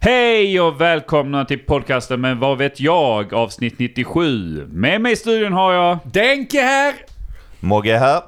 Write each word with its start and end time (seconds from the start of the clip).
Hej 0.00 0.60
och 0.60 0.80
välkomna 0.80 1.44
till 1.44 1.58
podcasten 1.58 2.20
Men 2.20 2.38
vad 2.40 2.58
vet 2.58 2.80
jag? 2.80 3.34
Avsnitt 3.34 3.78
97. 3.78 4.66
Med 4.70 5.00
mig 5.00 5.12
i 5.12 5.16
studion 5.16 5.52
har 5.52 5.72
jag... 5.72 5.98
Denke 6.04 6.60
här! 6.60 6.94
Mogge 7.60 7.98
här. 7.98 8.22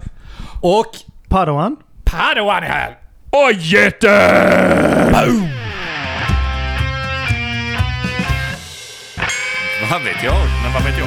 Och 0.63 0.87
Padawan? 1.29 1.77
Padawan 2.05 2.63
här! 2.63 2.97
Och 3.31 3.53
Jätte! 3.53 4.09
Vad 9.91 10.03
vet 10.03 10.23
jag? 10.25 10.37
Men 10.63 10.73
vad 10.75 10.83
vet 10.85 10.99
jag? 10.99 11.07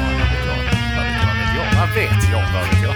Vad 1.79 1.89
vet 1.95 2.07
jag? 2.33 2.43
Vad 2.53 2.63
vet 2.69 2.83
jag? 2.83 2.95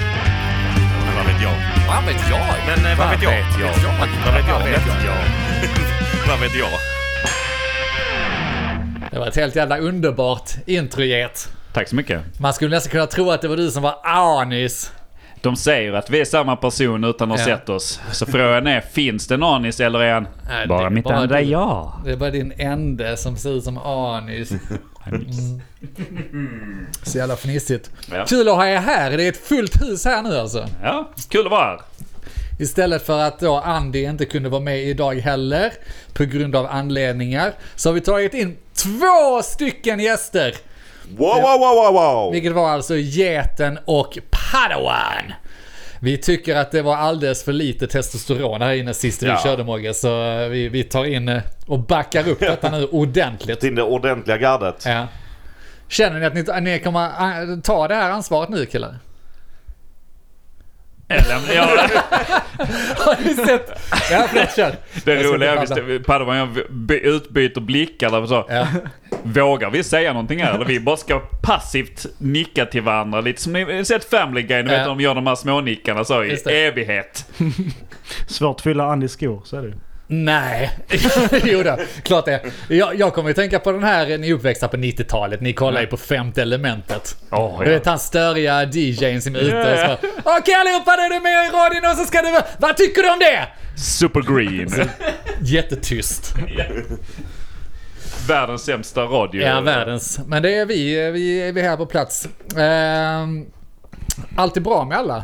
Men 1.06 1.16
vad 1.16 1.26
vet 1.26 1.42
jag? 1.42 1.56
Vad 1.88 2.04
vet 2.06 2.30
jag? 2.30 2.46
Men 2.68 2.92
eh, 2.92 2.98
vad 2.98 3.10
vet 3.10 3.24
jag? 3.24 3.32
Vad 3.32 3.42
vet 3.44 4.48
jag? 4.48 4.60
Vad 4.60 4.64
vet 4.64 4.86
jag? 4.88 5.18
Vad 6.28 6.40
vet 6.40 6.56
jag? 6.56 7.05
Det 9.16 9.20
var 9.20 9.28
ett 9.28 9.36
helt 9.36 9.56
jävla 9.56 9.78
underbart 9.78 10.52
introget. 10.66 11.50
Tack 11.74 11.88
så 11.90 11.96
mycket. 11.96 12.40
Man 12.40 12.54
skulle 12.54 12.76
nästan 12.76 12.92
kunna 12.92 13.08
tro 13.08 13.32
att 13.32 13.42
det 13.42 13.48
var 13.48 13.58
du 13.58 13.72
som 13.72 13.84
var 13.84 13.96
Anis. 14.04 14.92
De 15.42 15.56
säger 15.56 15.94
att 15.94 16.10
vi 16.10 16.22
är 16.22 16.26
samma 16.26 16.56
person 16.56 17.04
utan 17.04 17.32
att 17.32 17.40
ha 17.40 17.50
Ja. 17.50 17.58
sett 17.58 17.70
oss. 17.70 18.00
Så 18.12 18.26
frågan 18.26 18.68
är, 18.68 18.82
finns 18.82 19.28
det 19.28 19.34
en 19.36 19.44
anis 19.44 19.80
eller 19.80 20.00
är 20.00 20.14
han 20.14 20.28
Nej, 20.48 20.68
bara 20.68 20.90
mitt 20.90 21.04
bara 21.04 21.16
andra 21.18 21.38
du. 21.38 21.44
jag? 21.46 21.92
Det 22.06 22.12
är 22.12 22.16
bara 22.18 22.30
din 22.32 22.54
ende 22.58 23.18
som 23.18 23.38
ser 23.38 23.50
ut 23.58 23.64
som 23.64 23.78
Anis. 23.78 24.50
Så 27.04 27.18
jävla 27.18 27.36
fnissigt. 27.36 27.92
Ja. 28.12 28.26
Kul 28.28 28.48
att 28.50 28.56
ha 28.56 28.68
er 28.68 28.78
här. 28.78 29.12
Det 29.18 29.24
är 29.24 29.30
ett 29.30 29.48
fullt 29.48 29.82
hus 29.82 30.06
här 30.06 30.22
nu 30.22 30.38
alltså. 30.38 30.68
Ja, 30.84 31.10
kul 31.30 31.46
att 31.46 31.52
vara 31.52 31.66
här. 31.66 31.80
Istället 32.60 33.06
för 33.06 33.20
att 33.20 33.40
då 33.40 33.56
Andy 33.58 34.04
inte 34.04 34.26
kunde 34.26 34.50
vara 34.50 34.62
med 34.62 34.84
idag 34.84 35.16
heller, 35.16 35.74
på 36.14 36.24
grund 36.26 36.56
av 36.56 36.66
anledningar, 36.66 37.54
så 37.76 37.90
har 37.90 37.94
vi 37.94 38.02
tagit 38.02 38.34
in 38.34 38.58
två 38.74 39.42
stycken 39.44 40.00
gäster. 40.00 40.56
Wow, 41.18 41.28
wow, 41.42 41.60
wow, 41.60 41.76
wow, 41.76 41.94
wow. 41.94 42.32
Vilket 42.32 42.52
var 42.54 42.70
alltså 42.70 42.96
Geten 42.98 43.80
och 43.86 44.18
Padawan. 44.30 45.34
Vi 46.00 46.18
tycker 46.18 46.56
att 46.56 46.72
det 46.72 46.82
var 46.82 46.96
alldeles 46.96 47.44
för 47.44 47.54
lite 47.54 47.88
testosteron 47.88 48.62
här 48.62 48.74
inne 48.74 48.94
sist 48.94 49.24
vi 49.24 49.28
Ja. 49.28 49.40
körde 49.44 49.64
Mogge, 49.64 49.94
så 49.94 50.08
vi, 50.48 50.70
vi 50.70 50.84
tar 50.84 51.06
in 51.06 51.30
eh, 51.30 51.42
och 51.68 51.80
backar 51.80 52.28
upp 52.30 52.40
detta 52.40 52.70
nu 52.72 52.86
ordentligt. 52.92 53.60
Till 53.60 53.76
det 53.76 53.84
ordentliga 53.84 54.38
gardet. 54.38 54.84
Ja. 54.86 55.08
Känner 55.88 56.20
ni 56.20 56.26
att 56.26 56.62
ni, 56.62 56.72
ni 56.72 56.80
kommer 56.80 57.06
eh, 57.06 57.60
ta 57.64 57.88
det 57.88 57.96
här 57.96 58.10
ansvaret 58.10 58.50
nu 58.50 58.66
killar? 58.66 59.00
Eller, 61.08 61.56
ja, 61.56 61.62
Har 62.98 63.24
ni 63.24 63.34
sett? 63.34 63.72
Ja, 64.12 64.28
kör. 64.56 64.76
det 65.06 65.14
Jag 65.14 65.26
roliga 65.34 65.54
är 65.56 65.60
visst, 65.62 66.08
Padawan 66.08 66.42
och 66.42 66.58
jag 66.58 66.72
by- 66.72 67.00
utbyter 67.04 67.62
blickar 67.62 68.22
och 68.22 68.30
så. 68.30 68.46
Ja. 68.50 68.68
Vågar 69.24 69.70
vi 69.70 69.84
säga 69.84 70.14
någonting 70.14 70.40
här? 70.44 70.54
Eller 70.54 70.66
vi 70.66 70.80
bara 70.80 70.98
ska 70.98 71.20
passivt 71.44 72.06
nicka 72.18 72.66
till 72.66 72.82
varandra? 72.82 73.22
Lite 73.22 73.42
som 73.42 73.54
ni 73.54 73.86
sett 73.86 74.10
Family 74.10 74.42
Guy, 74.42 74.58
ni 74.64 74.70
vet 74.70 74.72
Ja. 74.72 74.78
när 74.78 74.88
de 74.88 75.00
gör 75.02 75.16
de 75.16 75.28
här 75.28 75.36
smånickarna 75.36 76.04
så 76.04 76.24
i 76.24 76.38
evighet. 76.46 77.26
Svårt 78.28 78.56
att 78.56 78.62
fylla 78.62 78.84
Andys 78.92 79.12
skor, 79.12 79.42
så 79.46 79.58
är 79.58 79.62
det 79.62 79.68
ju. 79.68 79.74
Nej, 80.08 80.72
jo 81.44 81.64
då, 81.64 81.78
klart 82.04 82.26
det. 82.26 82.42
Jag, 82.68 82.96
jag 83.00 83.14
kommer 83.14 83.30
ju 83.30 83.34
tänka 83.34 83.60
på 83.60 83.72
den 83.72 83.84
här, 83.84 84.18
ni 84.18 84.30
är 84.30 84.34
uppväxta 84.34 84.68
på 84.68 84.78
90-talet, 84.78 85.42
ni 85.42 85.54
kollar 85.54 85.82
ju 85.82 85.88
på 85.88 85.98
femte 85.98 86.42
elementet. 86.42 87.18
Åh, 87.32 87.60
Du 87.64 87.70
vet 87.70 87.86
han 87.86 88.00
störiga 88.00 88.64
DJn 88.64 89.22
som 89.22 89.36
är 89.36 89.40
ute 89.40 89.58
och 89.58 89.80
Ja, 89.80 89.98
så 90.02 90.08
Okej 90.40 90.56
allihopa, 90.56 90.96
nu 90.96 91.02
är 91.04 91.10
du 91.10 91.20
med 91.20 91.46
i 91.46 91.50
radion 91.50 91.92
och 91.92 91.98
så 91.98 92.06
ska 92.06 92.22
du 92.22 92.40
Vad 92.58 92.78
tycker 92.78 93.02
du 93.04 93.12
om 93.14 93.20
det? 93.20 93.48
Super 93.82 94.22
Green. 94.22 94.90
Jättetyst. 95.42 96.34
Världens 98.28 98.64
sämsta 98.64 99.02
radio. 99.02 99.42
Ja, 99.42 99.62
världens. 99.62 100.20
Men 100.26 100.44
det 100.44 100.56
är 100.56 100.66
vi, 100.66 101.12
vi 101.12 101.42
är 101.42 101.52
vi 101.54 101.62
här 101.62 101.78
på 101.78 101.86
plats. 101.86 102.28
Ehm, 102.58 103.46
allt 104.36 104.58
är 104.58 104.62
bra 104.62 104.86
med 104.86 104.98
alla. 104.98 105.24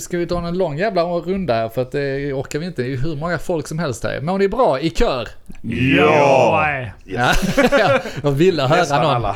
Ska 0.00 0.18
vi 0.18 0.24
dra 0.24 0.48
en 0.48 0.58
lång 0.58 0.78
jävla 0.78 1.02
runda 1.02 1.54
här 1.54 1.68
för 1.68 1.82
att 1.82 1.92
det 1.92 2.32
orkar 2.32 2.58
vi 2.58 2.66
inte. 2.66 2.82
Det 2.82 2.92
är 2.92 2.96
hur 2.96 3.16
många 3.16 3.38
folk 3.38 3.68
som 3.68 3.78
helst 3.78 4.04
här. 4.04 4.20
Mår 4.20 4.38
ni 4.38 4.48
bra 4.48 4.80
i 4.80 4.90
kör? 4.90 5.28
Ja! 5.62 6.86
Ja. 7.04 7.32
Jag 8.22 8.30
ville 8.30 8.62
höra 8.62 9.02
någon, 9.18 9.34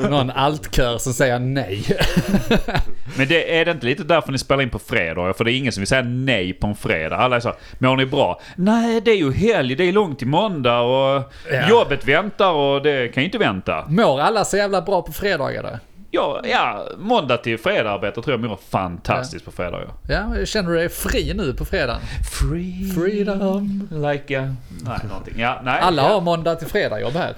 någon 0.10 0.30
altkör 0.30 0.98
som 0.98 1.12
säger 1.12 1.38
nej. 1.38 1.84
Men 3.16 3.28
det, 3.28 3.58
är 3.58 3.64
det 3.64 3.70
inte 3.70 3.86
lite 3.86 4.02
därför 4.04 4.32
ni 4.32 4.38
spelar 4.38 4.62
in 4.62 4.70
på 4.70 4.78
fredagar? 4.78 5.32
För 5.32 5.44
det 5.44 5.52
är 5.52 5.56
ingen 5.56 5.72
som 5.72 5.80
vill 5.80 5.88
säga 5.88 6.02
nej 6.02 6.52
på 6.52 6.66
en 6.66 6.74
fredag. 6.74 7.16
Alla 7.16 7.36
är 7.36 7.40
så 7.40 7.52
mår 7.78 7.96
ni 7.96 8.06
bra? 8.06 8.40
Nej, 8.56 9.00
det 9.00 9.10
är 9.10 9.16
ju 9.16 9.32
helg, 9.32 9.74
det 9.74 9.84
är 9.88 9.92
långt 9.92 10.18
till 10.18 10.28
måndag 10.28 10.80
och 10.80 11.22
Ja. 11.52 11.68
jobbet 11.68 12.08
väntar 12.08 12.50
och 12.52 12.82
det 12.82 13.08
kan 13.14 13.22
ju 13.22 13.24
inte 13.24 13.38
vänta. 13.38 13.84
Mår 13.88 14.20
alla 14.20 14.44
så 14.44 14.56
jävla 14.56 14.82
bra 14.82 15.02
på 15.02 15.12
fredagar 15.12 15.62
då? 15.62 15.78
Ja, 16.14 16.40
ja 16.44 16.86
måndag 16.98 17.36
till 17.36 17.58
fredag 17.58 18.10
tror 18.12 18.30
jag 18.30 18.40
mår 18.40 18.58
fantastiskt 18.70 19.44
på 19.44 19.50
fredagar. 19.50 19.88
Ja, 20.08 20.44
känner 20.44 20.70
du 20.70 20.76
dig 20.76 20.88
fri 20.88 21.34
nu 21.34 21.52
på 21.54 21.64
fredagen? 21.64 22.00
Free, 22.40 22.92
Freedom. 22.94 23.88
like 23.90 24.40
a... 24.40 24.54
Nej, 24.84 24.98
någonting. 25.08 25.34
Ja, 25.38 25.60
nej. 25.64 25.80
Alla 25.80 26.02
ja. 26.02 26.08
har 26.08 26.20
måndag 26.20 26.54
till 26.54 26.68
fredag 26.68 27.00
jobb 27.00 27.12
här. 27.12 27.34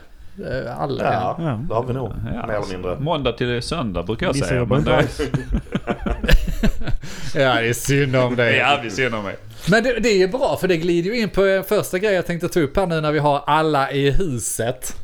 Eh, 0.66 0.80
Alla. 0.80 1.04
Ja, 1.04 1.36
Ja. 1.38 1.60
det 1.68 1.74
har 1.74 1.84
vi 1.84 1.92
nog. 1.92 2.12
Ja, 2.34 2.46
Mer 2.46 2.54
eller 2.54 2.72
mindre. 2.72 2.96
Måndag 2.98 3.32
till 3.32 3.62
söndag 3.62 4.02
brukar 4.02 4.26
jag 4.26 4.32
Vissa 4.32 4.46
säga. 4.46 4.64
Men 4.64 4.84
det. 4.84 5.04
Ja, 7.34 7.54
det 7.54 7.68
är 7.68 7.72
synd 7.72 8.16
om 8.16 8.36
det 8.36 8.42
är 8.42 8.46
dig. 8.46 8.56
jävligt 8.56 8.92
synd 8.94 9.14
om 9.14 9.24
mig. 9.24 9.36
Men 9.70 9.82
det, 9.82 10.00
det 10.00 10.08
är 10.08 10.18
ju 10.18 10.28
bra 10.28 10.56
för 10.60 10.68
det 10.68 10.76
glider 10.76 11.10
ju 11.10 11.20
in 11.20 11.28
på 11.28 11.44
en 11.44 11.64
första 11.64 11.98
grej 11.98 12.12
jag 12.14 12.26
tänkte 12.26 12.48
ta 12.48 12.60
upp 12.60 12.76
här 12.76 12.86
nu 12.86 13.00
när 13.00 13.12
vi 13.12 13.18
har 13.18 13.42
alla 13.46 13.90
i 13.92 14.10
huset. 14.10 14.96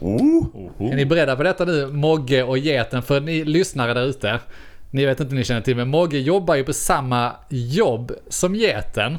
Oh. 0.00 0.46
Är 0.92 0.96
ni 0.96 1.04
beredda 1.06 1.36
på 1.36 1.42
detta 1.42 1.64
nu? 1.64 1.86
Mogge 1.86 2.42
och 2.42 2.58
geten, 2.58 3.02
för 3.02 3.20
ni 3.20 3.44
lyssnare 3.44 3.94
där 3.94 4.04
ute. 4.06 4.38
Ni 4.90 5.06
vet 5.06 5.20
inte 5.20 5.30
om 5.30 5.36
ni 5.38 5.44
känner 5.44 5.60
till, 5.60 5.76
men 5.76 5.88
Mogge 5.88 6.18
jobbar 6.18 6.54
ju 6.54 6.64
på 6.64 6.72
samma 6.72 7.32
jobb 7.48 8.12
som 8.28 8.54
geten. 8.54 9.18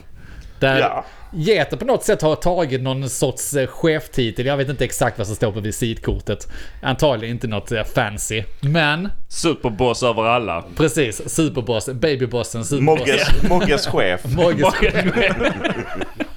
Där 0.59 0.79
Ja. 0.79 1.05
geten 1.33 1.79
på 1.79 1.85
något 1.85 2.03
sätt 2.03 2.21
har 2.21 2.35
tagit 2.35 2.81
någon 2.81 3.09
sorts 3.09 3.53
eh, 3.55 3.67
cheftitel. 3.67 4.45
Jag 4.45 4.57
vet 4.57 4.69
inte 4.69 4.85
exakt 4.85 5.17
vad 5.17 5.27
som 5.27 5.35
står 5.35 5.51
på 5.51 5.59
visitkortet. 5.59 6.47
Antagligen 6.81 7.35
inte 7.35 7.47
något 7.47 7.71
eh, 7.71 7.83
fancy. 7.83 8.43
Men 8.61 9.09
Superboss 9.29 10.03
över 10.03 10.23
alla. 10.23 10.63
precis, 10.77 11.29
superboss, 11.35 11.89
babybossen, 11.89 12.65
superboss. 12.65 12.99
Mogges, 12.99 13.49
Mogges 13.49 13.87
chef. 13.87 14.21
Mogges 14.35 14.73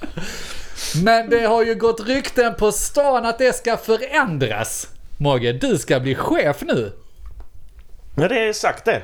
Men 1.03 1.29
det 1.29 1.45
har 1.45 1.63
ju 1.63 1.75
gått 1.75 2.07
rykten 2.07 2.55
på 2.55 2.71
stan 2.71 3.25
att 3.25 3.37
det 3.37 3.55
ska 3.55 3.77
förändras. 3.77 4.87
Mogge, 5.17 5.53
du 5.53 5.77
ska 5.77 5.99
bli 5.99 6.15
chef 6.15 6.61
nu. 6.61 6.91
Ja, 8.15 8.27
det 8.27 8.47
är 8.47 8.53
sagt 8.53 8.85
det. 8.85 9.01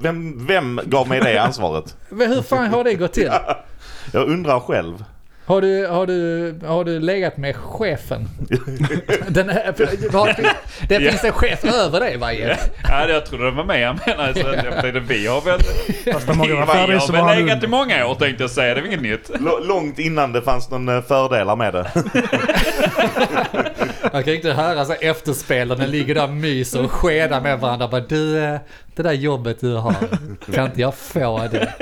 Vem, 0.00 0.46
vem 0.46 0.80
gav 0.84 1.08
mig 1.08 1.20
det 1.20 1.38
ansvaret? 1.38 1.96
Men 2.08 2.32
Hur 2.32 2.42
fan 2.42 2.68
har 2.68 2.84
det 2.84 2.94
gått 2.94 3.12
till? 3.12 3.30
Jag 4.12 4.28
undrar 4.28 4.60
själv. 4.60 5.04
Har 5.46 5.60
du, 5.60 5.86
har 5.86 6.06
du, 6.06 6.54
har 6.66 6.84
du 6.84 7.00
legat 7.00 7.36
med 7.36 7.56
chefen? 7.56 8.28
Den, 9.28 9.48
här- 9.48 9.74
det 10.88 10.98
finns 11.10 11.24
en 11.24 11.32
chef 11.32 11.64
över 11.64 12.00
dig 12.00 12.16
va? 12.16 12.32
Ja, 12.32 13.06
det- 13.06 13.12
jag 13.12 13.26
trodde 13.26 13.44
det 13.44 13.50
var 13.50 13.64
med 13.64 13.80
jag. 13.80 13.98
Så 13.98 14.80
tänkte, 14.80 15.00
vi 15.00 15.26
har 15.26 15.40
väl... 15.40 15.60
Fast 16.12 16.28
vi 16.28 17.00
så 17.00 17.12
har 17.12 17.26
väl 17.34 17.44
legat 17.44 17.64
i 17.64 17.66
många 17.66 18.06
år 18.06 18.14
tänkte 18.14 18.42
jag 18.42 18.50
säga. 18.50 18.74
Det 18.74 18.80
är 18.80 18.86
inget 18.86 19.02
nytt. 19.02 19.30
L- 19.34 19.48
långt 19.68 19.98
innan 19.98 20.32
det 20.32 20.42
fanns 20.42 20.70
någon 20.70 20.88
eh, 20.88 21.02
fördelar 21.02 21.56
med 21.56 21.72
det. 21.74 21.90
Jag 24.12 24.24
kan 24.24 24.34
inte 24.34 24.52
höra 24.52 24.84
så 24.84 24.92
efterspelarna 24.92 25.86
ligger 25.86 26.14
där 26.14 26.24
och 26.24 26.30
myser 26.30 26.84
och 26.84 26.92
skedar 26.92 27.40
med 27.40 27.60
varandra. 27.60 27.88
Bara, 27.88 28.00
du, 28.00 28.38
eh, 28.38 28.60
det 28.96 29.02
där 29.02 29.12
jobbet 29.12 29.60
du 29.60 29.74
har, 29.74 29.94
kan 30.54 30.66
inte 30.66 30.80
jag 30.80 30.94
få 30.94 31.48
det? 31.50 31.72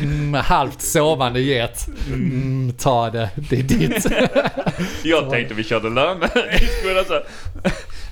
Mm, 0.00 0.34
halvt 0.34 0.80
sovande 0.82 1.40
get. 1.40 1.86
Mm, 2.08 2.72
ta 2.78 3.10
det, 3.10 3.30
det 3.34 3.58
är 3.58 3.62
ditt. 3.62 4.06
Jag 5.04 5.30
tänkte 5.30 5.54
vi 5.54 5.64
körde 5.64 5.90
lön. 5.90 6.16
så, 7.08 7.20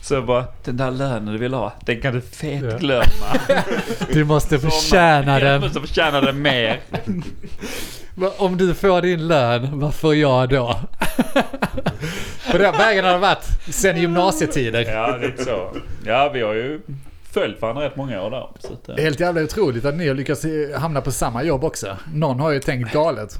så 0.02 0.22
bara, 0.22 0.44
den 0.64 0.76
där 0.76 0.90
lönen 0.90 1.32
du 1.32 1.38
vill 1.38 1.54
ha, 1.54 1.72
den 1.86 2.00
kan 2.00 2.14
du 2.14 2.20
fet 2.20 2.80
glömma. 2.80 3.38
Du 4.12 4.24
måste 4.24 4.58
förtjäna 4.58 5.32
Jag 5.32 5.42
den. 5.42 5.60
måste 5.60 5.80
förtjäna 5.80 6.20
den 6.20 6.42
mer. 6.42 6.80
Om 8.36 8.56
du 8.56 8.74
får 8.74 9.02
din 9.02 9.28
lön, 9.28 9.80
vad 9.80 9.94
får 9.94 10.14
jag 10.14 10.48
då? 10.48 10.76
På 12.52 12.58
den 12.58 12.72
vägen 12.72 13.04
har 13.04 13.12
det 13.12 13.18
varit 13.18 13.44
sen 13.70 13.96
gymnasietider. 13.96 14.92
Ja, 14.92 15.16
lite 15.16 15.44
så. 15.44 15.76
Ja, 16.06 16.30
vi 16.34 16.40
har 16.42 16.54
ju 16.54 16.80
följt 17.32 17.62
varandra 17.62 17.84
rätt 17.84 17.96
många 17.96 18.22
år 18.22 18.30
där. 18.30 18.48
Så 18.58 18.72
att, 18.72 18.88
eh, 18.88 18.96
Helt 19.04 19.20
jävla 19.20 19.42
otroligt 19.42 19.84
att 19.84 19.94
ni 19.94 20.08
har 20.08 20.14
lyckats 20.14 20.44
eh, 20.44 20.80
hamna 20.80 21.00
på 21.00 21.10
samma 21.12 21.42
jobb 21.42 21.64
också. 21.64 21.96
Någon 22.14 22.40
har 22.40 22.50
ju 22.50 22.60
tänkt 22.60 22.92
galet. 22.92 23.38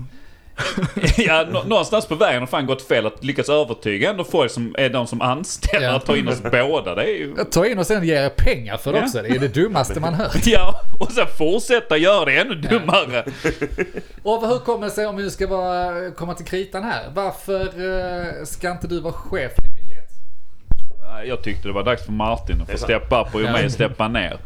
ja, 1.17 1.47
nå- 1.53 1.63
någonstans 1.67 2.07
på 2.07 2.15
vägen 2.15 2.41
har 2.41 2.47
fan 2.47 2.67
gått 2.67 2.83
fel 2.89 3.07
att 3.07 3.25
lyckas 3.25 3.49
övertyga 3.49 4.11
ändå 4.11 4.25
folk 4.25 4.51
som 4.51 4.75
är 4.79 4.89
de 4.89 5.07
som 5.07 5.21
anställer 5.21 5.87
Ja. 5.87 5.97
att 5.97 6.07
ta 6.07 6.17
in 6.17 6.29
oss 6.29 6.43
båda. 6.43 6.95
Det 6.95 7.03
är 7.03 7.17
ju... 7.19 7.35
Ta 7.51 7.67
in 7.67 7.79
och 7.79 7.87
sen 7.87 8.05
ge 8.05 8.15
er 8.25 8.29
pengar 8.29 8.77
för 8.77 8.93
det 8.93 8.99
Ja. 8.99 9.05
också. 9.05 9.23
Det 9.23 9.29
är 9.29 9.39
det 9.39 9.49
dummaste 9.55 10.01
man 10.01 10.15
hör. 10.15 10.31
Ja, 10.45 10.81
och 11.01 11.13
sen 11.13 11.27
fortsätta 11.39 11.97
göra 11.97 12.25
det 12.25 12.37
ännu 12.37 12.55
dummare. 12.55 13.25
Och 14.23 14.49
hur 14.49 14.59
kommer 14.59 14.87
det 14.87 14.93
sig, 14.93 15.07
om 15.07 15.17
vi 15.17 15.31
ska 15.31 15.47
vara, 15.47 16.11
komma 16.11 16.35
till 16.35 16.47
kritan 16.47 16.83
här, 16.85 17.03
varför 17.15 17.61
eh, 17.61 18.45
ska 18.45 18.71
inte 18.71 18.87
du 18.87 19.01
vara 19.01 19.13
chef? 19.13 19.53
Jag 21.27 21.43
tyckte 21.43 21.69
det 21.69 21.75
var 21.75 21.83
dags 21.83 22.05
för 22.05 22.13
Martin 22.13 22.61
att 22.63 22.71
få 22.71 22.79
steppa 22.79 23.21
upp 23.23 23.35
och 23.35 23.41
ju 23.41 23.47
Ja. 23.47 23.53
mig 23.53 23.71
steppa 23.71 24.09
ner. 24.09 24.37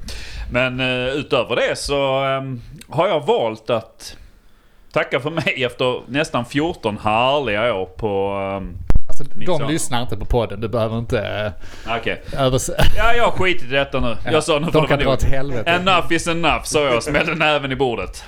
Men 0.53 0.81
eh, 0.81 1.09
utöver 1.15 1.57
det 1.57 1.77
så 1.79 2.25
ehm, 2.25 2.61
har 2.89 3.09
jag 3.09 3.27
valt 3.27 3.71
att 3.71 4.17
tacka 4.93 5.21
för 5.21 5.31
mig 5.31 5.65
efter 5.65 6.01
nästan 6.09 6.45
14 6.45 6.99
härliga 7.05 7.75
år 7.75 7.87
på... 7.87 8.33
Um, 8.59 8.77
Alltså, 9.11 9.25
de 9.25 9.39
Midsommar. 9.39 9.69
lyssnar 9.69 10.03
inte 10.03 10.17
på 10.17 10.25
podden, 10.25 10.61
du 10.61 10.69
behöver 10.69 10.99
inte 10.99 11.53
Okej. 11.99 12.23
uh, 12.35 12.43
övers... 12.43 12.71
Ja, 12.97 13.15
jag 13.15 13.25
har 13.25 13.31
skitit 13.31 13.63
i 13.63 13.67
detta 13.75 14.01
nu. 14.01 14.17
Jag 14.33 14.45
sa 14.45 14.59
nu 14.59 14.67
De 14.73 14.87
kan 14.87 14.99
dra 14.99 15.13
åt 15.13 15.23
helvete. 15.23 15.71
Enough 15.71 16.13
is 16.13 16.27
enough, 16.29 16.63
sa 16.65 16.85
jag 16.85 16.97
och 16.97 17.03
smällde 17.03 17.35
näven 17.35 17.73
i 17.73 17.77
bordet. 17.77 18.25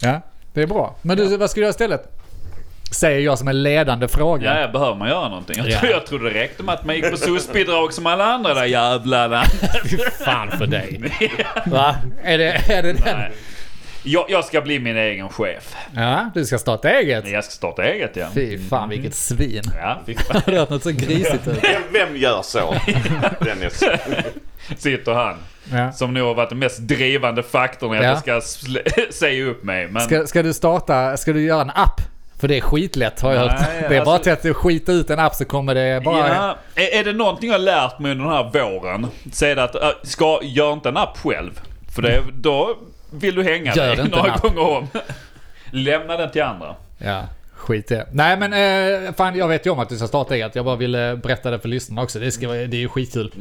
Ja, 0.00 0.20
det 0.54 0.62
är 0.62 0.66
bra. 0.66 0.94
Men 1.02 1.16
du, 1.16 1.36
vad 1.36 1.50
ska 1.50 1.60
du 1.60 1.62
göra 1.64 1.70
istället? 1.70 2.18
Säger 2.92 3.20
jag 3.20 3.38
som 3.38 3.48
en 3.48 3.62
ledande 3.62 4.08
fråga. 4.08 4.54
Ja, 4.54 4.60
ja, 4.60 4.68
behöver 4.68 4.94
man 4.94 5.08
göra 5.08 5.28
någonting? 5.28 5.56
Jag, 5.58 5.68
Ja. 5.68 5.78
tror, 5.80 5.92
jag 5.92 6.06
trodde 6.06 6.30
det 6.30 6.40
räckte 6.40 6.62
med 6.62 6.74
att 6.74 6.84
man 6.84 6.94
gick 6.96 7.10
på 7.10 7.16
SOS-bidrag 7.16 7.92
som 7.92 8.06
alla 8.06 8.24
andra 8.24 8.54
där 8.54 8.64
jävlarna. 8.64 9.42
Fy 9.90 9.96
fan 10.24 10.50
för 10.50 10.66
dig. 10.66 11.00
Va? 11.66 11.96
Är 12.22 12.38
det, 12.38 12.52
är 12.68 12.82
det 12.82 12.92
den? 12.92 13.20
Jag, 14.04 14.24
jag 14.28 14.44
ska 14.44 14.60
bli 14.60 14.78
min 14.78 14.96
egen 14.96 15.28
chef. 15.28 15.74
Ja, 15.96 16.30
du 16.34 16.44
ska 16.44 16.58
starta 16.58 16.90
eget? 16.90 17.28
Jag 17.28 17.44
ska 17.44 17.50
starta 17.52 17.84
eget 17.84 18.16
ja. 18.16 18.26
Fy 18.34 18.58
fan 18.58 18.88
vilket 18.88 19.14
svin. 19.14 19.62
Ja, 19.80 20.00
fy 20.06 20.14
fan. 20.28 20.42
Det 20.46 20.70
något 20.70 20.82
så 20.82 20.90
grisigt 20.90 21.48
ut. 21.48 21.58
Vem, 21.64 21.82
vem 21.92 22.16
gör 22.16 22.42
så? 22.42 22.74
Dennis. 23.40 23.82
Sitter 24.78 25.12
han. 25.12 25.34
Ja. 25.72 25.92
Som 25.92 26.14
nog 26.14 26.26
har 26.26 26.34
varit 26.34 26.48
den 26.48 26.58
mest 26.58 26.78
drivande 26.78 27.42
faktorn 27.42 27.94
i 27.94 27.98
att 27.98 28.04
Ja. 28.04 28.22
jag 28.26 28.42
ska 28.42 28.70
säga 29.12 29.44
upp 29.44 29.64
mig. 29.64 29.88
Men 29.88 30.02
Ska, 30.02 30.26
ska 30.26 30.42
du 30.42 30.52
starta, 30.52 31.16
ska 31.16 31.32
du 31.32 31.42
göra 31.42 31.60
en 31.62 31.70
app? 31.74 32.00
För 32.40 32.48
det 32.48 32.56
är 32.56 32.60
skitlätt 32.60 33.20
har 33.20 33.32
jag 33.32 33.46
Nej, 33.46 33.48
hört. 33.80 33.88
Det 33.90 33.96
är 33.96 34.04
bara 34.04 34.14
alltså- 34.16 34.36
till 34.36 34.50
att 34.50 34.56
skita 34.56 34.92
ut 34.92 35.10
en 35.10 35.18
app 35.18 35.34
så 35.34 35.44
kommer 35.44 35.74
det 35.74 36.02
bara... 36.04 36.28
Ja, 36.28 36.56
är, 36.74 36.98
är 37.00 37.04
det 37.04 37.12
någonting 37.12 37.48
jag 37.50 37.54
har 37.54 37.64
lärt 37.64 37.98
mig 37.98 38.12
under 38.12 38.24
den 38.24 38.34
här 38.34 38.50
våren 38.64 39.06
så 39.32 39.44
är 39.46 39.56
det 39.56 39.62
att 39.64 39.74
äh, 39.74 39.88
ska, 40.02 40.40
gör 40.42 40.72
inte 40.72 40.88
en 40.88 40.96
app 40.96 41.18
själv. 41.18 41.60
För 41.94 42.02
det, 42.02 42.22
då 42.34 42.78
vill 43.12 43.34
du 43.34 43.42
hänga 43.42 43.74
Gör 43.74 43.96
dig 43.96 44.04
inte 44.04 44.16
några 44.16 44.36
gånger 44.36 44.76
om. 44.76 44.88
Lämna 45.70 46.16
den 46.16 46.30
till 46.30 46.42
andra. 46.42 46.74
Ja, 46.98 47.22
skit 47.54 47.90
i 47.90 47.94
det. 47.94 48.06
Nej 48.12 48.36
men 48.36 48.52
eh, 48.52 49.12
fan 49.12 49.36
jag 49.36 49.48
vet 49.48 49.66
ju 49.66 49.70
om 49.70 49.78
att 49.78 49.88
du 49.88 49.96
ska 49.96 50.06
starta 50.06 50.34
eget. 50.34 50.54
Jag 50.54 50.64
bara 50.64 50.76
ville 50.76 51.16
berätta 51.16 51.50
det 51.50 51.58
för 51.58 51.68
lyssnarna 51.68 52.02
också. 52.02 52.18
Det, 52.18 52.30
ska, 52.30 52.46
det 52.48 52.76
är 52.76 52.80
ju 52.80 52.88
skitkul. 52.88 53.32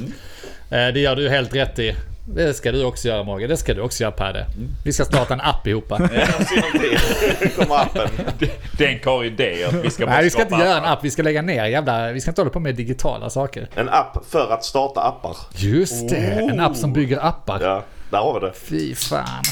Eh, 0.70 0.88
det 0.88 1.00
gör 1.00 1.16
du 1.16 1.30
helt 1.30 1.56
rätt 1.56 1.80
i. 1.80 1.96
Det 2.26 2.54
ska 2.54 2.72
du 2.72 2.86
också 2.86 3.08
göra 3.08 3.24
Morgan. 3.24 3.50
Det 3.50 3.58
ska 3.58 3.74
du 3.74 3.82
också 3.82 4.04
göra 4.04 4.12
Padde. 4.12 4.46
Vi 4.86 4.94
ska 4.94 5.06
starta 5.06 5.34
en 5.34 5.42
app 5.42 5.68
ihop. 5.68 5.88
Kommer 7.56 7.82
appen. 7.82 8.10
Denk 8.78 9.06
har 9.06 9.24
idéer. 9.24 9.72
Vi 9.84 9.90
ska 9.90 10.06
Nej 10.06 10.24
vi 10.24 10.30
ska 10.30 10.42
inte 10.42 10.56
göra 10.56 10.78
en 10.78 10.86
app. 10.86 11.00
Vi 11.04 11.12
ska 11.12 11.24
lägga 11.24 11.42
ner 11.42 11.66
jävla... 11.66 12.12
Vi 12.12 12.22
ska 12.22 12.32
inte 12.32 12.42
hålla 12.42 12.52
på 12.52 12.60
med 12.60 12.76
digitala 12.76 13.30
saker. 13.30 13.68
En 13.76 13.90
app 13.90 14.18
för 14.30 14.54
att 14.54 14.66
starta 14.66 15.02
appar. 15.02 15.38
Just 15.56 16.10
det. 16.10 16.48
En 16.52 16.60
app 16.60 16.76
som 16.76 16.94
bygger 16.94 17.26
appar. 17.26 17.60
Ja, 17.62 17.84
där 18.12 18.18
har 18.20 18.40
vi 18.40 18.46
det. 18.48 18.54
Fy 18.54 18.96
fan. 18.96 19.44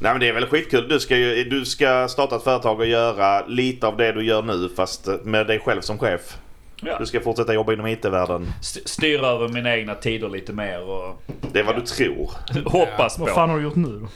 Nej 0.00 0.12
men 0.12 0.20
det 0.20 0.28
är 0.28 0.32
väl 0.32 0.46
skitkul. 0.46 0.88
Du 0.88 1.00
ska, 1.00 1.16
ju, 1.16 1.44
du 1.44 1.64
ska 1.64 2.08
starta 2.08 2.36
ett 2.36 2.42
företag 2.44 2.80
och 2.80 2.86
göra 2.86 3.46
lite 3.46 3.86
av 3.86 3.96
det 3.96 4.12
du 4.12 4.24
gör 4.24 4.42
nu 4.42 4.68
fast 4.76 5.08
med 5.24 5.46
dig 5.46 5.58
själv 5.60 5.80
som 5.80 5.98
chef. 5.98 6.36
Ja. 6.80 6.98
Du 6.98 7.06
ska 7.06 7.20
fortsätta 7.20 7.54
jobba 7.54 7.72
inom 7.72 7.86
IT-världen. 7.86 8.52
St- 8.60 8.88
Styra 8.88 9.26
över 9.28 9.48
mina 9.48 9.76
egna 9.76 9.94
tider 9.94 10.28
lite 10.28 10.52
mer 10.52 10.82
och 10.82 11.22
Det 11.52 11.58
är 11.58 11.62
vad 11.64 11.76
du 11.76 11.80
tror. 11.80 12.30
hoppas 12.64 13.18
Vad 13.18 13.28
på. 13.28 13.34
fan 13.34 13.50
har 13.50 13.56
du 13.56 13.62
gjort 13.62 13.76
nu 13.76 13.88
då? 14.00 14.08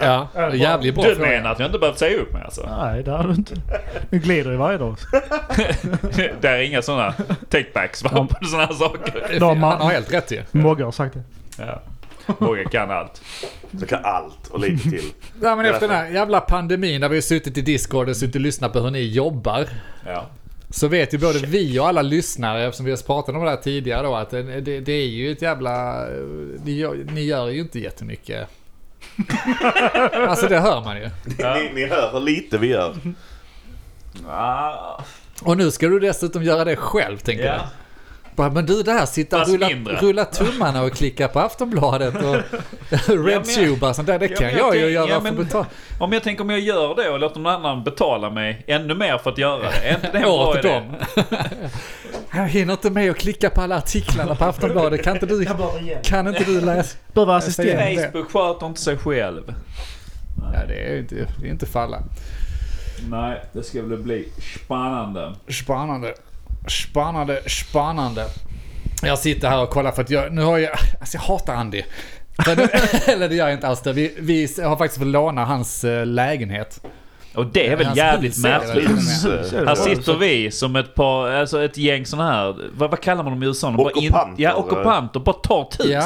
Ja, 0.00 0.28
jävligt 0.54 0.94
bra 0.94 1.04
Du 1.04 1.14
fråga. 1.14 1.30
menar 1.30 1.52
att 1.52 1.58
jag 1.58 1.68
inte 1.68 1.78
behövt 1.78 1.98
säga 1.98 2.18
upp 2.18 2.32
mig 2.32 2.42
alltså? 2.42 2.68
Nej, 2.80 3.02
det 3.02 3.10
har 3.10 3.24
du 3.24 3.34
inte. 3.34 3.54
Du 4.10 4.18
glider 4.18 4.50
ju 4.50 4.56
varje 4.56 4.78
dag. 4.78 4.96
det 6.40 6.48
är 6.48 6.62
inga 6.62 6.82
sådana 6.82 7.14
takebacks 7.50 8.04
va? 8.04 8.28
på 8.40 8.44
sådana 8.44 8.66
här 8.66 8.74
saker. 8.74 9.40
De 9.40 9.62
Han 9.62 9.80
har 9.80 9.90
helt 9.90 10.12
rätt 10.12 10.30
ju. 10.30 10.42
Mogge 10.52 10.84
har 10.84 10.92
sagt 10.92 11.14
det. 11.14 11.22
Ja. 11.64 11.82
Mogge 12.38 12.64
kan 12.64 12.90
allt. 12.90 13.22
Du 13.70 13.86
kan 13.86 14.04
allt 14.04 14.48
och 14.50 14.60
lite 14.60 14.90
till. 14.90 15.12
Ja, 15.42 15.56
men 15.56 15.66
efter 15.66 15.88
den 15.88 15.96
här 15.96 16.08
jävla 16.10 16.40
pandemin 16.40 17.00
där 17.00 17.08
vi 17.08 17.16
har 17.16 17.20
suttit 17.22 17.58
i 17.58 17.60
Discord 17.62 18.08
och 18.08 18.16
suttit 18.16 18.34
och 18.34 18.40
lyssnat 18.40 18.72
på 18.72 18.80
hur 18.80 18.90
ni 18.90 19.00
jobbar. 19.02 19.66
Ja. 20.06 20.26
Så 20.70 20.88
vet 20.88 21.14
ju 21.14 21.18
både 21.18 21.38
vi 21.38 21.78
och 21.78 21.88
alla 21.88 22.02
lyssnare, 22.02 22.64
eftersom 22.64 22.86
vi 22.86 22.92
har 22.92 22.98
pratat 23.06 23.34
om 23.34 23.44
det 23.44 23.50
här 23.50 23.56
tidigare 23.56 24.02
då, 24.02 24.14
att 24.14 24.30
det, 24.30 24.60
det, 24.60 24.80
det 24.80 24.92
är 24.92 25.06
ju 25.06 25.32
ett 25.32 25.42
jävla... 25.42 26.04
Ni 26.64 26.72
gör, 26.72 27.06
ni 27.12 27.24
gör 27.24 27.48
ju 27.48 27.60
inte 27.60 27.80
jättemycket. 27.80 28.48
alltså 30.28 30.48
det 30.48 30.58
hör 30.60 30.84
man 30.84 30.96
ju. 30.96 31.10
Ni, 31.38 31.70
ni 31.74 31.86
hör 31.86 32.12
hur 32.12 32.20
lite 32.20 32.58
vi 32.58 32.66
gör. 32.66 32.94
Ah, 34.28 35.02
Och 35.42 35.56
nu 35.56 35.70
ska 35.70 35.86
du 35.88 36.00
dessutom 36.00 36.42
göra 36.42 36.64
det 36.64 36.76
själv 36.76 37.18
tänker 37.18 37.44
Ja. 37.44 37.52
jag. 37.52 37.62
Bara, 38.36 38.50
men 38.50 38.66
du 38.66 38.82
det 38.82 38.92
här, 38.92 39.06
sitta 39.06 39.42
och 39.42 39.48
rulla, 39.48 39.68
rulla 40.00 40.24
tummarna 40.24 40.82
och 40.82 40.92
klicka 40.92 41.28
på 41.28 41.40
Aftonbladet 41.40 42.14
och 42.14 42.36
RedTube 43.26 43.86
och 43.86 43.96
sånt 43.96 44.06
där. 44.06 44.18
Det 44.18 44.26
Ja, 44.26 44.36
kan 44.36 44.50
jag, 44.50 44.58
jag 44.58 44.76
ju 44.76 44.86
göra 44.88 45.08
ja, 45.08 45.14
för 45.14 45.22
men- 45.22 45.36
betala. 45.36 45.66
Om 46.00 46.12
jag 46.12 46.22
tänker 46.22 46.44
om 46.44 46.50
jag 46.50 46.60
gör 46.60 46.94
det 46.94 47.08
och 47.10 47.18
låter 47.18 47.40
någon 47.40 47.52
annan 47.52 47.84
betala 47.84 48.30
mig 48.30 48.64
ännu 48.66 48.94
mer 48.94 49.18
för 49.18 49.30
att 49.30 49.38
göra 49.38 49.62
det. 49.62 49.88
Är 49.88 49.94
inte 49.94 50.10
det 50.12 50.18
en 50.18 50.22
bra 50.24 50.58
idé? 50.58 50.68
dem. 50.68 50.94
Jag 52.34 52.48
hinner 52.48 52.72
inte 52.72 52.90
med 52.90 53.10
att 53.10 53.16
klicka 53.16 53.50
på 53.50 53.60
alla 53.60 53.76
artiklarna 53.76 54.34
på 54.34 54.44
Aftonbladet. 54.44 55.04
Kan 55.04 55.14
inte 55.14 55.26
du, 55.26 55.46
kan 56.04 56.26
inte 56.28 56.44
du 56.44 56.60
läsa? 56.60 56.96
Behöver 57.14 57.34
assistent. 57.34 58.00
Facebook 58.12 58.30
sköter 58.32 58.66
inte 58.66 58.80
sig 58.80 58.96
själv. 58.98 59.54
Ja, 60.52 60.66
det 60.68 60.74
är 60.74 60.98
inte, 60.98 61.14
det 61.14 61.46
är 61.46 61.50
inte 61.50 61.66
falla. 61.66 62.02
Nej, 63.10 63.42
det 63.52 63.62
ska 63.62 63.82
väl 63.82 63.98
bli 63.98 64.28
spännande. 64.64 65.34
Spännande. 65.48 66.14
Spännande, 66.66 67.42
spännande. 67.46 68.24
Jag 69.02 69.18
sitter 69.18 69.48
här 69.48 69.62
och 69.62 69.70
kollar 69.70 69.92
för 69.92 70.02
att 70.02 70.10
jag, 70.10 70.32
nu 70.32 70.42
har 70.42 70.58
jag, 70.58 70.70
alltså 71.00 71.16
jag 71.16 71.22
hatar 71.22 71.54
Andy. 71.54 71.82
Nu- 72.46 72.68
Eller 73.12 73.28
det 73.28 73.34
gör 73.34 73.46
jag 73.46 73.54
inte 73.56 73.68
alls 73.68 73.82
det. 73.82 73.92
Vi, 73.92 74.14
vi 74.18 74.48
har 74.62 74.76
faktiskt 74.76 74.98
fått 74.98 75.08
låna 75.08 75.44
hans 75.44 75.84
eh, 75.84 76.06
lägenhet. 76.06 76.80
Och 77.34 77.46
det 77.46 77.68
är 77.68 77.76
väl 77.76 77.86
Hans 77.86 77.98
jävligt 77.98 78.38
märkligt. 78.42 78.88
Här 79.68 79.74
sitter 79.74 80.16
vi 80.16 80.50
som 80.50 80.76
ett 80.76 80.94
par, 80.94 81.30
alltså 81.30 81.64
ett 81.64 81.76
gäng 81.78 82.06
sådana 82.06 82.30
här, 82.32 82.56
vad, 82.76 82.90
vad 82.90 83.00
kallar 83.00 83.22
man 83.22 83.32
dem 83.32 83.42
i 83.42 83.46
USA? 83.46 83.66
De 83.70 83.80
Ockupanter. 83.80 84.42
Ja, 84.42 84.54
ockupanter. 84.54 85.20
Bara 85.20 85.32
tar 85.36 85.62
ett 85.62 85.80
hus. 85.80 85.88
Ja. 85.90 86.00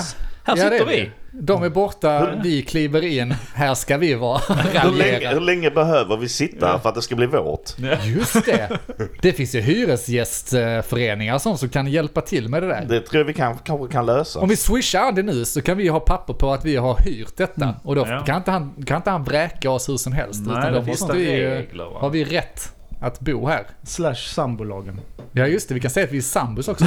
Här 0.44 0.56
Ja, 0.56 0.56
sitter 0.56 0.86
vi. 0.86 1.10
Det. 1.32 1.42
De 1.42 1.62
är 1.62 1.68
borta, 1.68 2.30
vi 2.42 2.62
kliver 2.62 3.04
in. 3.04 3.34
Här 3.54 3.74
ska 3.74 3.96
vi 3.96 4.14
vara. 4.14 4.38
Hur 4.82 4.92
länge, 4.92 5.28
hur 5.28 5.40
länge 5.40 5.70
behöver 5.70 6.16
vi 6.16 6.28
sitta 6.28 6.78
för 6.80 6.88
att 6.88 6.94
det 6.94 7.02
ska 7.02 7.16
bli 7.16 7.26
vårt? 7.26 7.70
Just 8.04 8.44
det. 8.44 8.78
Det 9.22 9.32
finns 9.32 9.54
ju 9.54 9.60
hyresgästföreningar 9.60 11.34
och 11.34 11.42
sånt 11.42 11.60
som 11.60 11.68
kan 11.68 11.86
hjälpa 11.86 12.20
till 12.20 12.48
med 12.48 12.62
det 12.62 12.68
där. 12.68 12.84
Det 12.88 13.00
tror 13.00 13.20
jag 13.20 13.24
vi 13.26 13.34
kan, 13.34 13.58
kanske 13.58 13.92
kan 13.92 14.06
lösa. 14.06 14.40
Om 14.40 14.48
vi 14.48 14.56
swishar 14.56 15.00
Andy 15.00 15.22
nu 15.22 15.44
så 15.44 15.62
kan 15.62 15.76
vi 15.76 15.88
ha 15.88 16.00
papper 16.00 16.34
på 16.34 16.52
att 16.52 16.64
vi 16.64 16.76
har 16.76 16.98
hyrt 17.04 17.36
detta. 17.36 17.74
Och 17.84 17.94
då 17.94 18.06
Ja. 18.08 18.22
kan, 18.26 18.36
inte 18.36 18.50
han, 18.50 18.84
kan 18.86 18.96
inte 18.96 19.10
han 19.10 19.24
vräka 19.24 19.70
oss 19.70 19.88
hur 19.88 19.96
som 19.96 20.12
helst. 20.12 20.40
Nej, 20.46 20.58
utan 20.58 20.72
det 20.72 20.78
då 20.78 20.84
finns 20.84 21.00
måste 21.00 21.16
det 21.16 21.24
vi, 21.24 21.46
regler, 21.46 21.84
va? 21.84 21.98
har 22.00 22.10
vi 22.10 22.24
rätt 22.24 22.72
att 23.00 23.20
bo 23.20 23.46
här. 23.46 23.66
Slash 23.82 24.14
sambolagen. 24.14 25.00
Ja 25.32 25.46
just 25.46 25.68
det, 25.68 25.74
vi 25.74 25.80
kan 25.80 25.90
säga 25.90 26.06
att 26.06 26.12
vi 26.12 26.18
är 26.18 26.22
sambos 26.22 26.68
också. 26.68 26.86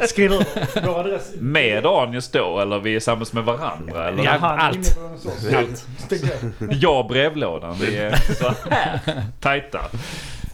Skriv 0.08 0.32
ut 0.32 0.46
vår 0.84 1.00
adress. 1.00 1.32
Med 1.38 1.82
Daniels 1.82 2.30
då, 2.30 2.60
eller 2.60 2.78
vi 2.78 2.90
är 2.90 2.94
tillsammans 2.98 3.32
med 3.32 3.44
varandra? 3.44 4.08
Eller? 4.08 4.24
Ja, 4.24 4.36
Han 4.40 4.58
allt. 4.58 4.98
Allt. 5.56 5.86
Jag 6.70 7.00
och 7.00 7.06
brevlådan, 7.06 7.76
vi 7.80 7.96
är 7.96 8.16
så 8.34 8.52
här 8.70 9.00
tajta. 9.40 9.80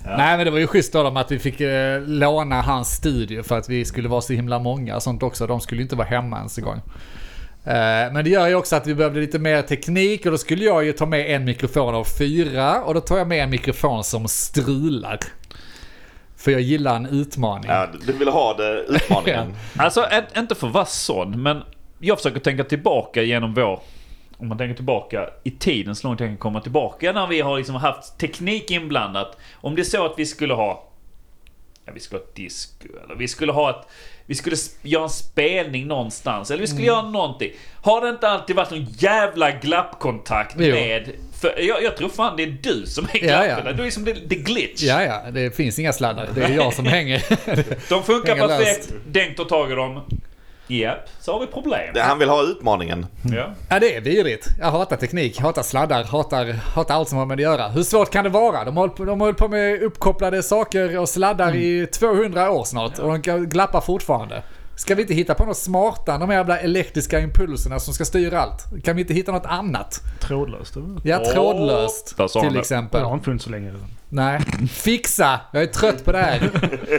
Nej 0.04 0.36
men 0.36 0.44
det 0.44 0.50
var 0.50 0.58
ju 0.58 0.66
schysst 0.66 0.94
av 0.94 1.04
dem 1.04 1.16
att 1.16 1.30
vi 1.32 1.38
fick 1.38 1.60
eh, 1.60 2.00
låna 2.02 2.62
hans 2.62 2.88
studio 2.88 3.42
för 3.42 3.58
att 3.58 3.68
vi 3.68 3.84
skulle 3.84 4.08
vara 4.08 4.20
så 4.20 4.32
himla 4.32 4.58
många 4.58 4.96
och 4.96 5.02
sånt 5.02 5.22
också. 5.22 5.46
De 5.46 5.60
skulle 5.60 5.78
ju 5.78 5.82
inte 5.82 5.96
vara 5.96 6.08
hemma 6.08 6.36
ens 6.36 6.58
en 6.58 6.64
gång. 6.64 6.80
Eh, 7.68 8.12
Men 8.12 8.24
det 8.24 8.30
gör 8.30 8.48
ju 8.48 8.54
också 8.54 8.76
att 8.76 8.86
vi 8.86 8.94
behövde 8.94 9.20
lite 9.20 9.38
mer 9.38 9.62
teknik 9.62 10.26
och 10.26 10.32
då 10.32 10.38
skulle 10.38 10.64
jag 10.64 10.84
ju 10.84 10.92
ta 10.92 11.06
med 11.06 11.34
en 11.34 11.44
mikrofon 11.44 11.94
av 11.94 12.04
fyra 12.18 12.82
och 12.82 12.94
då 12.94 13.00
tar 13.00 13.18
jag 13.18 13.28
med 13.28 13.42
en 13.44 13.50
mikrofon 13.50 14.04
som 14.04 14.28
strular. 14.28 15.18
För 16.36 16.50
jag 16.50 16.60
gillar 16.60 16.96
en 16.96 17.06
utmaning. 17.06 17.70
Ja, 17.70 17.88
du 18.06 18.12
vill 18.12 18.28
ha 18.28 18.54
det, 18.54 18.80
utmaningen. 18.80 19.54
Alltså, 19.76 20.06
inte 20.36 20.54
för 20.54 20.66
att 20.66 20.72
vara 20.72 20.84
sån, 20.84 21.42
men 21.42 21.62
jag 21.98 22.18
försöker 22.18 22.40
tänka 22.40 22.64
tillbaka 22.64 23.22
genom 23.22 23.54
vår... 23.54 23.80
Om 24.40 24.48
man 24.48 24.58
tänker 24.58 24.74
tillbaka 24.74 25.30
i 25.44 25.50
tiden 25.50 25.94
så 25.94 26.06
långt 26.08 26.20
jag 26.20 26.28
kan 26.28 26.36
komma 26.36 26.60
tillbaka 26.60 27.12
när 27.12 27.26
vi 27.26 27.40
har 27.40 27.56
liksom 27.56 27.74
haft 27.74 28.18
teknik 28.18 28.70
inblandat. 28.70 29.36
Om 29.54 29.74
det 29.74 29.82
är 29.82 29.84
så 29.84 30.06
att 30.06 30.14
vi 30.16 30.26
skulle 30.26 30.54
ha... 30.54 30.88
Ja, 31.84 31.92
vi 31.94 32.00
skulle 32.00 32.20
ha 32.20 32.26
ett 32.26 32.34
disco 32.34 32.88
eller 33.04 33.14
vi 33.14 33.28
skulle 33.28 33.52
ha 33.52 33.70
ett 33.70 33.86
vi 34.28 34.34
skulle 34.34 34.56
göra 34.82 35.02
en 35.02 35.10
spelning 35.10 35.86
någonstans. 35.86 36.50
Eller 36.50 36.58
vi 36.60 36.64
Mm. 36.66 36.76
skulle 36.76 36.86
göra 36.86 37.02
någonting. 37.02 37.50
Har 37.82 38.00
det 38.00 38.08
inte 38.08 38.28
alltid 38.28 38.56
varit 38.56 38.70
någon 38.70 38.86
jävla 38.98 39.50
glappkontakt 39.50 40.54
Jo. 40.58 40.74
med... 40.74 41.10
För 41.40 41.58
jag, 41.60 41.82
jag 41.82 41.96
tror 41.96 42.08
fan 42.08 42.36
det 42.36 42.42
är 42.42 42.58
du 42.62 42.86
som 42.86 43.04
är 43.04 43.08
Ja, 43.14 43.20
glappen. 43.44 43.66
ja. 43.66 43.72
Du 43.72 43.86
är 43.86 43.90
som 43.90 44.04
det, 44.04 44.12
det 44.26 44.34
glitch. 44.34 44.82
Ja, 44.82 45.02
ja, 45.02 45.30
det 45.30 45.56
finns 45.56 45.78
inga 45.78 45.92
sladdar. 45.92 46.28
Det 46.34 46.42
är 46.44 46.48
jag 46.54 46.74
som 46.74 46.86
hänger. 46.96 47.22
De 47.88 48.02
funkar 48.02 48.36
Hänger 48.36 48.48
perfekt. 48.48 48.92
Denk 49.06 49.36
tar 49.36 49.44
tag 49.44 49.72
i 49.72 49.74
dem. 49.74 50.00
Japp, 50.70 51.08
så 51.20 51.32
har 51.32 51.40
vi 51.40 51.46
problem. 51.46 51.94
Han 51.96 52.18
vill 52.18 52.28
ha 52.28 52.42
utmaningen. 52.42 53.06
Ja. 53.22 53.46
Ja, 53.70 53.78
det 53.78 53.96
är 53.96 54.00
vidrigt. 54.00 54.48
Jag 54.60 54.70
hatar 54.70 54.96
teknik, 54.96 55.40
hatar 55.40 55.62
sladdar, 55.62 56.04
hatar, 56.04 56.52
hatar 56.52 56.94
allt 56.94 57.08
som 57.08 57.18
har 57.18 57.26
med 57.26 57.38
det 57.38 57.44
att 57.44 57.58
göra. 57.58 57.68
Hur 57.68 57.82
svårt 57.82 58.10
kan 58.10 58.24
det 58.24 58.30
vara? 58.30 58.64
De 58.64 58.76
har 58.76 58.88
de 58.96 59.08
har 59.08 59.26
hållit 59.26 59.36
på 59.38 59.48
med 59.48 59.82
uppkopplade 59.82 60.42
saker 60.42 60.98
och 60.98 61.08
sladdar 61.08 61.56
i 61.56 61.86
200 61.86 62.50
år 62.50 62.64
snart 62.64 62.98
och 62.98 63.08
de 63.08 63.22
kan 63.22 63.48
glappa 63.48 63.80
fortfarande. 63.80 64.42
Ska 64.76 64.94
vi 64.94 65.02
inte 65.02 65.14
hitta 65.14 65.34
på 65.34 65.44
något 65.44 65.56
smarta, 65.56 66.18
de 66.18 66.30
jävla 66.30 66.58
elektriska 66.58 67.20
impulserna 67.20 67.78
som 67.78 67.94
ska 67.94 68.04
styra 68.04 68.40
allt? 68.40 68.84
Kan 68.84 68.96
vi 68.96 69.02
inte 69.02 69.14
hitta 69.14 69.32
något 69.32 69.46
annat? 69.46 70.00
Trådlöst. 70.20 70.76
Ja, 71.02 71.24
trådlöst 71.32 72.14
han 72.18 72.28
till 72.28 72.52
det. 72.52 72.60
exempel. 72.60 73.00
Det 73.00 73.06
har 73.06 73.14
inte 73.14 73.24
funnits 73.24 73.44
så 73.44 73.50
länge. 73.50 73.72
Nej, 74.10 74.40
fixa! 74.70 75.40
Jag 75.52 75.62
är 75.62 75.66
trött 75.66 76.04
på 76.04 76.12
det 76.12 76.18
här. 76.18 76.50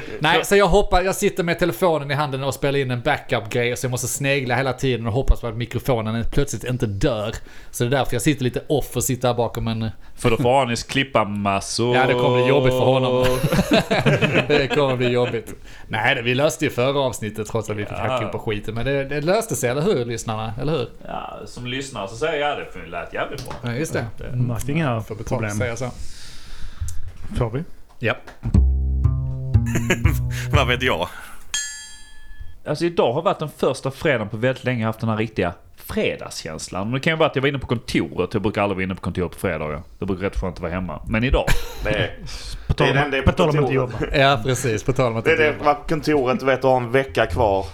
Nej, 0.20 0.46
så 0.46 0.56
jag 0.56 0.68
hoppar, 0.68 1.02
jag 1.02 1.16
sitter 1.16 1.44
med 1.44 1.60
telefonen 1.60 2.12
i 2.12 2.14
handen 2.14 2.44
och 2.44 2.54
spelar 2.54 2.80
in 2.80 2.92
en 2.92 3.02
backup-grej 3.02 3.78
så 3.78 3.86
jag 3.86 3.92
måste 3.92 4.08
snegla 4.08 4.56
hela 4.56 4.74
tiden 4.74 5.08
och 5.08 5.14
hoppas 5.14 5.42
på 5.42 5.48
att 5.48 5.56
mikrofonen 5.58 6.26
plötsligt 6.32 6.64
inte 6.64 6.86
dör. 6.86 7.36
Så 7.72 7.84
det 7.84 7.88
är 7.88 7.98
därför 7.98 8.14
jag 8.14 8.22
sitter 8.22 8.44
lite 8.44 8.62
off 8.68 8.96
och 8.96 9.04
sitter 9.04 9.28
här 9.28 9.36
bakom 9.36 9.68
en... 9.68 9.90
För 10.16 10.30
då 10.30 10.38
får 10.38 10.62
Anis 10.62 10.84
klippa 10.84 11.24
massor. 11.26 11.96
Ja, 11.96 12.08
det 12.08 12.14
kommer 12.14 12.38
bli 12.38 12.48
jobbigt 12.50 12.74
för 12.74 12.80
honom. 12.86 13.24
det 14.48 14.68
kommer 14.76 14.96
bli 14.96 15.08
jobbigt. 15.10 15.54
Nej, 15.88 16.16
det, 16.16 16.22
vi 16.22 16.36
löste 16.36 16.66
ju 16.66 16.72
förra 16.72 17.00
avsnittet 17.00 17.48
trots 17.48 17.70
att 17.70 17.78
vi 17.78 17.86
fick 17.86 17.94
Ja. 17.94 17.98
hacka 18.12 18.28
på 18.28 18.40
skiten. 18.40 18.76
Men 18.76 18.86
det, 18.86 19.06
det 19.06 19.22
löste 19.22 19.56
sig, 19.56 19.70
eller 19.70 19.82
hur 19.82 20.06
lyssnarna? 20.06 20.54
Eller 20.62 20.72
hur? 20.72 20.90
Ja, 21.08 21.40
som 21.46 21.68
lyssnare 21.68 22.08
så 22.08 22.16
säger 22.16 22.48
jag 22.48 22.58
det 22.58 22.66
för 22.74 22.80
det 22.80 22.88
lät 22.88 23.14
jävligt 23.14 23.46
bra. 23.46 23.54
Ja, 23.64 23.72
just 23.78 23.94
det. 23.94 24.72
Inga 24.72 25.02
Får 25.02 25.16
betalt 25.16 25.30
problem. 25.30 25.58
säga 25.58 25.76
så. 25.76 25.90
Får 27.38 27.50
vi? 27.50 27.64
Ja. 28.00 28.16
Vad 30.54 30.68
vet 30.68 30.82
jag? 30.82 31.08
Alltså 32.66 32.86
idag 32.86 33.14
har 33.14 33.22
varit 33.22 33.40
den 33.40 33.50
första 33.58 33.92
fredagen 33.92 34.30
på 34.30 34.38
väldigt 34.38 34.64
länge 34.64 34.80
jag 34.82 34.88
haft 34.88 35.00
den 35.00 35.10
här 35.10 35.18
riktiga 35.18 35.54
fredagskänslan. 35.76 36.88
Men 36.88 36.94
det 36.94 37.00
kan 37.00 37.14
ju 37.14 37.18
vara 37.18 37.30
att 37.30 37.36
jag 37.36 37.42
var 37.42 37.50
inne 37.50 37.60
på 37.60 37.68
kontoret. 37.68 38.34
Jag 38.34 38.42
brukar 38.42 38.62
aldrig 38.62 38.76
vara 38.76 38.84
inne 38.84 38.96
på 38.96 39.02
kontoret 39.02 39.32
på 39.32 39.40
fredagar. 39.40 39.82
Det 40.00 40.06
brukar 40.06 40.24
rätt 40.24 40.40
skönt 40.40 40.56
att 40.56 40.62
vara 40.62 40.72
hemma. 40.72 41.02
Men 41.08 41.24
idag. 41.24 41.46
Det 41.84 41.90
är, 41.90 42.16
På 42.68 42.74
tal 42.74 42.88
Det 42.88 42.92
är 42.92 42.96
den 42.96 43.06
om, 43.06 43.12
det 43.12 43.18
är 43.18 43.22
på 43.22 43.32
på 43.32 43.38
tal 43.38 43.58
om 43.58 43.66
att 43.66 43.74
jobba. 43.74 43.94
ja, 44.14 44.42
precis. 44.44 44.84
På 44.84 44.94
tal 44.94 45.12
om 45.12 45.18
att 45.18 45.26
det 45.26 45.32
är 45.32 45.38
det 45.38 45.48
jobba. 45.48 45.64
vad 45.64 45.88
kontoret 45.90 46.42
vet 46.44 46.62
du 46.62 46.68
har 46.68 46.78
en 46.78 46.92
vecka 46.92 47.26
kvar. 47.26 47.66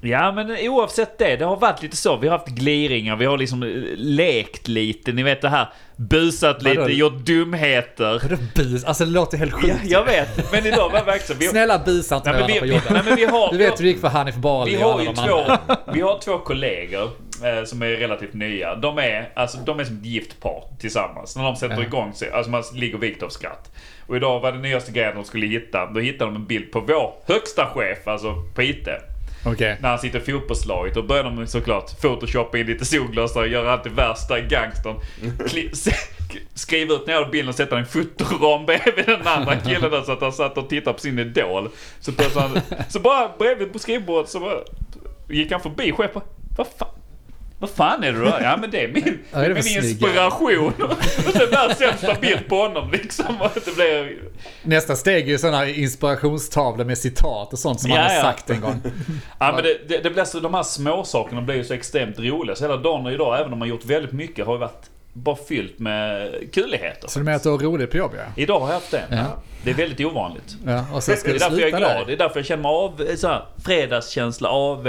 Ja 0.00 0.32
men 0.32 0.56
oavsett 0.68 1.18
det, 1.18 1.36
det 1.36 1.44
har 1.44 1.56
varit 1.56 1.82
lite 1.82 1.96
så. 1.96 2.16
Vi 2.16 2.28
har 2.28 2.38
haft 2.38 2.48
gliringar, 2.48 3.16
vi 3.16 3.24
har 3.24 3.38
liksom 3.38 3.62
eh, 3.62 3.68
lekt 3.96 4.68
lite. 4.68 5.12
Ni 5.12 5.22
vet 5.22 5.42
det 5.42 5.48
här. 5.48 5.68
Busat 5.96 6.62
lite, 6.62 6.78
Vadå? 6.80 6.90
gjort 6.90 7.12
dumheter. 7.26 8.20
Vadå 8.22 8.36
bus? 8.54 8.84
Alltså 8.84 9.04
det 9.04 9.10
låter 9.10 9.38
helt 9.38 9.52
Ja, 9.52 9.58
sjukt. 9.58 9.90
jag 9.90 10.04
vet, 10.04 10.52
men 10.52 10.66
idag 10.66 10.90
var 10.90 10.98
det 10.98 11.04
verkligen. 11.04 11.38
Vi, 11.40 11.46
Snälla 11.48 11.78
busa 11.78 12.16
inte 12.16 12.32
nej, 12.32 12.40
med 12.40 12.46
vi, 12.48 12.52
varandra 12.58 12.80
på 12.80 12.88
jobbet. 12.90 12.90
nej, 12.90 13.02
men 13.06 13.16
vi 13.16 13.24
har... 13.24 13.52
Du 13.52 13.58
vet 13.58 13.80
hur 13.80 13.84
det 13.84 13.90
gick 13.90 14.00
för 14.00 14.08
Hanif 14.08 14.34
Bali 14.36 14.70
Vi 14.76 14.84
och 14.84 14.92
alla 14.92 15.04
de 15.04 15.14
två, 15.14 15.36
andra. 15.38 15.58
vi 15.94 16.00
har 16.00 16.18
två 16.18 16.38
kollegor 16.38 17.10
eh, 17.44 17.64
som 17.64 17.82
är 17.82 17.86
relativt 17.86 18.34
nya. 18.34 18.74
De 18.74 18.98
är, 18.98 19.30
alltså, 19.36 19.58
de 19.66 19.80
är 19.80 19.84
som 19.84 19.96
ett 19.98 20.04
gift 20.06 20.40
par 20.40 20.62
tillsammans. 20.80 21.36
När 21.36 21.44
de 21.44 21.56
sätter 21.56 21.76
Ja. 21.76 21.82
igång 21.82 22.12
sig, 22.12 22.30
alltså 22.32 22.50
man 22.50 22.62
ligger 22.74 22.98
vikt 22.98 23.22
av 23.22 23.28
skratt. 23.28 23.70
Och 24.06 24.16
idag 24.16 24.40
var 24.40 24.52
det 24.52 24.58
nyaste 24.58 24.92
grejen 24.92 25.14
de 25.14 25.24
skulle 25.24 25.46
hitta. 25.46 25.86
Då 25.86 26.00
hittade 26.00 26.30
de 26.30 26.36
en 26.36 26.46
bild 26.46 26.72
på 26.72 26.80
vår 26.80 27.12
högsta 27.26 27.66
chef, 27.66 28.08
alltså 28.08 28.34
på 28.54 28.62
IT. 28.62 28.88
Okay. 29.44 29.76
När 29.80 29.88
han 29.88 29.98
sitter 29.98 30.18
i 30.18 30.22
fotbollslaget. 30.22 30.94
Då 30.94 31.02
börjar 31.02 31.24
de 31.24 31.46
såklart 31.46 32.00
photoshoppa 32.00 32.58
in 32.58 32.66
lite 32.66 32.84
solglasögon 32.84 33.42
och 33.42 33.48
göra 33.48 33.76
det 33.76 33.90
värsta 33.90 34.40
gangstern. 34.40 34.96
Skriva 36.54 36.94
ut 36.94 37.06
några 37.06 37.28
bilden 37.28 37.48
och 37.48 37.54
sätta 37.54 37.78
en 37.78 37.86
fotoram 37.86 38.66
bredvid 38.66 39.06
den 39.06 39.26
andra 39.26 39.56
killen 39.56 39.90
där 39.90 40.02
så 40.02 40.12
att 40.12 40.20
han 40.20 40.32
satt 40.32 40.58
och 40.58 40.68
tittade 40.68 40.94
på 40.94 41.00
sin 41.00 41.18
idol. 41.18 41.68
Så, 42.00 42.12
han, 42.34 42.60
så 42.88 43.00
bara 43.00 43.30
bredvid 43.38 43.72
på 43.72 43.78
skrivbordet 43.78 44.30
så 44.30 44.40
bara, 44.40 44.58
gick 45.28 45.52
han 45.52 45.60
förbi 45.60 45.92
chefen. 45.92 46.22
Vad 46.56 46.66
fan? 46.78 46.97
Vad 47.60 47.70
fan 47.70 48.04
är 48.04 48.12
det 48.12 48.18
då? 48.18 48.32
Ja 48.42 48.56
men 48.56 48.70
det 48.70 48.84
är 48.84 48.88
min, 48.88 49.18
Ja, 49.32 49.38
det 49.40 49.48
min 49.48 49.84
inspiration. 49.84 50.72
Och 51.26 51.32
sen 51.32 51.50
världens 51.50 51.78
sämsta 51.78 52.14
bild 52.20 52.48
på 52.48 52.56
honom 52.56 52.90
liksom. 52.92 53.24
Det 53.64 53.74
blir... 53.74 54.18
Nästa 54.62 54.96
steg 54.96 55.24
är 55.26 55.28
ju 55.32 55.38
sådana 55.38 55.68
inspirationstavlor 55.68 56.84
med 56.84 56.98
citat 56.98 57.52
och 57.52 57.58
sånt 57.58 57.80
som 57.80 57.90
Ja, 57.90 57.96
han 57.96 58.04
har 58.06 58.14
ja. 58.16 58.22
sagt 58.22 58.50
en 58.50 58.60
gång. 58.60 58.80
Ja 59.38 59.52
men 59.52 59.62
det, 59.64 59.78
det, 59.88 59.98
det 60.02 60.10
blir 60.10 60.24
så, 60.24 60.40
de 60.40 60.54
här 60.54 60.62
små 60.62 61.04
sakerna 61.04 61.40
blir 61.42 61.56
ju 61.56 61.64
så 61.64 61.74
extremt 61.74 62.18
roliga. 62.18 62.56
Så 62.56 62.64
hela 62.64 62.76
dagen 62.76 63.06
idag, 63.06 63.40
även 63.40 63.52
om 63.52 63.58
man 63.58 63.68
gjort 63.68 63.84
väldigt 63.84 64.12
mycket, 64.12 64.46
har 64.46 64.52
ju 64.54 64.58
varit 64.58 64.90
bara 65.12 65.36
fyllt 65.48 65.78
med 65.78 66.30
kuligheter. 66.52 67.08
Så 67.08 67.18
du 67.18 67.24
menar 67.24 67.36
att 67.36 67.42
du 67.42 67.48
har 67.50 67.58
roligt 67.58 67.90
på 67.90 67.96
jobb 67.96 68.12
ja? 68.16 68.22
Idag 68.42 68.60
har 68.60 68.66
jag 68.66 68.74
haft 68.74 68.90
det. 68.90 69.04
Ja. 69.10 69.24
Det 69.64 69.70
är 69.70 69.74
väldigt 69.74 70.06
ovanligt. 70.06 70.56
Ja, 70.66 70.84
och 70.92 71.02
sen 71.02 71.16
ska 71.16 71.28
Det 71.28 71.36
är 71.36 71.38
därför 71.38 71.60
jag 71.60 71.68
är 71.70 71.78
glad. 71.78 71.90
där. 71.96 72.04
Det 72.06 72.12
är 72.12 72.16
därför 72.16 72.38
jag 72.38 72.46
känner 72.46 72.62
mig 72.62 72.70
av, 72.70 73.16
så 73.16 73.28
här, 73.28 73.44
fredagskänsla, 73.64 74.48
av... 74.48 74.88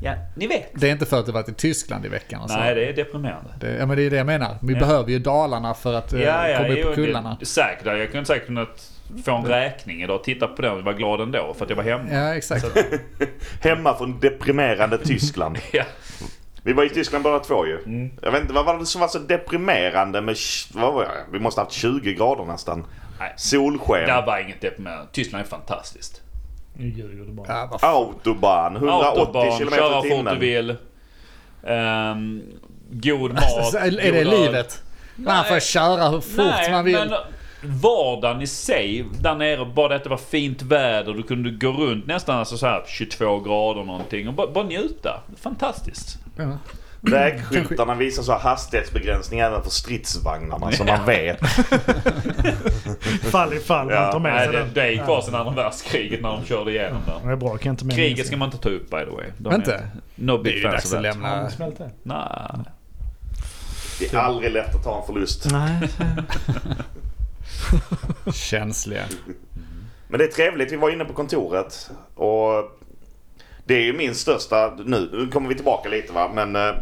Ja, 0.00 0.14
ni 0.34 0.46
vet. 0.46 0.70
Det 0.74 0.88
är 0.88 0.92
inte 0.92 1.06
för 1.06 1.18
att 1.20 1.26
du 1.26 1.32
varit 1.32 1.48
i 1.48 1.54
Tyskland 1.54 2.06
i 2.06 2.08
veckan 2.08 2.42
och 2.42 2.50
så. 2.50 2.56
Nej, 2.56 2.74
det 2.74 2.88
är 2.88 2.92
deprimerande. 2.92 3.50
Det, 3.60 3.76
ja 3.76 3.86
men 3.86 3.96
det 3.96 4.02
är 4.02 4.10
det 4.10 4.16
jag 4.16 4.26
menar. 4.26 4.58
Vi 4.62 4.72
Ja. 4.74 4.78
behöver 4.80 5.10
ju 5.10 5.18
Dalarna 5.18 5.74
för 5.74 5.94
att 5.94 6.12
eh, 6.12 6.20
Ja, 6.22 6.48
ja, 6.48 6.56
komma 6.58 6.68
upp 6.68 6.78
jo, 6.82 6.88
på 6.88 6.94
kullarna. 6.94 7.36
det, 7.40 7.46
säkert. 7.46 7.86
Jag 7.86 8.10
kunde 8.10 8.26
säkert 8.26 8.46
kunnat 8.46 8.90
få 9.24 9.36
en 9.36 9.44
räkning 9.44 10.02
idag 10.02 10.16
och 10.16 10.24
titta 10.24 10.46
på 10.48 10.62
den 10.62 10.72
och 10.78 10.84
vara 10.84 10.94
glad 10.94 11.20
ändå 11.20 11.54
för 11.58 11.64
att 11.64 11.70
jag 11.70 11.76
var 11.76 11.84
hemma. 11.84 12.04
Ja, 12.12 12.34
exakt. 12.34 12.66
Hemma 13.62 13.94
från 13.98 14.20
deprimerande 14.20 14.98
Tyskland. 14.98 15.58
Ja. 15.72 15.84
Vi 16.62 16.72
var 16.72 16.84
i 16.84 16.88
Tyskland 16.88 17.24
båda 17.24 17.38
två 17.38 17.66
ju. 17.66 17.78
Jag 18.22 18.32
vet 18.32 18.40
inte, 18.40 18.52
vad 18.54 18.64
var 18.66 18.78
det 18.78 18.86
som 18.86 19.00
var 19.00 19.08
så 19.08 19.18
deprimerande 19.18 20.20
med... 20.20 20.36
Vad 20.74 20.94
var 20.94 21.02
det? 21.02 21.10
Vi 21.32 21.38
måste 21.40 21.60
ha 21.60 21.64
haft 21.66 21.76
20 21.76 22.14
grader 22.14 22.44
nästan. 22.44 22.86
Nej. 23.18 23.32
Solsken. 23.36 24.06
Det 24.06 24.22
var 24.26 24.38
inget 24.38 24.60
deprimerande. 24.60 25.06
Tyskland 25.12 25.44
är 25.44 25.48
fantastiskt. 25.48 26.22
Nu 26.78 26.88
ljuger 26.88 27.24
du 27.24 27.32
bara. 27.32 27.46
Ja. 27.48 27.78
Autobahn, 27.82 28.76
180 28.76 29.04
Autobahn, 29.20 29.58
km 29.58 29.70
köra 29.70 29.88
i 29.88 29.92
fort 29.92 30.02
du 30.02 30.08
timmen. 30.16 30.40
vill. 30.40 30.76
Ehm, 31.66 32.42
god 32.90 33.32
mat. 33.34 33.74
Är, 33.74 34.00
är 34.00 34.12
det 34.12 34.24
god 34.24 34.32
öl. 34.34 34.42
livet? 34.42 34.82
Man 35.16 35.44
får 35.44 35.60
köra 35.60 36.08
hur 36.08 36.20
fort 36.20 36.36
Nej, 36.36 36.70
man 36.72 36.84
vill. 36.84 36.94
men 36.98 37.12
vardagen 37.82 38.42
i 38.42 38.46
sig 38.46 39.04
där 39.20 39.34
nere, 39.34 39.64
bara 39.64 39.88
det 39.88 39.94
att 39.96 40.02
det 40.04 40.10
var 40.10 40.16
fint 40.16 40.62
väder, 40.62 41.12
du 41.12 41.22
kunde 41.22 41.50
gå 41.50 41.72
runt 41.72 42.06
nästan 42.06 42.38
alltså 42.38 42.56
så 42.56 42.66
här 42.66 42.84
22 42.86 43.40
grader 43.40 43.84
någonting 43.84 44.28
och 44.28 44.34
bara, 44.34 44.46
bara 44.46 44.64
njuta. 44.64 45.20
Fantastiskt. 45.42 46.18
Ja. 46.36 46.58
Vägskyltarna 47.10 47.94
visar 47.94 48.22
så 48.22 48.32
här 48.32 48.38
hastighetsbegränsning 48.38 49.40
även 49.40 49.62
för 49.62 49.70
stridsvagnarna 49.70 50.72
så 50.72 50.84
man 50.84 51.06
vet. 51.06 51.40
Fall 53.30 53.54
i 53.54 53.58
fall. 53.60 53.90
Ja, 53.90 54.00
man 54.00 54.12
tar 54.12 54.18
med 54.20 54.32
Nej, 54.34 54.44
sig 54.44 54.52
det, 54.52 54.58
den. 54.58 54.74
det 54.74 54.90
gick 54.92 55.04
kvar 55.04 55.20
sedan 55.22 55.34
andra 55.34 55.52
världskriget 55.52 56.22
när 56.22 56.28
de 56.28 56.44
körde 56.44 56.70
igenom 56.70 57.02
där. 57.06 57.26
Det 57.26 57.32
är 57.32 57.36
bra. 57.36 57.56
Kan 57.56 57.70
inte 57.70 57.84
med 57.84 57.94
Kriget 57.96 58.26
ska 58.26 58.36
man 58.36 58.48
inte 58.48 58.58
ta 58.58 58.68
upp 58.68 58.90
by 58.90 58.96
the 59.04 59.10
way. 59.10 59.26
De 59.38 59.54
Inte? 59.54 59.74
Är 59.74 59.88
no 60.14 60.36
Det 60.36 60.40
är 60.40 60.42
big 60.42 60.54
ju 60.54 60.62
fans 60.62 60.72
dags 60.74 60.84
of 60.92 60.98
att 60.98 61.04
that. 61.04 61.14
lämna. 61.14 61.50
Smält 61.50 61.78
det. 61.78 61.90
Nej. 62.02 62.20
Det 64.00 64.12
är 64.14 64.18
aldrig 64.18 64.52
lätt 64.52 64.74
att 64.74 64.84
ta 64.84 65.00
en 65.00 65.06
förlust. 65.06 65.48
Nej. 65.52 65.88
Känsliga. 68.34 69.02
Men 70.08 70.18
det 70.18 70.24
är 70.24 70.28
trevligt. 70.28 70.72
Vi 70.72 70.76
var 70.76 70.90
inne 70.90 71.04
på 71.04 71.12
kontoret 71.12 71.90
och 72.14 72.52
det 73.64 73.74
är 73.74 73.80
ju 73.82 73.92
min 73.92 74.14
största... 74.14 74.74
Nu, 74.84 75.08
nu 75.12 75.28
kommer 75.28 75.48
vi 75.48 75.54
tillbaka 75.54 75.88
lite 75.88 76.12
va. 76.12 76.30
Men 76.34 76.56
eh, 76.56 76.74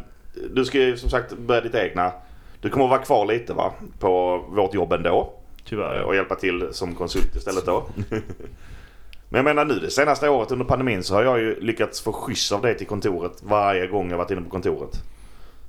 du 0.51 0.65
ska 0.65 0.79
ju 0.79 0.97
som 0.97 1.11
sagt 1.11 1.39
börja 1.39 1.61
ditt 1.61 1.75
egna. 1.75 2.13
Du 2.61 2.71
kommer 2.71 2.85
att 2.85 2.91
vara 2.91 3.03
kvar 3.03 3.27
lite 3.27 3.53
va. 3.53 3.73
På 3.99 4.39
vårt 4.49 4.75
jobb 4.75 4.93
ändå. 4.93 5.33
Tyvärr. 5.65 6.03
Och 6.03 6.15
hjälpa 6.15 6.35
till 6.35 6.69
som 6.71 6.95
konsult 6.95 7.37
istället 7.37 7.67
då. 7.67 7.87
Men 9.29 9.39
jag 9.39 9.45
menar 9.45 9.65
nu 9.65 9.75
det 9.75 9.91
senaste 9.91 10.29
året 10.29 10.51
under 10.51 10.65
pandemin 10.65 11.03
så 11.03 11.15
har 11.15 11.23
jag 11.23 11.41
ju 11.41 11.61
lyckats 11.61 12.01
få 12.01 12.13
skjuts 12.13 12.53
av 12.53 12.63
dig 12.63 12.79
till 12.79 12.87
kontoret 12.87 13.43
varje 13.43 13.87
gång 13.87 14.11
jag 14.11 14.19
varit 14.19 14.31
inne 14.31 14.41
på 14.41 14.51
kontoret. 14.51 15.03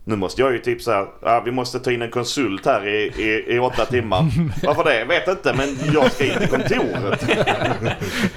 Nu 0.07 0.15
måste 0.15 0.41
jag 0.41 0.53
ju 0.53 0.59
typ 0.59 0.81
såhär, 0.81 1.07
ja, 1.21 1.41
vi 1.45 1.51
måste 1.51 1.79
ta 1.79 1.91
in 1.91 2.01
en 2.01 2.11
konsult 2.11 2.65
här 2.65 2.87
i, 2.87 3.13
i, 3.17 3.55
i 3.55 3.59
åtta 3.59 3.85
timmar. 3.85 4.25
Varför 4.63 4.83
det? 4.83 5.05
Vet 5.05 5.27
inte 5.27 5.53
men 5.53 5.77
jag 5.93 6.11
ska 6.11 6.25
in 6.25 6.39
till 6.39 6.47
kontoret. 6.47 7.23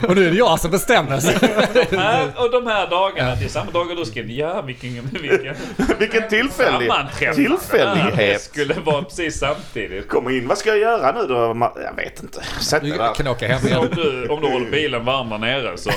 Och 0.09 0.17
nu 0.17 0.27
är 0.27 0.31
det 0.31 0.37
jag 0.37 0.61
som 0.61 0.71
bestämmer. 0.71 1.19
Här, 1.97 2.33
och 2.37 2.51
de 2.51 2.67
här 2.67 2.91
dagarna, 2.91 3.35
det 3.35 3.45
är 3.45 3.49
samma 3.49 3.71
dagar 3.71 3.97
du 3.97 4.05
ska... 4.05 4.21
Ja, 4.21 4.63
vilken... 4.63 5.11
vilken 5.13 5.55
Vilken 5.99 6.29
tillfällig. 6.29 6.89
Ja, 6.89 7.07
det 7.21 7.35
tillfällighet. 7.35 8.43
skulle 8.43 8.75
vara 8.75 9.03
precis 9.03 9.39
samtidigt. 9.39 10.09
Kom 10.09 10.31
in, 10.31 10.49
vad 10.49 10.59
ska 10.59 10.69
jag 10.69 10.79
göra 10.79 11.13
nu 11.13 11.27
då? 11.27 11.71
Jag 11.75 11.97
vet 11.97 12.23
inte. 12.23 12.43
Sätt 12.61 12.83
dig 12.83 12.91
där. 12.91 13.15
kan 13.15 13.27
åka 13.27 13.49
hem 13.49 13.67
igen. 13.67 13.79
om 13.79 13.89
du, 13.95 14.29
om 14.29 14.41
du 14.41 14.49
håller 14.49 14.71
bilen 14.71 15.05
varm 15.05 15.29
där 15.29 15.39
nere 15.39 15.77
så 15.79 15.91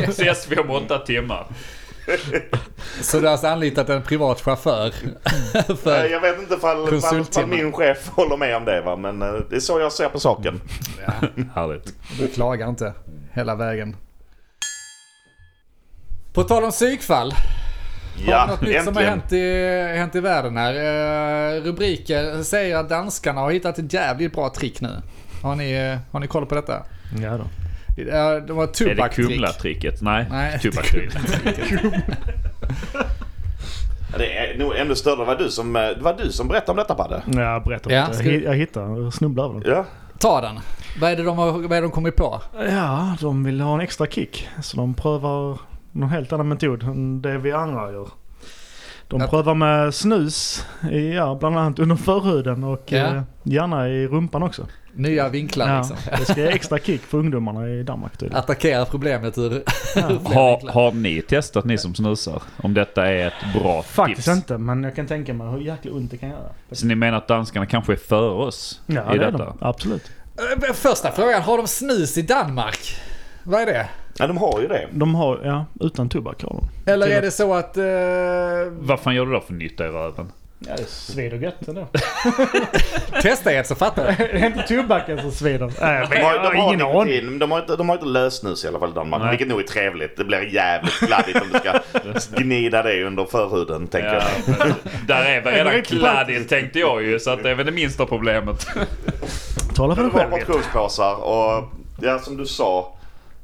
ses 0.10 0.48
vi 0.48 0.56
om 0.56 0.70
åtta 0.70 0.98
timmar. 0.98 1.46
Så 3.00 3.18
du 3.18 3.24
har 3.26 3.32
alltså 3.32 3.46
anlitat 3.46 3.88
en 3.88 4.02
privat 4.02 4.40
chaufför? 4.40 4.90
För, 5.76 6.04
Jag 6.04 6.20
vet 6.20 6.38
inte 6.38 6.54
ifall 6.54 7.46
min 7.48 7.72
chef 7.72 8.08
håller 8.08 8.36
med 8.36 8.56
om 8.56 8.64
det 8.64 8.80
va. 8.80 8.96
Men 8.96 9.22
eh, 9.22 9.28
det 9.50 9.56
är 9.56 9.60
så 9.60 9.80
jag 9.80 9.92
ser 9.92 10.08
på 10.08 10.20
saken. 10.20 10.60
Härligt. 11.54 11.94
du 12.18 12.28
klagar 12.28 12.68
inte 12.68 12.94
hela 13.32 13.54
vägen. 13.54 13.96
På 16.32 16.42
tal 16.44 16.64
om 16.64 16.70
psykfall. 16.70 17.32
Har 17.32 18.32
Ja, 18.32 18.44
vi 18.46 18.50
något 18.52 18.60
nytt 18.60 18.84
som 18.84 18.96
har 18.96 19.02
hänt 19.02 19.32
i, 19.32 19.62
hänt 19.96 20.14
i 20.14 20.20
världen 20.20 20.56
här? 20.56 20.74
Eh, 20.74 21.62
rubriker 21.62 22.42
säger 22.42 22.76
att 22.76 22.88
danskarna 22.88 23.40
har 23.40 23.50
hittat 23.50 23.78
ett 23.78 23.92
jävligt 23.92 24.32
bra 24.32 24.50
trick 24.50 24.80
nu. 24.80 25.02
Har 25.42 25.56
ni, 25.56 25.72
eh, 25.72 25.98
har 26.12 26.20
ni 26.20 26.26
koll 26.26 26.46
på 26.46 26.54
detta? 26.54 26.82
Ja 27.22 27.30
då. 27.36 27.44
Eh, 27.98 28.46
Det 28.46 28.52
var 28.52 28.64
ett 28.64 28.80
Är 28.80 28.94
det. 28.94 29.08
Kumla-tricket? 29.08 30.02
Nej, 30.02 30.26
Nej. 30.30 30.58
tobaktricket. 30.58 31.14
Ja, 34.12 34.18
Det 34.18 34.36
är 34.38 34.58
nog 34.58 34.76
ännu 34.76 34.94
större. 34.94 35.16
Det 35.16 35.24
var 35.24 35.36
du 35.36 35.50
som, 35.50 35.76
eh, 35.76 35.82
var 36.00 36.14
du 36.24 36.32
som 36.32 36.48
berättade 36.48 36.70
om 36.70 36.76
detta 36.76 36.94
Padde. 36.94 37.22
Jag 37.42 37.64
berättar 37.64 37.90
Ja, 37.90 38.04
inte. 38.04 38.14
ska 38.18 38.28
vi- 38.28 38.44
Jag 38.44 38.54
hittar, 38.54 38.80
jag 39.02 39.14
snubblar 39.14 39.44
över 39.44 39.60
den. 39.60 39.72
Ja. 39.72 39.84
Ta 40.18 40.40
den. 40.40 40.58
Vad 41.00 41.10
är 41.12 41.16
det 41.16 41.22
de 41.22 41.38
har, 41.38 41.52
vad 41.52 41.64
är 41.64 41.68
det 41.68 41.80
de 41.80 41.90
kommit 41.90 42.16
på? 42.16 42.42
Ja, 42.70 43.16
de 43.20 43.44
vill 43.44 43.60
ha 43.60 43.74
en 43.74 43.80
extra 43.80 44.06
kick. 44.06 44.48
Så 44.62 44.76
de 44.76 44.94
prövar 44.94 45.58
någon 45.92 46.08
helt 46.08 46.32
annan 46.32 46.48
metod 46.48 46.82
än 46.82 47.22
det 47.22 47.38
vi 47.38 47.52
andra 47.52 47.92
gör. 47.92 48.08
De 49.08 49.20
Att- 49.22 49.30
prövar 49.30 49.54
med 49.54 49.94
snus, 49.94 50.66
i, 50.90 51.14
ja, 51.14 51.36
bland 51.40 51.58
annat 51.58 51.78
under 51.78 51.96
förhuden 51.96 52.64
och 52.64 52.82
Ja. 52.86 52.98
eh, 52.98 53.22
gärna 53.42 53.88
i 53.88 54.06
rumpan 54.06 54.42
också. 54.42 54.66
Nya 54.98 55.28
vinklar 55.28 55.68
Ja, 55.68 55.78
liksom. 55.78 55.96
det 56.18 56.24
ska 56.24 56.40
ge 56.40 56.46
extra 56.48 56.78
kick 56.78 57.02
för 57.02 57.18
ungdomarna 57.18 57.68
i 57.68 57.82
Danmark 57.82 58.12
tydligen. 58.16 58.38
Attackera 58.38 58.84
problemet 58.84 59.38
ur, 59.38 59.62
flera 59.92 60.06
Har, 60.34 60.68
har 60.72 60.92
ni 60.92 61.22
testat, 61.22 61.64
ni 61.64 61.78
som 61.78 61.94
snusar, 61.94 62.42
om 62.62 62.74
detta 62.74 63.06
är 63.06 63.26
ett 63.26 63.60
bra 63.62 63.82
Faktiskt 63.82 64.28
tips? 64.28 64.36
inte, 64.36 64.58
men 64.58 64.84
jag 64.84 64.96
kan 64.96 65.06
tänka 65.06 65.34
mig 65.34 65.50
hur 65.50 65.60
jäkla 65.60 65.92
ont 65.92 66.10
det 66.10 66.16
kan 66.16 66.28
göra. 66.28 66.48
Så 66.72 66.86
ni 66.86 66.94
menar 66.94 67.18
att 67.18 67.28
danskarna 67.28 67.66
kanske 67.66 67.92
är 67.92 67.96
före 67.96 68.30
oss 68.30 68.80
Ja, 68.86 69.14
i 69.14 69.18
det 69.18 69.24
är 69.24 69.30
detta? 69.32 69.44
de. 69.44 69.58
Absolut. 69.60 70.10
Eh, 70.68 70.72
Första 70.74 71.12
frågan, 71.12 71.42
har 71.42 71.56
de 71.56 71.66
snus 71.66 72.18
i 72.18 72.22
Danmark? 72.22 72.96
Vad 73.42 73.60
är 73.62 73.66
det? 73.66 73.88
ja, 74.18 74.26
de 74.26 74.36
har 74.36 74.60
ju 74.60 74.68
det. 74.68 74.88
De 74.92 75.14
har, 75.14 75.40
ja, 75.44 75.64
utan 75.80 76.08
tobak 76.08 76.42
har 76.42 76.50
de. 76.50 76.90
Eller 76.92 77.06
är 77.08 77.22
det 77.22 77.30
så 77.30 77.54
att... 77.54 77.76
eh, 77.76 77.84
Vad 78.80 79.00
fan 79.00 79.14
gör 79.14 79.26
du 79.26 79.32
då 79.32 79.40
för 79.40 79.54
nytta 79.54 79.84
i 79.86 79.88
röven? 79.88 80.32
Ja, 80.60 80.72
det 80.76 80.84
svider 80.88 81.36
gött 81.38 81.68
ändå. 81.68 81.86
testa 83.22 83.52
ett 83.52 83.66
så 83.66 83.74
fattar 83.74 84.06
du. 84.18 84.24
det 84.26 84.38
är 84.38 84.46
inte 84.46 84.62
tobaken 84.62 85.20
som 85.20 85.32
svider. 85.32 85.72
Nej, 85.80 86.06
De 86.10 86.16
har, 86.22 86.34
de 86.34 86.46
har 86.46 86.54
ingen 86.74 86.86
aning. 86.86 87.04
nikotin, 87.04 87.26
men 87.30 87.38
de 87.38 87.50
har 87.50 87.58
inte, 87.60 87.76
de 87.76 87.88
har 87.88 87.96
inte 87.96 88.06
lösnus 88.08 88.64
i 88.64 88.68
alla 88.68 88.78
fall 88.78 88.90
i 88.90 88.94
Danmark. 88.94 89.22
Nej. 89.22 89.30
Vilket 89.30 89.48
nog 89.48 89.60
är 89.60 89.64
trevligt. 89.64 90.16
Det 90.16 90.24
blir 90.24 90.54
jävligt 90.54 90.92
kladdigt 90.94 91.40
om 91.42 91.48
du 91.52 91.58
ska 92.20 92.36
gnida 92.36 92.82
det 92.82 93.04
under 93.04 93.24
förhuden 93.24 93.86
tänker 93.86 94.14
Ja, 94.14 94.22
jag. 94.46 94.56
men 94.58 94.74
där 95.06 95.24
är 95.24 95.40
väl 95.40 95.54
redan 95.54 95.72
riktigt 95.72 95.98
kladdigt 95.98 96.48
tänkte 96.48 96.78
jag 96.78 97.02
ju, 97.02 97.18
så 97.18 97.30
att 97.30 97.42
det 97.42 97.50
är 97.50 97.54
väl 97.54 97.66
det 97.66 97.72
minsta 97.72 98.06
problemet. 98.06 98.66
Tala 99.74 99.94
för 99.96 100.02
Men 100.02 100.12
dig 100.12 100.20
det 100.24 100.30
var 100.30 100.38
själv. 100.38 100.46
portionspåsar 100.46 101.14
och 101.24 101.64
ja, 102.02 102.18
som 102.18 102.36
du 102.36 102.46
sa. 102.46 102.94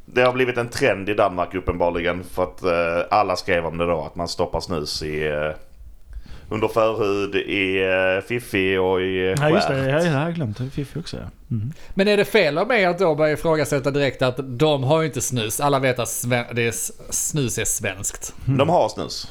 Det 0.07 0.23
har 0.23 0.33
blivit 0.33 0.57
en 0.59 0.69
trend 0.69 1.09
i 1.09 1.15
Danmark 1.15 1.55
uppenbarligen. 1.55 2.25
För 2.35 2.43
att 2.43 2.63
eh, 2.63 2.71
alla 3.19 3.37
skrev 3.37 3.67
om 3.67 3.79
det 3.79 3.87
då. 3.87 4.03
Att 4.05 4.15
man 4.15 4.29
stoppar 4.29 4.61
snus 4.61 5.03
i 5.03 5.27
eh, 5.27 5.51
under 6.49 6.69
förhud, 6.69 7.35
i 7.35 7.83
eh, 7.83 8.29
fiffi 8.29 8.77
och 8.77 9.03
i 9.03 9.19
eh, 9.19 9.35
Ja 9.41 9.51
just 9.51 9.69
det, 9.69 9.91
jag, 9.91 10.13
har 10.13 10.31
glömt 10.31 10.59
det. 10.59 10.71
Fiffi 10.71 11.01
också 11.01 11.17
ja. 11.17 11.23
Mm. 11.51 11.73
Men 11.95 12.09
är 12.09 12.17
det 12.17 12.25
fel 12.25 12.59
av 12.59 12.67
mig 12.67 12.85
att 12.85 12.99
då 12.99 13.15
börja 13.15 13.33
ifrågasätta 13.33 13.91
direkt 13.91 14.23
att 14.23 14.59
de 14.59 14.85
har 14.85 15.01
ju 15.01 15.07
inte 15.07 15.21
snus. 15.21 15.61
Alla 15.61 15.79
vet 15.79 15.99
att 15.99 16.25
det 16.29 16.63
är, 16.63 17.13
snus 17.13 17.59
är 17.59 17.65
svenskt. 17.65 18.35
De 18.45 18.69
har 18.69 18.89
snus. 18.89 19.29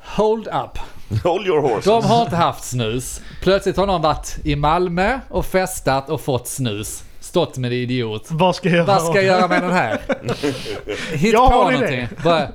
Hold 0.00 0.46
up. 0.48 0.78
Hold 1.22 1.46
your 1.46 1.60
horses. 1.60 1.84
De 1.84 2.04
har 2.04 2.22
inte 2.22 2.36
haft 2.36 2.64
snus. 2.64 3.20
Plötsligt 3.42 3.76
har 3.76 3.86
någon 3.86 4.02
varit 4.02 4.38
i 4.44 4.56
Malmö 4.56 5.20
och 5.28 5.46
festat 5.46 6.10
och 6.10 6.20
fått 6.20 6.48
snus. 6.48 7.04
Stått 7.20 7.58
med 7.58 7.70
det 7.70 7.76
idiot. 7.76 8.26
Vad 8.30 8.56
ska 8.56 8.68
jag 8.68 8.76
göra? 8.76 8.86
Vad 8.86 9.02
ska 9.02 9.14
jag 9.14 9.24
göra 9.24 9.48
med 9.48 9.62
den 9.62 9.72
här? 9.72 10.00
Hitt 11.16 11.32
Jag 11.32 11.50
på 11.50 11.70
någonting. 11.70 12.08
Bara, 12.24 12.48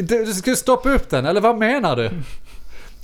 du, 0.00 0.24
du 0.24 0.32
skulle 0.34 0.56
stoppa 0.56 0.90
upp 0.90 1.10
den, 1.10 1.26
eller 1.26 1.40
vad 1.40 1.56
menar 1.58 1.96
du? 1.96 2.10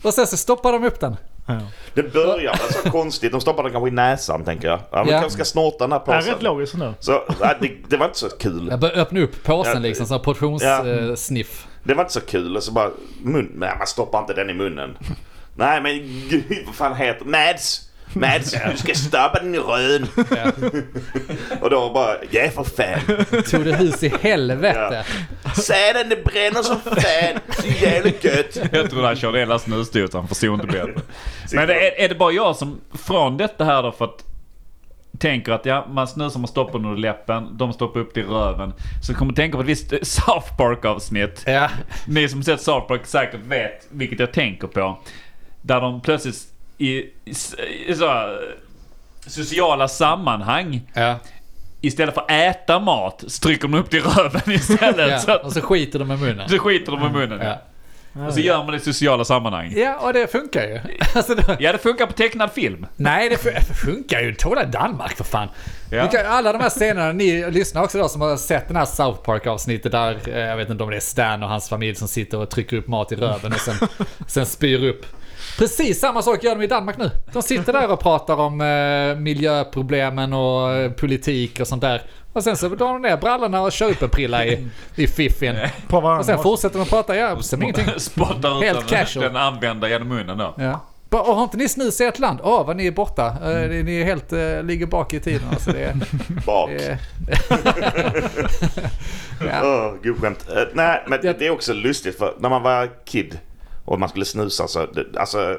Och 0.03 0.15
sen 0.15 0.27
så 0.27 0.37
stoppar 0.37 0.73
de 0.73 0.85
upp 0.85 1.01
den. 1.01 1.17
Ja. 1.47 1.61
Det 1.95 2.03
börjar 2.13 2.59
väl 2.59 2.73
så 2.85 2.91
konstigt. 2.91 3.33
De 3.33 3.41
stoppar 3.41 3.63
den 3.63 3.73
kanske 3.73 3.89
i 3.89 3.93
näsan 3.93 4.45
tänker 4.45 4.69
jag. 4.69 4.81
Ja, 4.91 5.05
men 5.05 5.15
Ja. 5.15 5.21
kanske 5.21 5.31
ska 5.37 5.45
snorta 5.45 5.85
den 5.85 5.93
här 5.93 6.03
Det 6.07 6.13
är 6.13 6.17
påsen. 6.19 6.33
rätt 6.35 6.43
logiskt 6.43 6.75
ändå. 6.75 6.95
Så 7.01 7.23
nej, 7.41 7.57
det, 7.61 7.71
det 7.89 7.97
var 7.97 8.07
inte 8.07 8.19
så 8.19 8.29
kul. 8.29 8.67
Jag 8.71 8.81
börjar 8.81 8.97
öppna 8.97 9.21
upp 9.21 9.45
påsen 9.45 9.73
Ja, 9.75 9.79
liksom, 9.79 10.07
som 10.07 10.23
portionssniff. 10.23 11.67
Det 11.85 11.95
var 11.95 12.03
inte 12.03 12.13
så 12.13 12.21
kul. 12.21 12.57
Och 12.57 12.63
så 12.63 12.73
bara, 12.73 12.91
mun, 13.23 13.53
nej 13.55 13.75
man 13.79 13.87
stoppar 13.87 14.19
inte 14.21 14.35
den 14.35 14.51
i 14.51 14.55
munnen. 14.55 14.97
nej 15.57 15.81
men 15.83 15.93
gud, 16.29 16.45
vad 16.67 16.75
fan 16.75 16.97
heter 16.97 17.25
Mads! 17.25 17.91
Mads, 18.15 18.57
du 18.71 18.77
ska 18.77 18.95
stoppa 18.95 19.39
den 19.41 19.55
i 19.55 19.59
rön. 19.59 20.07
och 21.61 21.71
då 21.71 21.91
bara, 21.91 22.17
ja 22.31 22.51
för 22.51 22.65
fan. 22.65 23.43
Tog 23.51 23.65
det 23.65 23.77
hus 23.77 24.03
i 24.03 24.09
helvete. 24.21 25.05
Säden 25.57 26.09
det 26.09 26.25
bränner 26.25 26.63
som 26.63 26.81
fan. 26.81 27.41
Så 27.63 27.85
jävligt 27.85 28.25
gött. 28.25 28.59
Jag 28.73 28.91
tror 28.91 29.03
han 29.03 29.17
körde 29.17 29.39
hela 29.39 29.59
snusdosan, 29.59 30.29
förstod 30.29 30.55
inte 30.55 30.67
bättre. 30.67 31.01
Men 31.53 31.69
det 31.69 31.75
är, 31.75 32.05
är 32.05 32.09
det 32.09 32.15
bara 32.15 32.33
jag 32.33 32.57
som, 32.57 32.81
från 32.93 33.37
detta 33.37 33.65
här 33.65 33.83
då 33.83 33.93
för 33.93 34.05
att 34.05 34.25
tänker 35.19 35.53
att 35.53 35.67
ja, 35.67 35.87
man 35.91 36.09
snusar, 36.09 36.41
man 36.41 36.49
stoppar 36.49 36.77
under 36.77 36.97
läppen, 36.97 37.57
de 37.57 37.73
stoppar 37.73 38.01
upp 38.01 38.15
det 38.15 38.21
i 38.21 38.25
röven. 38.25 38.73
Så 39.03 39.15
kommer 39.15 39.33
jag 39.33 39.37
tänka 39.37 39.57
på 39.57 39.63
ett 39.63 39.69
visst 39.69 39.89
South 40.03 40.57
Park 40.57 40.85
avsnitt. 40.85 41.43
Ja. 41.47 41.71
Ni 42.07 42.29
som 42.29 42.43
sett 42.43 42.61
South 42.61 42.87
Park 42.87 43.07
säkert 43.07 43.41
vet 43.47 43.87
vilket 43.91 44.21
jag 44.21 44.33
tänker 44.33 44.67
på. 44.67 44.99
Där 45.63 45.81
de 45.81 46.01
plötsligt 46.01 46.54
i, 46.79 46.89
i, 46.89 47.11
i 47.87 47.95
så, 47.95 48.37
sociala 49.27 49.89
sammanhang 49.89 50.81
Ja. 50.95 51.15
istället 51.81 52.15
för 52.15 52.21
att 52.21 52.31
äta 52.31 52.79
mat 52.79 53.25
stryker 53.27 53.63
de 53.69 53.75
upp 53.75 53.91
det 53.91 53.97
i 53.97 54.01
röven 54.01 54.43
istället. 54.47 55.21
Så, 55.23 55.31
ja. 55.31 55.35
att, 55.37 55.45
Och 55.45 55.53
så 55.53 55.61
skiter 55.61 55.99
de 55.99 56.13
i 56.13 56.17
munnen. 56.17 56.49
så 56.49 56.59
skiter 56.59 56.93
de 56.93 57.07
i 57.07 57.11
munnen. 57.11 57.41
Ja. 57.47 57.59
Och 58.27 58.35
så 58.35 58.41
gör 58.41 58.57
man 58.59 58.67
det 58.67 58.77
i 58.77 58.81
sociala 58.81 59.25
sammanhang. 59.25 59.73
ja, 59.77 59.97
och 59.99 60.13
det 60.13 60.33
funkar 60.33 60.63
ju. 60.63 60.81
Alltså, 61.15 61.35
då, 61.35 61.57
Ja, 61.59 61.73
det 61.73 61.79
funkar 61.79 62.07
på 62.07 62.13
tecknad 62.13 62.53
film. 62.53 62.87
nej, 62.97 63.29
det 63.29 63.37
fun- 63.37 63.75
funkar 63.75 64.21
ju. 64.21 64.35
Tåla 64.35 64.65
Danmark 64.65 65.17
för 65.17 65.25
fan. 65.25 65.49
Ja. 65.91 66.07
Kan- 66.07 66.27
Alla 66.27 66.53
de 66.53 66.61
här 66.63 66.71
scenerna, 66.71 67.13
ni 67.13 67.51
lyssnar 67.51 67.83
också 67.83 67.99
då 67.99 68.09
som 68.09 68.21
har 68.21 68.37
sett 68.37 68.69
den 68.69 68.77
här 68.77 68.85
South 68.85 69.21
Park 69.23 69.47
avsnittet 69.47 69.93
där, 69.93 70.19
eh, 70.29 70.39
jag 70.39 70.57
vet 70.57 70.71
inte 70.71 70.85
om 70.85 70.91
det 70.91 70.97
är 70.97 71.01
Stan 71.01 71.43
och 71.43 71.49
hans 71.49 71.69
familj 71.69 71.95
som 71.95 72.09
sitter 72.09 72.39
och 72.39 72.51
trycker 72.51 72.77
upp 72.77 72.89
mat 72.89 73.13
i 73.13 73.17
röven 73.17 73.53
och 73.53 73.61
sen, 73.61 73.75
sen 74.27 74.47
spyr 74.47 74.85
upp. 74.89 75.07
Precis 75.59 76.01
samma 76.01 76.23
sak 76.23 76.45
gör 76.45 76.55
de 76.55 76.63
i 76.65 76.67
Danmark 76.67 76.97
nu. 76.99 77.11
De 77.33 77.43
sitter 77.43 77.73
där 77.73 77.91
och 77.93 78.01
pratar 78.01 78.37
om 78.37 78.61
eh, 78.61 79.17
miljöproblemen 79.21 80.33
och 80.33 80.71
eh, 80.73 80.91
politik 80.93 81.61
och 81.61 81.67
sånt 81.67 81.83
där. 81.83 82.03
Och 82.33 82.45
sen 82.45 82.57
så 82.57 82.69
drar 82.69 82.87
de 82.93 83.03
ner 83.03 83.17
brallorna 83.17 83.61
och 83.63 83.73
kör 83.73 83.91
upp 83.91 84.03
en 84.03 84.09
prilla 84.09 84.47
i, 84.47 84.67
i 84.95 85.07
fiffin. 85.07 85.57
På 85.89 86.01
varandra. 86.01 86.19
Och 86.21 86.25
sen 86.27 86.39
fortsätter 86.39 86.79
de 86.79 86.85
prata, 86.89 87.17
ja, 87.17 87.43
som 87.43 87.63
ingenting. 87.63 87.85
Spottar 87.99 88.59
ut 88.59 88.65
Helt 88.65 88.79
den, 88.79 88.89
casual. 88.99 89.25
den 89.27 89.37
använda 89.37 89.89
genom 89.89 90.09
munnen 90.09 90.39
då. 90.39 90.55
Ja. 90.59 90.81
Bara, 91.11 91.23
"Åh, 91.23 91.35
har 91.37 91.43
inte 91.43 91.57
ni 91.57 91.69
snus 91.69 92.01
i 92.01 92.05
ert 92.05 92.19
land? 92.19 92.39
Åh, 92.43 92.67
vad 92.67 92.77
ni 92.77 92.87
är 92.87 92.91
borta. 92.91 93.27
Eh, 93.27 93.85
ni 93.85 94.01
är 94.01 94.05
helt, 94.05 94.33
eh, 94.33 94.63
ligger 94.63 94.87
bak 94.87 95.15
i 95.15 95.21
tiden. 95.21 95.49
Alltså, 95.53 95.71
det 95.73 95.85
är, 95.85 95.95
Bak. 96.47 96.71
det 96.71 96.85
är... 96.85 96.99
ja. 99.47 99.61
Åh, 99.63 99.95
gud 100.03 100.21
skämt. 100.21 100.47
Eh, 100.57 100.63
nej, 100.73 101.05
men 101.09 101.19
Det- 101.23 101.39
det 101.39 101.47
är 101.47 101.51
också 101.51 101.73
lustigt 101.73 102.19
för 102.19 102.35
när 102.39 102.49
man 102.49 102.63
var 102.63 102.91
kid 103.05 103.39
och 103.85 104.01
man 104.01 104.09
skulle 104.09 104.25
snusa 104.25 104.69
så, 104.69 104.87
det, 104.87 105.19
alltså, 105.19 105.59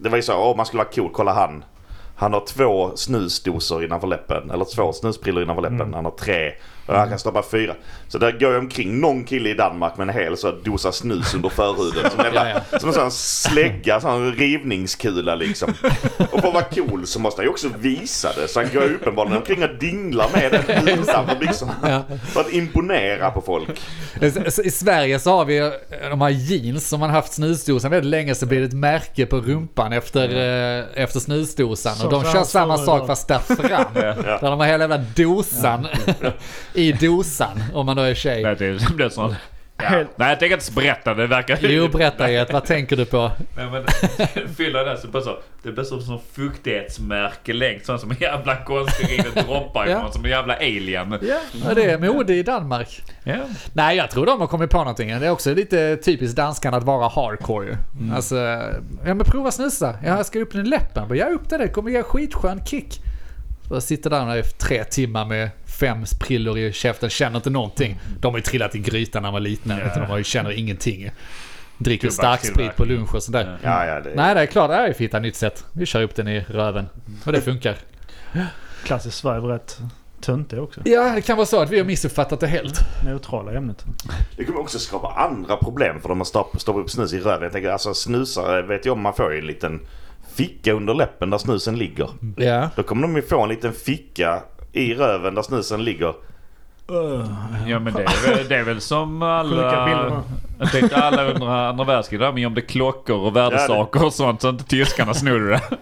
det 0.00 0.08
var 0.08 0.16
ju 0.16 0.22
så, 0.22 0.36
åh 0.36 0.56
man 0.56 0.66
skulle 0.66 0.82
vara 0.82 0.92
cool, 0.92 1.10
kolla 1.12 1.32
han. 1.32 1.64
Han 2.16 2.32
har 2.32 2.46
två 2.46 2.96
snusdosor 2.96 3.84
innanför 3.84 4.06
läppen, 4.06 4.50
eller 4.50 4.64
två 4.64 4.92
snusprillor 4.92 5.42
innanför 5.42 5.62
läppen. 5.62 5.94
Han 5.94 6.04
har 6.04 6.12
tre. 6.12 6.52
Och 6.86 6.94
han 6.94 7.08
kan 7.08 7.18
stoppa 7.18 7.42
fyra. 7.50 7.74
Så 8.08 8.18
där 8.18 8.32
går 8.32 8.52
ju 8.52 8.58
omkring 8.58 9.00
någon 9.00 9.24
kille 9.24 9.48
i 9.48 9.54
Danmark 9.54 9.96
med 9.96 10.08
en 10.08 10.14
hel 10.14 10.36
så 10.36 10.52
dosa 10.64 10.92
snus 10.92 11.34
under 11.34 11.48
förhuden. 11.48 12.10
Som 12.10 12.20
jävla, 12.24 12.46
Ja, 12.50 12.78
som 12.78 12.88
en 12.88 12.94
sån 12.94 13.10
slägga, 13.10 14.00
sån 14.00 14.32
rivningskula 14.32 15.34
liksom. 15.34 15.74
Och 16.32 16.40
för 16.40 16.48
att 16.48 16.54
vara 16.54 16.64
cool 16.64 17.06
så 17.06 17.20
måste 17.20 17.40
han 17.40 17.44
ju 17.46 17.50
också 17.50 17.68
visa 17.78 18.32
det. 18.36 18.48
Så 18.48 18.60
han 18.60 18.68
går 18.74 18.94
uppenbarligen 18.94 19.38
omkring 19.38 19.62
och 19.62 19.78
dinglar 19.80 20.28
med 20.32 20.64
den 20.66 20.88
utanför 21.00 21.36
byxorna. 21.40 21.74
Ja. 21.82 22.16
För 22.26 22.40
att 22.40 22.52
imponera 22.52 23.30
på 23.30 23.40
folk. 23.40 23.80
I 24.64 24.70
Sverige 24.70 25.18
så 25.18 25.30
har 25.30 25.44
vi 25.44 25.58
eh, 25.58 25.70
de 26.10 26.20
här 26.20 26.30
jeans 26.30 26.88
som 26.88 27.00
man 27.00 27.10
haft 27.10 27.32
snusdosan 27.32 27.90
väldigt 27.90 28.10
länge 28.10 28.34
så 28.34 28.46
blir 28.46 28.60
det 28.60 28.66
ett 28.66 28.72
märke 28.72 29.26
på 29.26 29.36
rumpan 29.36 29.92
efter, 29.92 30.28
eh, 30.28 31.02
efter 31.02 31.20
snusdosan. 31.20 31.94
Så 31.94 32.04
och 32.04 32.12
de 32.12 32.32
kör 32.32 32.44
samma 32.44 32.78
sak 32.78 33.06
fast 33.06 33.28
där 33.28 33.38
fram. 33.38 33.94
Där 33.94 34.38
de 34.40 34.60
har 34.60 34.66
hela 34.66 34.84
jävla 34.84 34.98
dosan 35.16 35.86
i 36.76 36.92
dosan 36.92 37.62
om 37.74 37.86
man 37.86 37.96
då 37.96 38.02
är 38.02 38.14
tjej. 38.14 38.42
Nej, 38.42 38.56
det 38.58 38.94
blir 38.94 39.08
sån... 39.08 39.34
Ja. 39.78 39.90
Nej, 40.16 40.28
jag 40.28 40.38
tänker 40.40 40.54
inte 40.56 40.72
berätta. 40.72 41.14
Det 41.14 41.26
verkar... 41.26 41.58
Jo, 41.60 41.88
berätta 41.88 42.30
Jet, 42.30 42.52
vad 42.52 42.64
tänker 42.64 42.96
du 42.96 43.04
på? 43.04 43.30
Nej, 43.56 43.66
men 43.70 43.84
fyller 44.56 44.84
det 44.84 44.98
så 44.98 45.08
bara 45.08 45.22
så. 45.22 45.38
Det 45.62 45.72
blir 45.72 45.84
som 45.84 46.00
som 46.00 46.20
fuktighetsmärke 46.32 47.52
längst. 47.52 47.86
Sån 47.86 47.98
som 47.98 48.10
en 48.10 48.16
jävla 48.20 48.56
konstig 48.56 49.10
rinner 49.10 49.42
droppar 49.46 49.86
Ja. 49.86 49.98
ifrån. 49.98 50.12
Som 50.12 50.24
en 50.24 50.30
jävla 50.30 50.54
alien. 50.56 51.18
Ja, 51.66 51.74
det 51.74 51.84
är 51.84 51.98
mode 51.98 52.34
i 52.34 52.42
Danmark. 52.42 53.02
Ja. 53.24 53.34
Nej, 53.72 53.96
jag 53.96 54.10
tror 54.10 54.26
de 54.26 54.40
har 54.40 54.46
kommit 54.46 54.70
på 54.70 54.78
någonting. 54.78 55.08
Det 55.20 55.26
är 55.26 55.30
också 55.30 55.54
lite 55.54 55.96
typiskt 55.96 56.36
danskarna 56.36 56.76
att 56.76 56.84
vara 56.84 57.08
hardcore 57.08 57.66
ju. 57.66 57.76
Alltså, 58.14 58.36
ja 59.06 59.14
men 59.14 59.18
prova 59.18 59.50
snusa. 59.50 59.94
Jag 60.04 60.26
ska 60.26 60.38
upp 60.38 60.52
den 60.52 60.66
i 60.66 60.68
läppen. 60.68 61.08
Bara, 61.08 61.16
Ja, 61.18 61.26
upp 61.26 61.48
det, 61.48 61.58
det 61.58 61.68
kommer 61.68 61.90
ge 61.90 62.02
skitskön 62.02 62.64
kick. 62.64 63.00
Och 63.70 63.82
sitter 63.82 64.10
där 64.10 64.36
i 64.36 64.42
tre 64.42 64.84
timmar 64.84 65.24
med 65.24 65.50
fem 65.78 66.04
prillor 66.20 66.58
i 66.58 66.72
käften, 66.72 67.10
känner 67.10 67.36
inte 67.36 67.50
någonting. 67.50 68.00
De 68.20 68.32
har 68.32 68.38
ju 68.38 68.42
trillat 68.42 68.74
i 68.74 68.78
grytan 68.78 69.22
när 69.22 69.28
de 69.28 69.32
var 69.32 69.40
litna, 69.40 69.80
utan 69.86 70.02
de 70.02 70.06
har 70.08 70.18
ju- 70.18 70.24
känner 70.24 70.50
ingenting. 70.50 71.10
Dricker 71.78 72.10
starksprit 72.10 72.76
på 72.76 72.84
lunch 72.84 73.14
och 73.14 73.22
sådär. 73.22 73.58
Ja, 73.62 73.86
ja, 73.86 74.00
det, 74.00 74.12
Nej, 74.14 74.34
det 74.34 74.40
är 74.40 74.46
klart, 74.46 74.70
det 74.70 74.76
är 74.76 74.86
ju 74.88 74.94
för 74.94 74.96
att 74.96 75.00
hitta 75.00 75.16
ett 75.16 75.22
nytt 75.22 75.36
sätt. 75.36 75.64
Vi 75.72 75.86
kör 75.86 76.02
upp 76.02 76.14
den 76.14 76.28
i 76.28 76.40
röven. 76.48 76.86
Och 77.24 77.32
det 77.32 77.40
funkar. 77.40 77.76
Klassiskt 78.84 79.18
Sverige 79.18 79.40
rätt 79.40 79.78
töntiga 80.20 80.60
också. 80.62 80.80
Ja, 80.84 81.12
det 81.14 81.20
kan 81.22 81.36
vara 81.36 81.46
så 81.46 81.62
att 81.62 81.70
vi 81.70 81.78
har 81.78 81.84
missuppfattat 81.86 82.40
det 82.40 82.46
helt. 82.46 82.80
Neutrala 83.04 83.52
ämnet. 83.52 83.84
det 84.36 84.44
kommer 84.44 84.60
också 84.60 84.78
skapa 84.78 85.08
andra 85.08 85.56
problem 85.56 86.00
för 86.00 86.08
de 86.08 86.20
att 86.20 86.26
stoppa, 86.26 86.58
stoppa 86.58 86.78
upp 86.80 86.90
snus 86.90 87.12
i 87.12 87.20
röven. 87.20 87.42
Jag 87.42 87.52
tänker 87.52 87.70
alltså 87.70 87.94
snusare 87.94 88.62
vet 88.62 88.84
jag 88.86 88.92
om 88.92 89.00
man 89.00 89.14
får 89.14 89.32
ju 89.32 89.38
en 89.38 89.46
liten 89.46 89.80
ficka 90.34 90.72
under 90.72 90.94
läppen 90.94 91.30
där 91.30 91.38
snusen 91.38 91.78
ligger. 91.78 92.08
Ja. 92.36 92.70
Då 92.76 92.82
kommer 92.82 93.02
de 93.02 93.16
ju 93.16 93.22
få 93.22 93.42
en 93.42 93.48
liten 93.48 93.72
ficka 93.72 94.42
i 94.76 94.94
röven 94.94 95.34
där 95.34 95.42
snusen 95.42 95.84
ligger. 95.84 96.14
Ja 97.66 97.78
men 97.78 97.94
det 97.94 98.02
är 98.02 98.34
väl, 98.34 98.48
det 98.48 98.56
är 98.56 98.62
väl 98.62 98.80
som 98.80 99.22
alla... 99.22 100.22
Jag 100.58 100.72
tänkte 100.72 100.96
alla 100.96 101.24
under 101.24 101.46
andra 101.46 101.84
världskriget 101.84 102.26
där, 102.26 102.32
men 102.32 102.42
gömde 102.42 102.60
klockor 102.60 103.16
och 103.20 103.36
värdesaker 103.36 104.04
och 104.04 104.12
sånt 104.12 104.40
så 104.40 104.48
inte 104.48 104.64
tyskarna 104.64 105.14
snodde 105.14 105.48
det. 105.48 105.60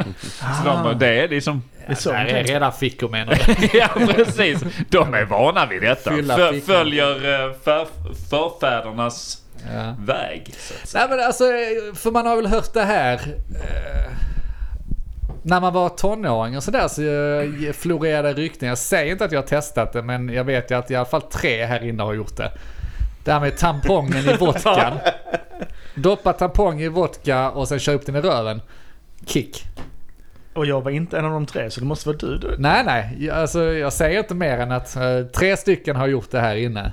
Så 0.63 0.65
de, 0.65 0.99
det 0.99 1.07
är 1.09 1.29
liksom... 1.29 1.63
Det 1.87 1.93
är 1.93 1.97
så 1.97 2.11
Där 2.13 2.25
är 2.25 2.45
redan 2.45 2.73
fickor 2.73 3.09
menar 3.09 3.35
du? 3.35 3.79
Ja 3.79 3.89
precis. 4.15 4.65
De 4.89 5.15
är 5.15 5.25
vana 5.25 5.67
vid 5.67 5.83
detta. 5.83 6.11
Fickan. 6.11 6.61
följer 6.67 7.11
eh, 7.47 7.53
för, 7.65 7.87
förfädernas 8.31 9.41
Ja. 9.75 9.95
väg. 9.99 10.55
Nej 10.95 11.07
men 11.11 11.21
alltså, 11.21 11.45
för 11.95 12.11
man 12.11 12.27
har 12.27 12.37
väl 12.37 12.47
hört 12.47 12.73
det 12.75 12.85
här. 12.85 13.15
Eh, 13.15 14.13
när 15.43 15.61
man 15.61 15.73
var 15.73 15.89
tonåring 15.89 16.57
och 16.57 16.63
sådär 16.63 16.89
så 16.89 17.03
eh, 17.03 17.73
florerade 17.73 18.33
rykten. 18.33 18.69
Jag 18.69 18.79
säger 18.79 19.13
inte 19.13 19.25
att 19.25 19.33
jag 19.33 19.41
har 19.41 19.47
testat 19.47 19.93
det 19.93 20.03
men 20.03 20.29
jag 20.29 20.45
vet 20.45 20.71
ju 20.71 20.79
att 20.79 20.91
i 20.91 20.95
alla 20.95 21.05
fall 21.05 21.23
tre 21.23 21.65
här 21.65 21.85
inne 21.85 22.03
har 22.03 22.15
gjort 22.15 22.37
det. 22.37 22.53
Det 23.25 23.33
här 23.33 23.41
med 23.41 23.57
tampongen 23.57 24.29
i 24.31 24.37
vodkan. 24.41 24.99
Doppa 25.95 26.33
tampong 26.33 26.81
i 26.81 26.89
vodka 26.89 27.51
och 27.51 27.69
sen 27.69 27.79
kör 27.79 27.95
upp 27.95 28.07
den 28.07 28.17
i 28.17 28.21
röven. 28.21 28.61
Kick. 29.27 29.65
Och 30.55 30.67
jag 30.67 30.81
var 30.81 30.91
inte 30.91 31.19
en 31.19 31.25
av 31.25 31.31
de 31.31 31.47
tre 31.47 31.71
så 31.71 31.81
det 31.81 31.87
måste 31.87 32.09
vara 32.09 32.17
du. 32.19 32.39
du. 32.39 32.55
Nej 32.59 32.83
nej, 32.85 33.17
jag, 33.21 33.37
alltså, 33.37 33.63
jag 33.65 33.93
säger 33.93 34.19
inte 34.19 34.35
mer 34.35 34.59
än 34.59 34.73
att 34.73 34.97
eh, 34.97 35.03
tre 35.35 35.57
stycken 35.57 35.97
har 35.97 36.07
gjort 36.07 36.31
det 36.31 36.41
här 36.41 36.57
inne. 36.57 36.93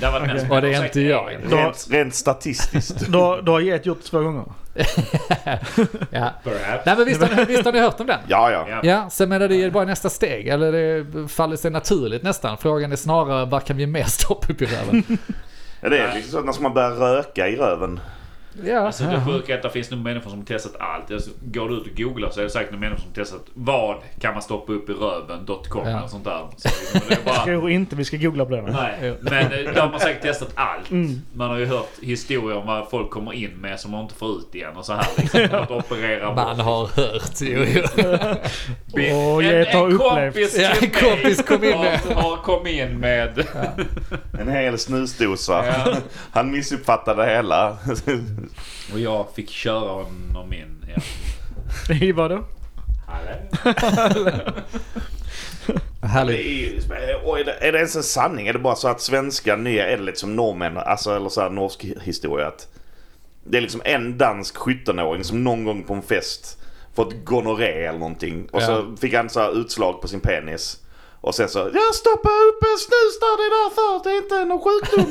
Det 0.00 0.06
var 0.10 0.20
det 0.20 0.26
mest- 0.34 0.50
Och 0.50 0.62
det 0.62 0.74
är 0.74 0.84
inte 0.84 1.00
jag. 1.00 1.36
Då- 1.50 1.56
Rent, 1.56 1.86
rent 1.90 2.14
statistiskt. 2.14 3.06
Då, 3.08 3.40
då 3.42 3.52
har 3.52 3.60
Get 3.60 3.86
gjort 3.86 3.98
det 4.02 4.08
två 4.08 4.20
gånger. 4.20 4.44
Ja. 6.10 6.30
Perhaps. 6.44 6.86
Nej 6.86 6.96
men 6.96 7.04
visst 7.04 7.22
har, 7.22 7.36
ni, 7.36 7.44
visst 7.44 7.64
har 7.64 7.72
ni 7.72 7.80
hört 7.80 8.00
om 8.00 8.06
den? 8.06 8.18
Ja, 8.28 8.50
ja. 8.50 8.66
Ja. 8.70 8.80
Ja, 8.82 9.10
sen 9.10 9.28
menar 9.28 9.48
det 9.48 9.56
är 9.64 9.70
bara 9.70 9.84
nästa 9.84 10.10
steg. 10.10 10.48
Eller 10.48 10.72
det 10.72 11.28
faller 11.28 11.56
sig 11.56 11.70
naturligt 11.70 12.22
nästan. 12.22 12.58
Frågan 12.58 12.92
är 12.92 12.96
snarare 12.96 13.44
vad 13.46 13.64
kan 13.64 13.76
vi 13.76 13.86
mer 13.86 14.04
stoppa 14.04 14.52
upp 14.52 14.62
i 14.62 14.66
röven? 14.66 15.02
Ja, 15.80 15.88
Det 15.88 15.98
är 15.98 16.14
liksom 16.14 16.30
så 16.32 16.38
att 16.38 16.44
när 16.44 16.62
man 16.62 16.74
börjar 16.74 16.90
röka 16.90 17.48
i 17.48 17.56
röven. 17.56 18.00
Ja, 18.64 18.78
Alltså 18.78 19.04
det 19.04 19.20
sjuka 19.26 19.52
är 19.52 19.56
att 19.56 19.62
det 19.62 19.70
finns 19.70 19.90
nog 19.90 20.00
människor 20.00 20.30
som 20.30 20.38
har 20.38 20.46
testat 20.46 20.76
allt. 20.78 21.10
Alltså, 21.10 21.30
går 21.40 21.68
du 21.68 21.74
ut 21.74 21.82
och 21.82 21.96
googlar 21.96 22.30
så 22.30 22.40
är 22.40 22.44
det 22.44 22.50
säkert 22.50 22.70
några 22.70 22.80
människor 22.80 23.00
som 23.02 23.08
har 23.10 23.14
testat 23.24 23.42
vad 23.54 23.96
kan 24.20 24.32
man 24.32 24.42
stoppa 24.42 24.72
upp 24.72 24.90
i 24.90 24.92
röven.com 24.92 25.88
Ja. 25.88 26.02
och 26.02 26.10
sånt 26.10 26.24
där. 26.24 26.46
Så 26.56 26.68
liksom, 26.94 27.24
bara, 27.24 27.34
Tror 27.44 27.70
inte 27.70 27.96
vi 27.96 28.04
ska 28.04 28.16
googla 28.16 28.44
på 28.44 28.50
det. 28.50 28.62
nej. 28.62 29.14
Men 29.20 29.42
eh, 29.66 29.74
de 29.74 29.80
har 29.92 29.98
säkert 29.98 30.22
testat 30.22 30.50
allt. 30.54 30.90
Mm. 30.90 31.22
Man 31.34 31.48
har 31.50 31.58
ju 31.58 31.66
hört 31.66 31.90
historier 32.02 32.56
om 32.58 32.66
vad 32.66 32.90
folk 32.90 33.10
kommer 33.10 33.32
in 33.32 33.50
med 33.50 33.80
som 33.80 33.90
man 33.90 34.02
inte 34.02 34.14
får 34.14 34.30
ut 34.38 34.54
igen 34.54 34.76
och 34.76 34.84
så 34.84 34.92
här 34.92 35.06
liksom. 35.16 35.40
Att 35.52 35.70
operera 35.70 36.34
man 36.34 36.56
bort. 36.56 36.64
har 36.66 36.86
hört. 36.86 37.40
Jo, 37.40 37.64
jo. 37.74 39.42
Get 39.42 39.74
har 39.74 39.86
upplevt. 39.92 39.98
kompis 40.34 40.58
Ja, 40.58 40.70
en 40.82 40.90
kompis 40.90 41.42
kom 41.42 41.64
in 41.64 41.70
med- 41.80 42.00
har, 42.00 42.14
har 42.22 42.36
kom 42.36 42.66
in 42.66 42.98
med... 42.98 43.46
En 44.40 44.48
hel 44.48 44.78
snusdosa. 44.78 45.64
Ja. 45.66 45.94
Han 46.30 46.50
missuppfattade 46.50 47.26
hela. 47.26 47.76
Och 48.92 49.00
jag 49.00 49.26
fick 49.34 49.50
köra 49.50 49.88
honom 50.04 50.52
in. 50.52 50.84
Ja. 50.94 51.02
I 51.94 52.12
vadå? 52.12 52.44
Det 56.00 56.06
Härligt. 56.06 56.46
ju- 56.46 56.80
är 57.60 57.72
det 57.72 57.78
ens 57.78 57.96
en 57.96 58.02
sanning? 58.02 58.46
Är 58.48 58.52
det 58.52 58.58
bara 58.58 58.74
så 58.74 58.88
att 58.88 59.00
svenska 59.00 59.56
nya, 59.56 59.86
är 59.88 59.96
det 59.96 60.02
liksom 60.02 60.36
norrmän, 60.36 60.76
alltså 60.76 61.16
eller 61.16 61.28
så 61.28 61.40
här 61.40 61.50
norsk 61.50 61.84
historia 62.02 62.46
att 62.46 62.68
det 63.44 63.56
är 63.56 63.60
liksom 63.60 63.82
en 63.84 64.18
dansk 64.18 64.56
17-åring 64.56 65.24
som 65.24 65.44
någon 65.44 65.64
gång 65.64 65.82
på 65.82 65.94
en 65.94 66.02
fest 66.02 66.58
fått 66.94 67.24
gonorré 67.24 67.84
eller 67.86 67.98
någonting 67.98 68.48
och 68.52 68.62
Ja. 68.62 68.66
så 68.66 68.96
fick 69.00 69.14
han 69.14 69.28
så 69.30 69.40
här 69.40 69.60
utslag 69.60 70.00
på 70.02 70.08
sin 70.08 70.20
penis. 70.20 70.80
Och 71.28 71.34
sen 71.34 71.48
så, 71.48 71.58
jag 71.58 71.94
stoppar 71.94 72.30
upp 72.48 72.62
en 72.62 72.78
snus 72.78 73.14
där, 73.20 73.36
det 73.36 73.44
är 73.48 73.54
därför, 73.64 74.04
det 74.04 74.10
är 74.10 74.16
inte 74.16 74.44
någon 74.44 74.60
sjukdom. 74.60 75.06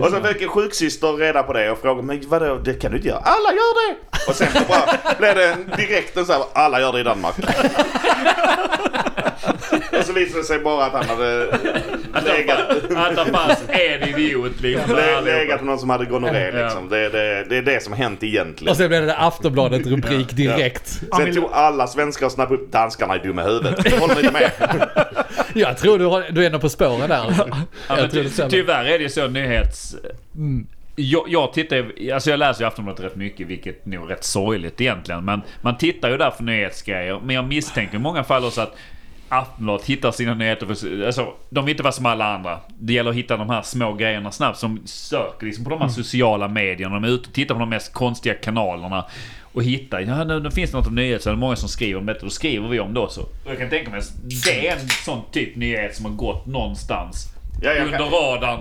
och 0.04 0.10
så 0.10 0.22
fick 0.28 0.42
en 0.42 0.48
sjuksyster 0.48 1.12
reda 1.12 1.42
på 1.42 1.52
det 1.52 1.70
och 1.70 1.78
frågade, 1.78 2.06
men 2.06 2.22
vadå, 2.28 2.56
det 2.64 2.74
kan 2.74 2.90
du 2.90 2.96
inte 2.96 3.08
göra. 3.08 3.18
Alla 3.18 3.52
gör 3.52 3.88
det! 3.90 3.96
Och 4.28 4.34
sen 4.36 4.48
så 4.52 4.60
bara 4.68 5.14
blev 5.18 5.34
det 5.34 5.44
en, 5.52 5.70
direkt 5.76 6.16
en 6.16 6.26
så 6.26 6.32
här, 6.32 6.42
alla 6.52 6.80
gör 6.80 6.92
det 6.92 7.00
i 7.00 7.02
Danmark. 7.02 7.34
och 9.98 10.04
så 10.04 10.12
visade 10.12 10.40
det 10.40 10.44
sig 10.44 10.58
bara 10.58 10.84
att 10.84 10.92
han 10.92 11.04
hade 11.04 11.58
legat, 12.24 12.58
Att 12.96 13.16
det 13.16 13.32
fanns 13.32 13.62
en 13.68 14.08
idiot 14.08 14.60
liksom. 14.60 14.96
le, 14.96 15.20
legat 15.20 15.60
med 15.60 15.66
någon 15.66 15.78
som 15.78 15.90
hade 15.90 16.04
gonorré 16.04 16.50
Ja. 16.54 16.62
liksom. 16.64 16.88
Det, 16.88 17.08
det, 17.08 17.44
det 17.48 17.56
är 17.56 17.62
det 17.62 17.82
som 17.82 17.92
hänt 17.92 18.22
egentligen. 18.22 18.70
Och 18.70 18.76
sen 18.76 18.88
blev 18.88 19.06
det 19.06 19.16
Aftonbladet 19.16 19.86
rubrik 19.86 20.30
direkt. 20.32 21.00
Sen 21.16 21.34
tog 21.34 21.50
alla 21.52 21.86
svenskar 21.86 22.26
och 22.26 22.32
snappade 22.32 22.60
upp 22.60 22.72
danskarna 22.72 23.14
är 23.14 23.18
dumma 23.18 23.42
i 23.42 23.44
huvudet. 23.44 23.98
Håller 24.00 24.20
inte 24.20 24.32
med. 24.32 24.50
Jag 25.60 25.76
tror 25.78 25.98
du, 25.98 26.04
har, 26.04 26.24
du 26.30 26.46
är 26.46 26.50
nog 26.50 26.60
på 26.60 26.68
spåren 26.68 27.08
där. 27.08 27.16
Alltså. 27.18 27.48
Ja, 27.50 27.98
Jag 27.98 27.98
det 27.98 28.08
ty, 28.08 28.28
stämmer. 28.30 28.50
tyvärr 28.50 28.84
är 28.84 28.98
det 28.98 29.02
ju 29.02 29.08
så 29.08 29.28
nyhets... 29.28 29.96
Jag, 30.98 31.24
jag 31.28 31.52
tittar 31.52 31.92
alltså 32.14 32.30
jag 32.30 32.38
läser 32.38 32.64
ju 32.64 32.68
Aftonbladet 32.68 33.04
rätt 33.04 33.16
mycket, 33.16 33.46
vilket 33.46 33.86
nog 33.86 34.04
är 34.04 34.06
rätt 34.08 34.24
sorgligt 34.24 34.80
egentligen. 34.80 35.24
Men 35.24 35.42
man 35.60 35.76
tittar 35.78 36.10
ju 36.10 36.16
där 36.16 36.30
för 36.30 36.42
nyhetsgrejer. 36.44 37.20
Men 37.24 37.36
jag 37.36 37.44
misstänker 37.44 37.96
i 37.96 37.98
många 37.98 38.24
fall 38.24 38.44
också 38.44 38.60
att 38.60 38.76
Aftonbladet 39.28 39.86
hittar 39.86 40.10
sina 40.10 40.34
nyheter. 40.34 40.66
För, 40.66 41.06
alltså, 41.06 41.32
de 41.50 41.64
vill 41.64 41.72
inte 41.72 41.82
vara 41.82 41.92
som 41.92 42.06
alla 42.06 42.34
andra. 42.34 42.58
Det 42.78 42.92
gäller 42.92 43.10
att 43.10 43.16
hitta 43.16 43.36
de 43.36 43.50
här 43.50 43.62
små 43.62 43.92
grejerna 43.92 44.30
snabbt. 44.30 44.58
Som 44.58 44.82
söker 44.84 45.46
liksom 45.46 45.64
på 45.64 45.70
de 45.70 45.80
här 45.80 45.88
sociala 45.88 46.48
medierna. 46.48 46.94
De 46.94 47.04
är 47.04 47.08
ute 47.08 47.28
och 47.28 47.34
tittar 47.34 47.54
på 47.54 47.58
de 47.60 47.68
mest 47.68 47.92
konstiga 47.92 48.34
kanalerna. 48.34 49.04
Och 49.56 49.62
hittar, 49.64 50.00
ja 50.00 50.24
nu, 50.24 50.40
nu 50.40 50.50
finns 50.50 50.70
det 50.70 50.76
något 50.76 50.86
om 50.86 50.94
nyheter 50.94 51.22
så 51.22 51.28
är 51.30 51.34
det 51.34 51.38
många 51.40 51.56
som 51.56 51.68
skriver 51.68 51.98
om 52.00 52.06
detta. 52.06 52.20
Då 52.24 52.30
skriver 52.30 52.68
vi 52.68 52.80
om 52.80 52.94
det 52.94 53.00
också. 53.00 53.20
Och 53.20 53.50
jag 53.50 53.58
kan 53.58 53.68
tänka 53.70 53.90
mig 53.90 53.98
att 54.00 54.12
det 54.44 54.68
är 54.68 54.72
en 54.72 54.88
sån 54.88 55.20
typ 55.32 55.56
nyhet 55.56 55.96
som 55.96 56.04
har 56.04 56.12
gått 56.12 56.46
någonstans. 56.46 57.26
Ja, 57.62 57.72
jag 57.72 57.86
under 57.86 57.98
kan- 57.98 58.10
radarn. 58.10 58.60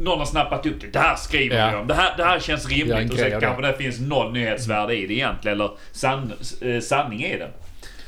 Någon 0.00 0.18
har 0.18 0.26
snappat 0.26 0.66
upp 0.66 0.80
det. 0.80 0.86
Det 0.86 0.98
här 0.98 1.16
skriver 1.16 1.56
Ja. 1.58 1.70
vi 1.70 1.76
om. 1.76 1.86
Det 1.86 1.94
här, 1.94 2.16
det 2.16 2.24
här 2.24 2.40
känns 2.40 2.68
rimligt. 2.68 3.10
Och 3.10 3.16
det. 3.16 3.40
kanske 3.40 3.62
det 3.62 3.76
finns 3.76 4.00
noll 4.00 4.32
nyhetsvärde 4.32 4.96
i 4.96 5.06
det 5.06 5.14
egentligen. 5.14 5.56
Eller 5.60 5.70
sann, 5.92 6.32
eh, 6.60 6.80
sanning 6.80 7.24
i 7.24 7.38
det. 7.38 7.50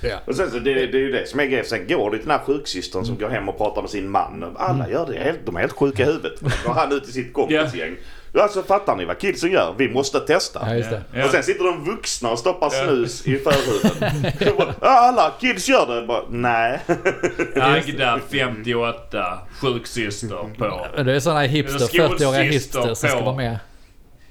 Ja. 0.08 0.16
Och 0.26 0.34
sen 0.34 0.50
så 0.50 0.58
det, 0.58 0.74
det 0.74 0.98
är 0.98 1.02
ju 1.02 1.12
det 1.12 1.28
som 1.28 1.40
är 1.40 1.44
grejen. 1.44 1.64
Sen 1.64 1.86
går 1.88 2.10
det 2.10 2.16
till 2.18 2.28
den 2.28 2.38
här 2.38 2.44
sjuksystern 2.44 3.04
som 3.04 3.18
går 3.18 3.28
hem 3.28 3.48
och 3.48 3.58
pratar 3.58 3.82
med 3.82 3.90
sin 3.90 4.10
man. 4.10 4.56
Alla 4.58 4.88
gör 4.90 5.06
det. 5.06 5.18
Helt- 5.24 5.46
De 5.46 5.56
är 5.56 5.60
helt 5.60 5.72
sjuka 5.72 6.02
i 6.02 6.06
huvudet. 6.06 6.40
Då 6.40 6.48
går 6.66 6.74
han 6.74 6.92
ut 6.92 7.04
till 7.04 7.12
sitt 7.12 7.32
kompisgäng. 7.32 7.96
Alltså 8.34 8.62
fattar 8.62 8.96
ni 8.96 9.04
vad 9.04 9.18
kidsen 9.18 9.50
gör? 9.52 9.74
Vi 9.78 9.88
måste 9.88 10.20
testa. 10.20 10.60
Ja, 10.66 10.74
just 10.74 10.90
det. 10.90 11.02
Ja. 11.14 11.24
Och 11.24 11.30
sen 11.30 11.42
sitter 11.42 11.64
de 11.64 11.84
vuxna 11.84 12.30
och 12.30 12.38
stoppar 12.38 12.70
snus 12.70 13.26
i 13.26 13.38
förhuden. 13.38 14.32
"Ja, 14.80 14.88
Alla 14.88 15.32
kids 15.40 15.68
gör 15.68 15.94
det. 16.00 16.06
Bara, 16.06 16.22
Nej. 16.30 16.78
Agda 17.60 18.20
58, 18.30 19.38
sjuksyster 19.60 20.54
på. 20.58 21.02
Det 21.02 21.12
är 21.14 21.20
sådana 21.20 21.40
hipster, 21.42 21.78
Skolsyster 21.78 22.08
40-åriga 22.26 22.42
hipster 22.42 22.94
som 22.94 23.08
ska 23.08 23.20
vara 23.20 23.36
med. 23.36 23.58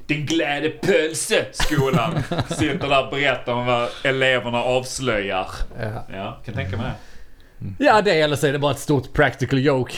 Den 0.08 0.26
glädje 0.26 0.70
pölseskolan. 0.70 2.24
Sitter 2.50 2.90
där 2.90 3.06
och 3.06 3.12
berättar 3.12 3.54
om 3.54 3.66
vad 3.66 3.90
eleverna 4.04 4.58
avslöjar. 4.64 5.48
Ja. 5.80 6.06
Ja, 6.14 6.38
kan 6.46 6.54
tänka 6.56 6.78
mig 6.78 6.86
det. 6.86 7.86
Ja, 7.86 8.02
det 8.02 8.22
eller 8.22 8.36
så 8.36 8.48
är 8.48 8.54
det 8.54 8.60
bara 8.60 8.72
ett 8.72 8.80
stort 8.80 9.14
practical 9.14 9.60
joke. 9.60 9.94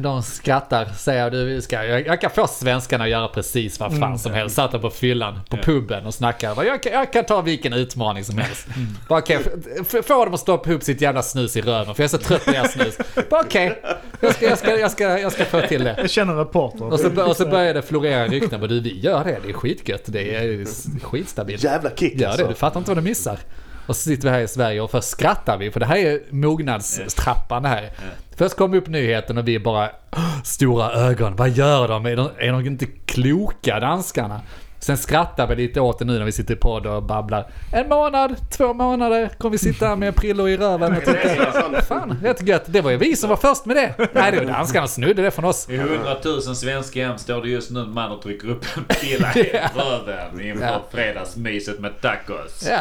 De 0.00 0.22
skrattar, 0.22 0.84
säger 0.98 1.30
du, 1.30 1.44
vi 1.44 1.62
ska, 1.62 1.84
jag, 1.84 2.06
jag 2.06 2.20
kan 2.20 2.30
få 2.30 2.46
svenskarna 2.46 3.04
att 3.04 3.10
göra 3.10 3.28
precis 3.28 3.80
vad 3.80 3.98
fan 3.98 4.18
som 4.18 4.32
helst. 4.32 4.56
Satt 4.56 4.80
på 4.80 4.90
fyllan, 4.90 5.40
på 5.50 5.56
puben 5.56 6.06
och 6.06 6.14
snackar. 6.14 6.64
Jag 6.64 6.82
kan, 6.82 6.92
jag 6.92 7.12
kan 7.12 7.24
ta 7.24 7.40
vilken 7.40 7.72
utmaning 7.72 8.24
som 8.24 8.38
helst. 8.38 8.66
Bara 9.08 9.18
okej, 9.18 9.38
f- 9.40 9.84
f- 9.94 10.04
få 10.06 10.24
dem 10.24 10.34
att 10.34 10.40
stoppa 10.40 10.70
ihop 10.70 10.82
sitt 10.82 11.00
jävla 11.00 11.22
snus 11.22 11.56
i 11.56 11.60
röven, 11.60 11.94
för 11.94 12.02
jag 12.02 12.04
är 12.04 12.08
så 12.08 12.18
trött 12.18 12.44
på 12.44 12.50
deras 12.50 12.72
snus. 12.72 12.98
Bara 13.30 13.40
okej, 13.40 13.82
jag, 14.20 14.34
ska, 14.34 14.48
jag, 14.48 14.58
ska, 14.58 14.78
jag, 14.78 14.90
ska, 14.90 15.18
jag 15.18 15.32
ska 15.32 15.44
få 15.44 15.60
till 15.60 15.84
det. 15.84 15.94
Jag 15.98 16.10
känner 16.10 16.32
en 16.32 16.38
reporter. 16.38 16.84
Och 16.92 17.00
så, 17.00 17.22
och 17.28 17.36
så 17.36 17.46
börjar 17.46 17.74
det 17.74 17.82
florera 17.82 18.26
rykten. 18.26 18.60
Men 18.60 18.68
du, 18.68 18.80
vi 18.80 19.00
gör 19.00 19.24
det. 19.24 19.38
Det 19.44 19.48
är 19.48 19.52
skitgött. 19.52 20.02
Det 20.06 20.34
är 20.34 20.64
skitstabilt. 21.02 21.64
Jävla 21.64 21.90
kick 21.90 22.12
Gör 22.14 22.18
det. 22.20 22.26
alltså. 22.28 22.46
Du 22.46 22.54
fattar 22.54 22.80
inte 22.80 22.90
vad 22.90 22.98
du 22.98 23.02
missar. 23.02 23.38
Och 23.86 23.96
så 23.96 24.02
sitter 24.02 24.28
vi 24.28 24.34
här 24.34 24.40
i 24.40 24.48
Sverige 24.48 24.80
och 24.80 24.90
först 24.90 25.08
skrattar 25.08 25.58
vi. 25.58 25.70
För 25.70 25.80
det 25.80 25.86
här 25.86 25.96
är 25.96 26.20
mognadstrappan 26.30 27.62
det 27.62 27.68
här. 27.68 27.90
Först 28.36 28.56
kommer 28.56 28.76
upp 28.76 28.86
nyheten 28.88 29.38
och 29.38 29.48
vi 29.48 29.58
bara 29.58 29.90
"Åh, 30.12 30.42
Stora 30.44 30.92
ögon. 30.92 31.36
Vad 31.36 31.50
gör 31.50 31.88
de? 31.88 32.06
Är 32.06 32.16
de, 32.16 32.30
är 32.38 32.52
de 32.52 32.66
inte 32.66 32.86
kloka 33.06 33.80
danskarna? 33.80 34.40
Sen 34.78 34.96
skrattar 34.98 35.46
vi 35.46 35.56
lite 35.56 35.80
åt 35.80 35.98
det 35.98 36.04
nu 36.04 36.18
när 36.18 36.24
vi 36.24 36.32
sitter 36.32 36.54
i 36.54 36.56
podd 36.56 36.86
och 36.86 37.02
babblar. 37.02 37.50
En 37.72 37.88
månad, 37.88 38.36
två 38.50 38.74
månader 38.74 39.28
kommer 39.38 39.52
vi 39.52 39.58
sitta 39.58 39.96
med 39.96 40.14
prillor 40.16 40.48
i 40.48 40.56
röven 40.56 40.96
och 40.96 41.04
titta. 41.04 41.82
Fan, 41.82 42.18
rätt 42.22 42.48
gött. 42.48 42.62
Det 42.66 42.80
var 42.80 42.90
ju 42.90 42.96
vi 42.96 43.16
som 43.16 43.30
var 43.30 43.36
först 43.36 43.64
med 43.64 43.76
det. 43.76 43.94
Nej, 44.12 44.32
det 44.32 44.38
var 44.38 44.44
danskarna 44.52 44.86
som 44.86 45.02
snodde 45.02 45.22
det 45.22 45.30
från 45.30 45.44
oss. 45.44 45.68
I 45.70 45.76
hundratusen 45.76 46.56
svenska 46.56 47.06
hem 47.06 47.18
står 47.18 47.42
det 47.42 47.48
just 47.48 47.70
nu 47.70 47.80
en 47.80 47.90
man 47.94 48.10
och 48.12 48.22
trycker 48.22 48.48
upp 48.50 48.64
en 48.76 48.84
pilla 48.84 49.34
i 49.34 49.42
röven 49.74 50.40
inför 50.40 50.64
Ja. 50.66 50.82
fredagsmyset 50.90 51.80
med 51.80 52.00
tacos. 52.00 52.66
Ja. 52.70 52.80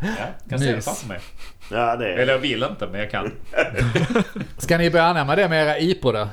Ja, 0.00 0.08
kan 0.48 0.58
se 0.58 0.72
det 0.72 0.82
framför 0.82 1.08
mig. 1.08 1.18
Ja, 1.70 1.96
det 1.96 2.12
Eller 2.14 2.32
jag 2.32 2.38
vill 2.40 2.62
inte, 2.62 2.86
men 2.86 3.00
jag 3.00 3.10
kan. 3.10 3.32
Ska 4.58 4.78
ni 4.78 4.90
börja 4.90 5.04
anamma 5.04 5.36
det 5.36 5.48
med 5.48 5.66
era 5.66 5.78
IPO 5.78 6.12
då? 6.12 6.18
Eh, 6.20 6.28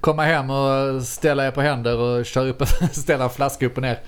Komma 0.00 0.22
hem 0.24 0.50
och 0.50 1.02
ställa 1.02 1.46
er 1.46 1.50
på 1.50 1.60
händer 1.60 1.96
och 1.98 2.26
köra 2.26 2.48
upp, 2.48 2.62
ställa 2.92 3.24
en 3.24 3.30
flaska 3.30 3.66
upp 3.66 3.76
och 3.76 3.82
ner. 3.82 3.98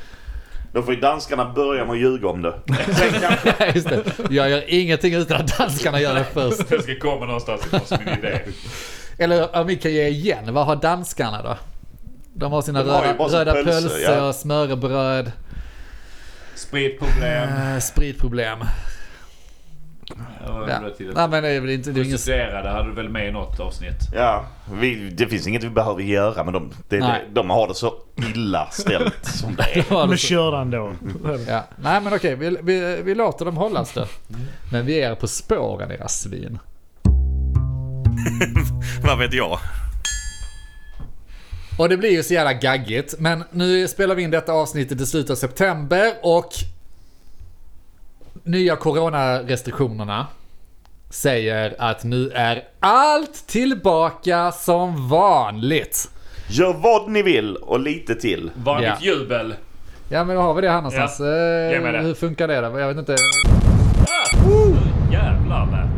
Då 0.72 0.82
får 0.82 0.94
ju 0.94 1.00
danskarna 1.00 1.52
börja 1.52 1.84
med 1.84 1.92
att 1.92 1.98
ljuga 2.00 2.28
om 2.28 2.42
det. 2.42 2.54
Kanske... 2.66 3.72
Just 3.74 3.88
det. 3.88 4.02
Jag 4.30 4.50
gör 4.50 4.64
ingenting 4.66 5.14
utan 5.14 5.40
att 5.40 5.58
danskarna 5.58 6.00
gör 6.00 6.14
det 6.14 6.24
först. 6.24 6.68
Det 6.68 6.82
ska 6.82 6.98
komma 6.98 7.26
någonstans 7.26 7.66
ifrån 7.66 7.80
som 7.84 7.98
min 8.04 8.18
idé. 8.18 8.40
Eller 9.18 9.56
om 9.56 9.66
vi 9.66 9.76
kan 9.76 9.92
ge 9.92 10.08
igen, 10.08 10.54
vad 10.54 10.66
har 10.66 10.76
danskarna 10.76 11.42
då? 11.42 11.56
De 12.34 12.52
har 12.52 12.62
sina 12.62 12.82
De 12.82 12.90
har 12.90 13.02
röda, 13.02 13.38
röda 13.38 13.52
pölse, 13.52 13.70
pölse 13.88 14.14
ja. 14.14 14.32
smörrebröd, 14.32 15.32
Spritproblem. 16.54 17.48
äh, 17.74 17.78
spritproblem. 17.80 18.58
Ja. 20.08 20.66
Ja. 20.68 20.80
Nej 20.98 21.28
men 21.28 21.42
det 21.42 21.48
är 21.48 21.60
väl 21.60 21.70
inte... 21.70 21.90
Det 21.90 22.00
är 22.00 22.04
ingen... 22.04 22.12
Prostituerade 22.12 22.68
hade 22.68 22.88
du 22.88 22.94
väl 22.94 23.08
med 23.08 23.28
i 23.28 23.32
något 23.32 23.60
avsnitt? 23.60 23.98
Ja, 24.14 24.44
vi, 24.72 25.10
det 25.10 25.26
finns 25.26 25.46
inget 25.46 25.64
vi 25.64 25.70
behöver 25.70 26.02
göra 26.02 26.44
med 26.44 26.52
dem. 26.52 26.72
Det, 26.88 26.98
det, 26.98 27.20
de 27.32 27.50
har 27.50 27.68
det 27.68 27.74
så 27.74 27.94
illa 28.16 28.68
ställt 28.70 29.24
som 29.26 29.54
det 29.54 29.78
är. 29.78 30.06
Men 30.06 30.16
kör 30.16 30.52
den 30.52 30.70
då. 30.70 30.92
Ja. 31.48 31.64
Nej 31.76 32.00
men 32.00 32.14
okej, 32.14 32.34
vi, 32.34 32.56
vi, 32.62 33.02
vi 33.02 33.14
låter 33.14 33.44
dem 33.44 33.56
hållas 33.56 33.92
då. 33.92 34.06
Men 34.72 34.86
vi 34.86 35.00
är 35.00 35.14
på 35.14 35.26
spåren 35.26 35.90
era 35.92 36.08
svin. 36.08 36.58
Vad 39.02 39.18
vet 39.18 39.32
jag? 39.32 39.58
Och 41.78 41.88
det 41.88 41.96
blir 41.96 42.10
ju 42.10 42.22
så 42.22 42.34
jävla 42.34 42.52
gaggigt. 42.52 43.14
Men 43.18 43.44
nu 43.50 43.88
spelar 43.88 44.14
vi 44.14 44.22
in 44.22 44.30
detta 44.30 44.52
avsnittet 44.52 45.00
i 45.00 45.06
slutet 45.06 45.30
av 45.30 45.34
september 45.34 46.12
och 46.22 46.52
nya 48.44 48.76
coronarestriktionerna 48.76 50.26
säger 51.10 51.74
att 51.78 52.04
nu 52.04 52.30
är 52.34 52.62
allt 52.80 53.46
tillbaka 53.46 54.52
som 54.52 55.08
vanligt. 55.08 56.10
Gör 56.48 56.72
vad 56.72 57.10
ni 57.10 57.22
vill 57.22 57.56
och 57.56 57.80
lite 57.80 58.14
till. 58.14 58.50
Vanligt 58.54 58.90
Ja. 59.00 59.06
jubel. 59.12 59.54
Ja 60.08 60.24
men 60.24 60.36
då 60.36 60.42
har 60.42 60.54
vi 60.54 60.62
det 60.62 60.70
här 60.70 60.76
någonstans. 60.76 61.20
Mig 61.20 61.74
Eh, 61.74 61.92
det. 61.92 61.98
hur 61.98 62.14
funkar 62.14 62.48
det 62.48 62.60
då? 62.60 62.78
Jag 62.80 62.88
vet 62.88 62.96
inte. 62.98 63.16
Jävlar 65.12 65.66
med. 65.66 65.88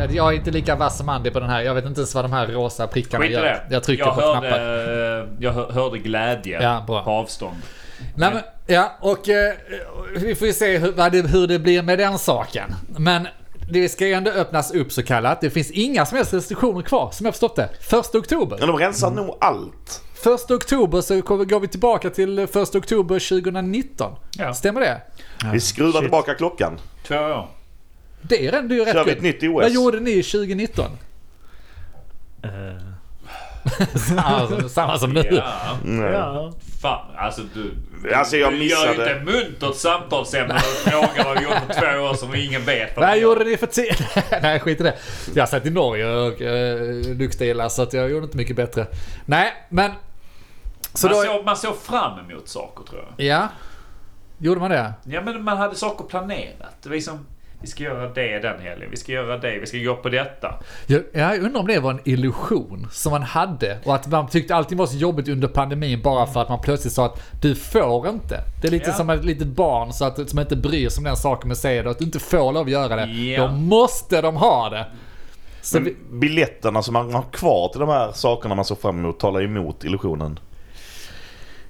Jag, 0.00 0.14
jag 0.14 0.32
är 0.32 0.36
inte 0.36 0.50
lika 0.50 0.76
vass 0.76 0.98
som 0.98 1.08
Andy 1.08 1.30
på 1.30 1.40
den 1.40 1.50
här. 1.50 1.60
Jag 1.62 1.74
vet 1.74 1.84
inte 1.84 2.00
ens 2.00 2.14
vad 2.14 2.24
de 2.24 2.32
här 2.32 2.46
rosa 2.46 2.86
prickarna 2.86 3.24
Skit 3.24 3.32
gör. 3.32 3.42
det. 3.42 3.60
Jag 3.70 3.82
trycker 3.82 4.04
jag 4.04 4.14
på 4.14 4.20
hörde, 4.20 4.40
knappar. 4.48 4.60
Jag 5.40 5.52
hör- 5.52 5.70
hörde 5.72 5.98
glädje 5.98 6.62
Ja, 6.62 6.84
på 6.86 6.96
avstånd. 6.98 7.56
Nej, 8.16 8.30
men, 8.34 8.42
ja, 8.66 8.96
och 9.00 9.28
eh, 9.28 9.54
vi 10.16 10.34
får 10.34 10.46
ju 10.46 10.52
se 10.52 10.78
hur, 10.78 11.10
det, 11.10 11.28
hur 11.28 11.46
det 11.46 11.58
blir 11.58 11.82
med 11.82 11.98
den 11.98 12.18
saken. 12.18 12.74
Men 12.98 13.28
det 13.70 13.88
ska 13.88 14.06
ju 14.06 14.12
ändå 14.12 14.30
öppnas 14.30 14.70
upp 14.70 14.92
så 14.92 15.02
kallat. 15.02 15.40
Det 15.40 15.50
finns 15.50 15.70
inga 15.70 16.06
som 16.06 16.16
helst 16.16 16.34
restriktioner 16.34 16.82
kvar, 16.82 17.10
som 17.10 17.26
jag 17.26 17.34
förstått 17.34 17.56
det. 17.56 17.68
Första 17.80 18.18
oktober. 18.18 18.56
Men 18.58 18.68
de 18.68 18.76
rensar 18.78 19.10
nog 19.10 19.36
allt. 19.40 20.02
Första 20.14 20.54
oktober 20.54 21.00
så 21.00 21.22
kommer, 21.22 21.44
går 21.44 21.60
vi 21.60 21.68
tillbaka 21.68 22.10
till 22.10 22.46
första 22.46 22.78
oktober 22.78 23.28
2019. 23.28 24.12
Ja. 24.38 24.54
Stämmer 24.54 24.80
det? 24.80 25.00
Vi 25.52 25.60
skruvar 25.60 26.00
tillbaka 26.00 26.34
klockan. 26.34 26.78
Två 27.06 27.14
år. 27.14 27.48
Det 28.22 28.46
är 28.46 28.52
ändå 28.52 28.74
ju 28.74 28.84
rätt 28.84 28.92
Kör 28.94 29.04
vi 29.04 29.10
ett 29.10 29.22
nytt 29.22 29.42
OS? 29.42 29.62
Vad 29.62 29.70
gjorde 29.70 30.00
ni 30.00 30.22
2019? 30.22 30.84
Eh, 32.42 32.50
samma, 33.94 34.48
som, 34.48 34.68
samma 34.68 34.98
som 34.98 35.12
nu. 35.12 35.28
Ja. 35.30 35.78
Mm. 35.84 36.12
ja. 36.12 36.52
Fan, 36.82 37.06
alltså 37.16 37.42
du... 37.54 37.74
Alltså, 38.14 38.36
jag 38.36 38.52
du 38.52 38.56
gör 38.64 38.82
ju 38.82 38.88
missade- 38.90 39.18
inte 39.18 39.32
muntert 39.32 39.74
samtalsämne 39.76 40.54
och 40.54 40.60
frågar 40.60 41.24
vad 41.24 41.38
vi 41.38 41.44
gjort 41.44 41.66
på 41.66 41.72
två 41.72 41.86
år 41.86 42.14
som 42.14 42.34
ingen 42.34 42.64
vet. 42.64 42.96
Vad 42.96 43.18
gjorde 43.18 43.44
ni 43.44 43.56
för 43.56 43.66
tid? 43.66 44.06
Nej, 44.42 44.60
skit 44.60 44.80
i 44.80 44.82
det. 44.82 44.96
Jag 45.34 45.48
satt 45.48 45.66
i 45.66 45.70
Norge 45.70 46.06
och 46.06 46.40
uh, 46.40 47.14
lyxdelar 47.16 47.68
så 47.68 47.82
att 47.82 47.92
jag 47.92 48.10
gjorde 48.10 48.24
inte 48.24 48.36
mycket 48.36 48.56
bättre. 48.56 48.86
Nej, 49.26 49.52
men... 49.68 49.90
Så 50.94 51.06
man, 51.06 51.16
då... 51.16 51.22
såg, 51.22 51.44
man 51.44 51.56
såg 51.56 51.76
fram 51.78 52.18
emot 52.18 52.48
saker 52.48 52.84
tror 52.84 53.04
jag. 53.16 53.26
Ja. 53.26 53.48
Gjorde 54.38 54.60
man 54.60 54.70
det? 54.70 54.92
Ja 55.04 55.20
men 55.22 55.42
man 55.42 55.56
hade 55.56 55.74
saker 55.74 56.04
planerat. 56.04 56.82
Det 56.82 56.88
var 56.88 56.96
liksom, 56.96 57.26
vi 57.60 57.66
ska 57.66 57.84
göra 57.84 58.08
det 58.08 58.38
den 58.38 58.60
helgen, 58.60 58.88
vi 58.90 58.96
ska 58.96 59.12
göra 59.12 59.38
det, 59.38 59.58
vi 59.58 59.66
ska 59.66 59.78
gå 59.78 59.96
på 59.96 60.08
detta. 60.08 60.54
Jag, 60.86 61.02
jag 61.12 61.38
undrar 61.42 61.60
om 61.60 61.66
det 61.66 61.78
var 61.80 61.90
en 61.90 62.00
illusion 62.04 62.86
som 62.92 63.10
man 63.12 63.22
hade 63.22 63.78
och 63.84 63.94
att 63.94 64.06
man 64.06 64.28
tyckte 64.28 64.54
allting 64.54 64.78
var 64.78 64.86
så 64.86 64.96
jobbigt 64.96 65.28
under 65.28 65.48
pandemin 65.48 66.02
bara 66.02 66.26
för 66.26 66.42
att 66.42 66.48
man 66.48 66.60
plötsligt 66.60 66.92
sa 66.92 67.06
att 67.06 67.22
du 67.42 67.54
får 67.54 68.08
inte. 68.08 68.40
Det 68.62 68.68
är 68.68 68.72
lite 68.72 68.90
Ja. 68.90 68.94
som 68.96 69.10
ett 69.10 69.24
litet 69.24 69.46
barn 69.46 69.92
så 69.92 70.04
att, 70.04 70.30
som 70.30 70.38
inte 70.38 70.56
bryr 70.56 70.88
sig 70.88 71.00
om 71.00 71.04
den 71.04 71.16
saken 71.16 71.48
men 71.48 71.56
säger 71.56 71.84
att 71.84 71.98
du 71.98 72.04
inte 72.04 72.18
får 72.18 72.52
lov 72.52 72.64
att 72.66 72.70
göra 72.70 72.96
det. 72.96 73.12
Ja. 73.12 73.46
Då 73.46 73.52
måste 73.52 74.20
de 74.20 74.36
ha 74.36 74.70
det. 74.70 74.86
Så 75.62 75.78
vi, 75.78 75.96
Men 76.10 76.20
biljetterna 76.20 76.82
som 76.82 76.92
man 76.92 77.14
har 77.14 77.22
kvar 77.32 77.68
till 77.68 77.80
de 77.80 77.88
här 77.88 78.12
sakerna 78.12 78.54
man 78.54 78.64
såg 78.64 78.80
fram 78.80 78.98
emot 78.98 79.20
talar 79.20 79.42
emot 79.42 79.84
illusionen. 79.84 80.38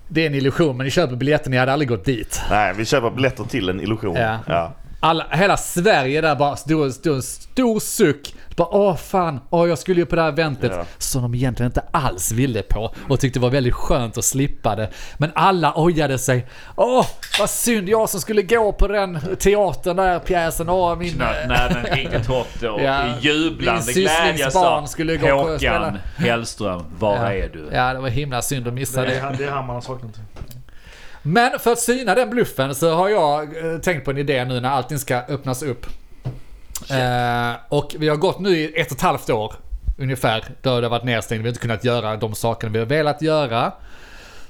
det 0.09 0.23
är 0.23 0.27
en 0.27 0.35
illusion 0.35 0.77
men 0.77 0.85
ni 0.85 0.91
köper 0.91 1.17
biljetten, 1.17 1.51
ni 1.51 1.57
hade 1.59 1.73
aldrig 1.73 1.89
gått 1.89 2.05
dit. 2.05 2.41
Nej, 2.51 2.75
vi 2.77 2.85
köper 2.85 3.11
biljetter 3.11 3.45
till 3.45 3.69
en 3.69 3.81
illusion. 3.81 4.15
Ja. 4.17 4.39
Ja. 4.47 4.73
Alla, 5.07 5.27
hela 5.31 5.57
Sverige 5.57 6.21
där 6.21 6.37
bara 6.37 6.57
stod, 6.57 6.93
stod 6.93 7.17
en 7.17 7.23
stor 7.23 7.81
suck. 7.81 8.35
Bara 8.57 8.69
åh 8.69 8.97
fan, 8.97 9.41
åh 9.51 9.69
jag 9.69 9.79
skulle 9.79 10.01
ju 10.01 10.07
på 10.07 10.17
det 10.17 10.23
här 10.23 10.29
eventet. 10.29 10.73
Ja. 10.75 10.85
Som 10.99 11.23
de 11.23 11.35
egentligen 11.35 11.71
inte 11.71 11.83
alls 11.91 12.33
ville 12.33 12.63
på. 12.63 12.95
Och 13.09 13.21
tyckte 13.21 13.39
det 13.39 13.43
var 13.43 13.51
väldigt 13.51 13.75
skönt 13.75 14.19
att 14.19 14.25
slippa 14.25 14.77
det. 14.77 14.91
Men 15.19 15.31
alla 15.35 15.73
ojade 15.77 16.19
sig. 16.19 16.47
Åh, 16.77 17.07
vad 17.39 17.51
synd 17.51 17.89
jag 17.89 18.09
som 18.09 18.21
skulle 18.21 18.43
gå 18.43 18.73
på 18.73 18.89
den 18.89 19.19
teatern 19.39 19.97
där, 19.97 20.19
pjäsen. 20.19 20.69
Åh, 20.69 20.97
min... 20.99 21.13
Knöt 21.13 21.49
näven 21.49 21.85
riktigt 21.85 22.27
hårt 22.27 22.63
och 22.63 22.83
Ja, 22.83 23.07
i 23.07 23.21
jublande 23.21 23.93
glädje 23.93 24.51
sa 24.51 24.87
skulle 24.87 25.17
gå. 25.17 25.27
Håkan 25.29 25.99
Hellström, 26.17 26.83
var 26.99 27.17
ja. 27.17 27.33
är 27.33 27.49
du? 27.49 27.69
Ja, 27.73 27.93
det 27.95 28.01
var 28.01 28.09
himla 28.09 28.43
synd 28.43 28.69
att 28.69 28.75
missa 28.75 29.01
Det 29.01 29.07
det. 29.07 29.15
är, 29.15 29.35
det 29.39 29.45
är 29.45 29.51
här 29.51 29.63
man 29.63 29.75
har 29.75 29.81
saknat. 29.81 30.21
Men 31.27 31.59
för 31.59 31.73
att 31.73 31.79
syna 31.79 32.15
den 32.15 32.31
bluffen 32.31 32.75
så 32.75 32.95
har 32.95 33.09
jag 33.09 33.43
eh, 33.43 33.79
tänkt 33.79 34.05
på 34.05 34.11
en 34.11 34.19
idé 34.19 34.45
nu 34.45 34.61
när 34.61 34.69
allting 34.69 34.99
ska 34.99 35.17
öppnas 35.17 35.63
upp. 35.63 35.87
Eh, 36.91 37.53
och 37.69 37.97
vi 37.99 38.09
har 38.09 38.17
gått 38.17 38.41
nu 38.41 38.57
i 38.57 38.81
ett 38.81 38.91
och 38.91 38.97
ett 38.97 39.03
halvt 39.03 39.31
år 39.31 39.55
ungefär. 39.99 40.45
Då 40.63 40.81
det 40.81 40.87
har 40.87 40.91
varit 40.91 41.05
nedstängt. 41.05 41.41
Vi 41.41 41.43
har 41.43 41.49
inte 41.49 41.61
kunnat 41.61 41.85
göra 41.85 42.17
de 42.17 42.35
sakerna 42.35 42.73
vi 42.73 42.79
har 42.79 42.87
velat 42.87 43.23
göra. 43.23 43.73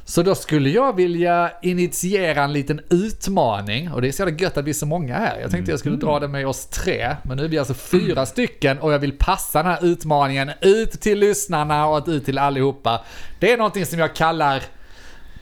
Så 0.04 0.22
då 0.22 0.34
skulle 0.34 0.70
jag 0.70 0.96
vilja 0.96 1.50
initiera 1.62 2.44
en 2.44 2.52
liten 2.52 2.80
utmaning. 2.90 3.92
Och 3.92 4.02
det 4.02 4.08
är 4.08 4.12
så 4.12 4.22
jävla 4.22 4.38
gött 4.38 4.56
att 4.56 4.64
vi 4.64 4.70
är 4.70 4.74
så 4.74 4.86
många 4.86 5.14
här. 5.14 5.38
Jag 5.40 5.50
tänkte 5.50 5.70
jag 5.70 5.80
skulle 5.80 5.96
dra 5.96 6.20
det 6.20 6.28
med 6.28 6.46
oss 6.46 6.66
tre. 6.66 7.16
Men 7.22 7.36
nu 7.36 7.44
är 7.44 7.48
vi 7.48 7.58
alltså 7.58 7.74
fyra 7.74 8.26
stycken 8.26 8.78
och 8.78 8.92
jag 8.92 8.98
vill 8.98 9.18
passa 9.18 9.62
den 9.62 9.72
här 9.72 9.84
utmaningen 9.84 10.50
ut 10.60 10.90
till 10.90 11.18
lyssnarna 11.18 11.86
och 11.86 12.08
ut 12.08 12.24
till 12.24 12.38
allihopa. 12.38 13.04
Det 13.38 13.52
är 13.52 13.56
någonting 13.56 13.86
som 13.86 13.98
jag 13.98 14.14
kallar 14.14 14.62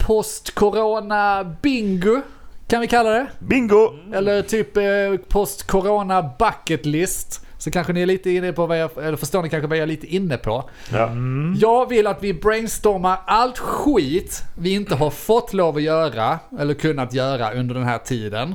post-corona 0.07 1.45
bingo. 1.63 2.21
Kan 2.69 2.81
vi 2.81 2.87
kalla 2.87 3.11
det? 3.11 3.27
Bingo! 3.39 3.93
Eller 4.15 4.43
typ 4.43 4.77
eh, 4.77 4.85
post-corona 5.29 6.31
bucket 6.39 6.87
list. 6.87 7.47
Så 7.59 7.71
kanske 7.71 7.93
ni 7.93 8.03
är 8.03 8.07
lite 8.07 8.31
inne 8.31 8.53
på 8.53 8.67
vad 8.67 8.79
jag, 8.79 8.91
eller 8.97 9.17
förstår 9.17 9.43
ni 9.43 9.51
kanske 9.51 9.67
vad 9.67 9.79
jag 9.79 9.83
är 9.83 9.87
lite 9.87 10.07
inne 10.07 10.37
på. 10.37 10.71
Ja. 10.93 11.11
Jag 11.57 11.89
vill 11.89 12.07
att 12.07 12.23
vi 12.23 12.35
brainstormar 12.35 13.19
allt 13.27 13.59
skit 13.59 14.43
vi 14.59 14.75
inte 14.75 14.95
har 14.95 15.11
fått 15.11 15.53
lov 15.53 15.77
att 15.77 15.83
göra, 15.83 16.39
eller 16.59 16.75
kunnat 16.75 17.15
göra 17.15 17.53
under 17.53 17.75
den 17.75 17.85
här 17.85 17.99
tiden. 17.99 18.55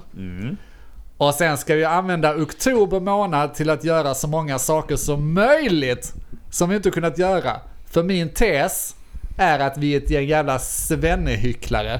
Och 1.18 1.34
sen 1.34 1.58
ska 1.58 1.76
vi 1.76 1.86
använda 1.86 2.36
oktober 2.36 3.00
månad 3.00 3.54
till 3.54 3.70
att 3.70 3.84
göra 3.84 4.14
så 4.14 4.28
många 4.28 4.60
saker 4.60 4.96
som 4.96 5.34
möjligt 5.34 6.14
som 6.52 6.70
vi 6.70 6.76
inte 6.76 6.92
kunnat 6.92 7.18
göra. 7.18 7.52
För 7.92 8.04
min 8.04 8.30
tes 8.30 8.96
är 9.40 9.60
att 9.60 9.78
vi 9.78 9.94
är 9.94 9.98
ett 9.98 10.10
gäng 10.10 10.28
jävla 10.28 10.60
svennehycklare 10.60 12.00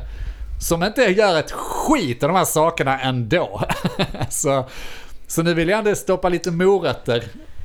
som 0.60 0.84
inte 0.84 1.02
gör 1.02 1.40
ett 1.40 1.52
skit 1.52 2.24
av 2.24 2.30
de 2.30 2.36
här 2.36 2.46
sakerna 2.46 3.00
ändå. 3.00 3.62
så, 4.30 4.66
så 5.28 5.44
nu 5.44 5.54
vill 5.54 5.70
jag 5.70 5.80
ändå 5.80 5.96
stoppa 5.96 6.30
lite 6.30 6.52
morötter 6.52 7.24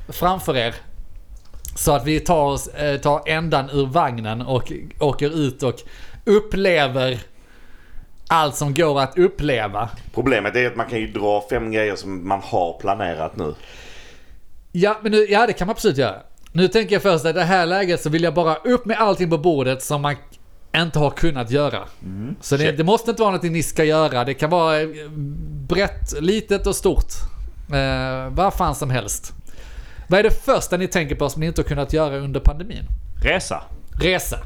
framför 0.08 0.56
er. 0.56 0.74
Så 1.76 1.92
att 1.92 2.06
vi 2.06 2.20
tar, 2.20 2.44
oss, 2.44 2.68
eh, 2.68 3.00
tar 3.00 3.22
ändan 3.26 3.70
ur 3.70 3.86
vagnen 3.86 4.42
och 4.42 4.72
åker 5.00 5.38
ut 5.38 5.62
och 5.62 5.80
upplever 6.24 7.18
allt 8.28 8.54
som 8.54 8.74
går 8.74 9.00
att 9.00 9.18
uppleva. 9.18 9.88
Problemet 10.14 10.56
är 10.56 10.66
att 10.66 10.76
man 10.76 10.86
kan 10.86 10.98
ju 10.98 11.06
dra 11.06 11.44
fem 11.50 11.70
grejer 11.70 11.96
som 11.96 12.28
man 12.28 12.40
har 12.42 12.78
planerat 12.80 13.36
nu. 13.36 13.54
Ja, 14.72 14.96
men 15.02 15.12
nu, 15.12 15.26
ja 15.28 15.46
det 15.46 15.52
kan 15.52 15.66
man 15.66 15.72
absolut 15.72 15.98
göra. 15.98 16.16
Nu 16.56 16.68
tänker 16.68 16.94
jag 16.94 17.02
först 17.02 17.24
att 17.24 17.30
i 17.30 17.32
det 17.32 17.44
här 17.44 17.66
läget 17.66 18.00
så 18.00 18.10
vill 18.10 18.22
jag 18.22 18.34
bara 18.34 18.54
upp 18.54 18.84
med 18.84 18.98
allting 18.98 19.30
på 19.30 19.38
bordet 19.38 19.82
som 19.82 20.02
man 20.02 20.16
inte 20.76 20.98
har 20.98 21.10
kunnat 21.10 21.50
göra. 21.50 21.82
Så 22.40 22.56
det, 22.56 22.72
det 22.72 22.84
måste 22.84 23.10
inte 23.10 23.22
vara 23.22 23.32
något 23.32 23.42
ni 23.42 23.62
ska 23.62 23.84
göra. 23.84 24.24
Det 24.24 24.34
kan 24.34 24.50
vara 24.50 24.80
eh, 24.80 24.88
brett, 25.68 26.20
litet 26.20 26.66
och 26.66 26.76
stort. 26.76 27.12
Eh, 27.72 28.30
vad 28.30 28.54
fan 28.54 28.74
som 28.74 28.90
helst. 28.90 29.32
Vad 30.08 30.18
är 30.18 30.22
det 30.22 30.44
första 30.44 30.76
ni 30.76 30.88
tänker 30.88 31.14
på 31.14 31.28
som 31.28 31.40
ni 31.40 31.46
inte 31.46 31.60
har 31.60 31.68
kunnat 31.68 31.92
göra 31.92 32.16
under 32.16 32.40
pandemin? 32.40 32.84
Resa. 33.22 33.62
Resa. 34.00 34.38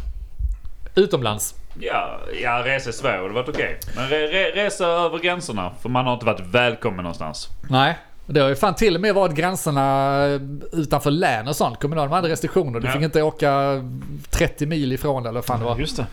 Utomlands. 0.94 1.54
Ja, 1.80 2.20
ja 2.42 2.62
resa 2.64 2.90
i 2.90 2.92
Sverige 2.92 3.22
hade 3.22 3.34
varit 3.34 3.48
okej. 3.48 3.78
Men 3.96 4.08
re, 4.08 4.26
re, 4.26 4.64
resa 4.64 4.86
över 4.86 5.18
gränserna. 5.18 5.72
För 5.82 5.88
man 5.88 6.06
har 6.06 6.14
inte 6.14 6.26
varit 6.26 6.46
välkommen 6.46 7.02
någonstans. 7.02 7.48
Nej. 7.70 7.98
Det 8.30 8.40
har 8.40 8.48
ju 8.48 8.56
fan 8.56 8.74
till 8.74 8.94
och 8.94 9.00
med 9.00 9.14
varit 9.14 9.34
gränserna 9.34 10.24
utanför 10.72 11.10
län 11.10 11.48
och 11.48 11.56
sånt. 11.56 11.80
De 11.80 11.92
hade 11.92 12.28
restriktioner. 12.28 12.80
Du 12.80 12.86
Ja. 12.86 12.92
fick 12.92 13.02
inte 13.02 13.22
åka 13.22 13.84
30 14.30 14.66
mil 14.66 14.92
ifrån 14.92 15.22
eller 15.22 15.32
vad 15.34 15.44
fan 15.44 15.58
det 15.60 15.64
var. 15.66 15.78
Just 15.78 15.96
det. 15.96 16.06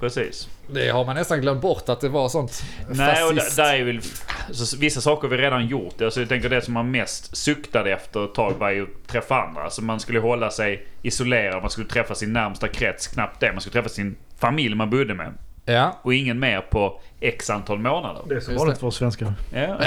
Precis. 0.00 0.48
Det 0.70 0.88
har 0.88 1.04
man 1.04 1.16
nästan 1.16 1.40
glömt 1.40 1.60
bort 1.62 1.88
att 1.88 2.00
det 2.00 2.08
var 2.08 2.28
sånt. 2.28 2.62
Nej, 2.90 3.24
och 3.24 3.34
fascist. 3.34 3.56
där, 3.56 3.64
där 3.64 3.74
är 3.74 3.84
väl... 3.84 4.00
Alltså, 4.48 4.76
vissa 4.78 5.00
saker 5.00 5.28
vi 5.28 5.36
redan 5.36 5.66
gjort. 5.66 6.02
Alltså, 6.02 6.20
jag 6.20 6.28
tänker 6.28 6.48
det 6.48 6.62
som 6.62 6.74
man 6.74 6.90
mest 6.90 7.36
suktade 7.36 7.92
efter 7.92 8.24
ett 8.24 8.34
tag 8.34 8.52
var 8.58 8.70
ju 8.70 8.82
att 8.82 9.06
träffa 9.08 9.42
andra. 9.42 9.62
Alltså, 9.62 9.82
man 9.82 10.00
skulle 10.00 10.20
hålla 10.20 10.50
sig 10.50 10.86
isolerad, 11.02 11.60
man 11.62 11.70
skulle 11.70 11.86
träffa 11.88 12.14
sin 12.14 12.32
närmsta 12.32 12.68
krets, 12.68 13.06
knappt 13.06 13.40
det. 13.40 13.52
Man 13.52 13.60
skulle 13.60 13.72
träffa 13.72 13.88
sin 13.88 14.16
familj 14.38 14.74
man 14.74 14.90
bodde 14.90 15.14
med. 15.14 15.32
Ja, 15.66 15.98
Och 16.02 16.14
ingen 16.14 16.38
mer 16.38 16.60
på 16.60 17.00
x 17.20 17.50
antal 17.50 17.78
månader. 17.78 18.22
Det 18.28 18.34
är 18.34 18.40
så 18.40 18.50
Just 18.50 18.58
vanligt 18.58 18.76
det. 18.76 18.80
för 18.80 18.86
oss 18.86 18.96
svenskar. 18.96 19.32
Ja. 19.54 19.60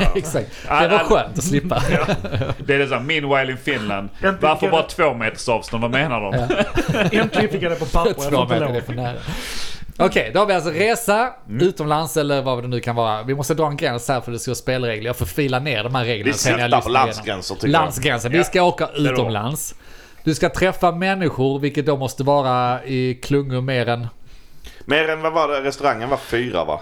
ja. 0.00 0.06
exakt. 0.14 0.50
Det 0.62 0.88
var 0.88 0.98
skönt 0.98 1.38
att 1.38 1.44
slippa. 1.44 1.82
Det 2.66 2.74
är 2.74 2.78
det 2.78 2.86
såhär, 2.88 3.00
meanwhile 3.02 3.52
in 3.52 3.58
Finland. 3.58 4.08
Varför 4.40 4.70
bara 4.70 4.82
två 4.82 5.14
meters 5.14 5.48
avstånd? 5.48 5.82
Vad 5.82 5.90
menar 5.90 6.20
de? 6.20 6.34
Äntligen 7.18 7.48
fick 7.50 7.62
jag 7.62 7.72
det 7.72 7.76
på 7.76 7.86
papper. 7.86 8.30
Två 8.30 8.46
meter, 8.46 8.76
är 8.76 8.80
för 8.80 8.92
nära. 8.92 9.16
Okej, 9.98 10.30
då 10.34 10.38
har 10.40 10.46
vi 10.46 10.54
alltså 10.54 10.70
resa 10.70 11.32
Mm. 11.48 11.66
utomlands 11.66 12.16
eller 12.16 12.42
vad 12.42 12.62
det 12.64 12.68
nu 12.68 12.80
kan 12.80 12.96
vara. 12.96 13.22
Vi 13.22 13.34
måste 13.34 13.54
dra 13.54 13.66
en 13.66 13.76
gräns 13.76 14.08
här 14.08 14.20
för 14.20 14.32
det 14.32 14.38
ska 14.38 14.50
vara 14.50 14.56
spelregler. 14.56 15.06
Jag 15.06 15.16
får 15.16 15.26
fila 15.26 15.58
ner 15.58 15.82
de 15.84 15.94
här 15.94 16.04
reglerna. 16.04 16.32
Vi 16.32 16.38
siktar 16.38 16.80
på 16.80 16.88
landsgränser 16.88 17.54
tycker 17.54 17.66
jag. 17.68 17.72
Landsgränsen. 17.72 18.32
Vi 18.32 18.44
ska 18.44 18.62
åka 18.62 18.88
utomlands. 18.96 19.74
Du 20.24 20.34
ska 20.34 20.48
träffa 20.48 20.92
människor, 20.92 21.58
vilket 21.58 21.86
då 21.86 21.96
måste 21.96 22.22
vara 22.24 22.84
i 22.84 23.14
klungor 23.14 23.60
mer 23.60 23.88
än... 23.88 24.06
Mer 24.90 25.08
än 25.08 25.22
vad 25.22 25.32
var 25.32 25.48
det? 25.48 25.60
Restaurangen 25.62 26.08
var 26.10 26.16
fyra 26.16 26.64
va? 26.64 26.80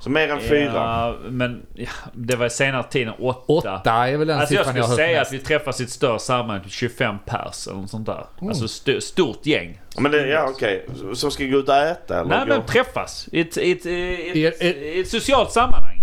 Så 0.00 0.10
mer 0.10 0.28
än 0.28 0.40
fyra. 0.40 0.72
Ja, 0.74 1.16
men 1.28 1.66
ja, 1.74 1.88
det 2.12 2.36
var 2.36 2.48
senare 2.48 2.82
tiden 2.82 3.14
åtta. 3.18 3.52
Åtta 3.76 3.92
är 4.08 4.16
väl 4.16 4.28
den 4.28 4.38
Alltså 4.38 4.54
jag 4.54 4.66
siffran 4.66 4.76
jag 4.76 4.84
skulle 4.84 4.84
har 4.84 4.88
hört 4.88 4.96
säga 4.96 5.22
att 5.22 5.32
vi 5.32 5.38
träffas 5.38 5.80
i 5.80 5.84
ett 5.84 5.90
större 5.90 6.18
sammanhang, 6.18 6.64
25 6.68 7.16
pers 7.26 7.66
eller 7.66 7.76
något 7.80 7.90
sånt 7.90 8.06
där. 8.06 8.26
Mm. 8.38 8.48
Alltså 8.48 8.64
st- 8.64 9.00
stort 9.00 9.46
gäng. 9.46 9.80
Men 9.98 10.12
det, 10.12 10.26
ja 10.28 10.46
okej. 10.50 10.86
Så- 10.96 11.14
Så 11.14 11.30
ska 11.30 11.44
gå 11.44 11.58
ut 11.58 11.68
och 11.68 11.74
äta 11.76 12.20
eller 12.20 12.28
Nej 12.28 12.46
gå 12.46 12.46
men 12.46 12.66
träffas. 12.66 13.28
I 13.32 13.40
ett, 13.40 13.56
i 13.56 13.72
ett, 13.72 13.86
i 13.86 14.46
ett, 14.46 14.62
I 14.62 15.00
ett- 15.00 15.08
socialt 15.08 15.50
sammanhang. 15.52 15.98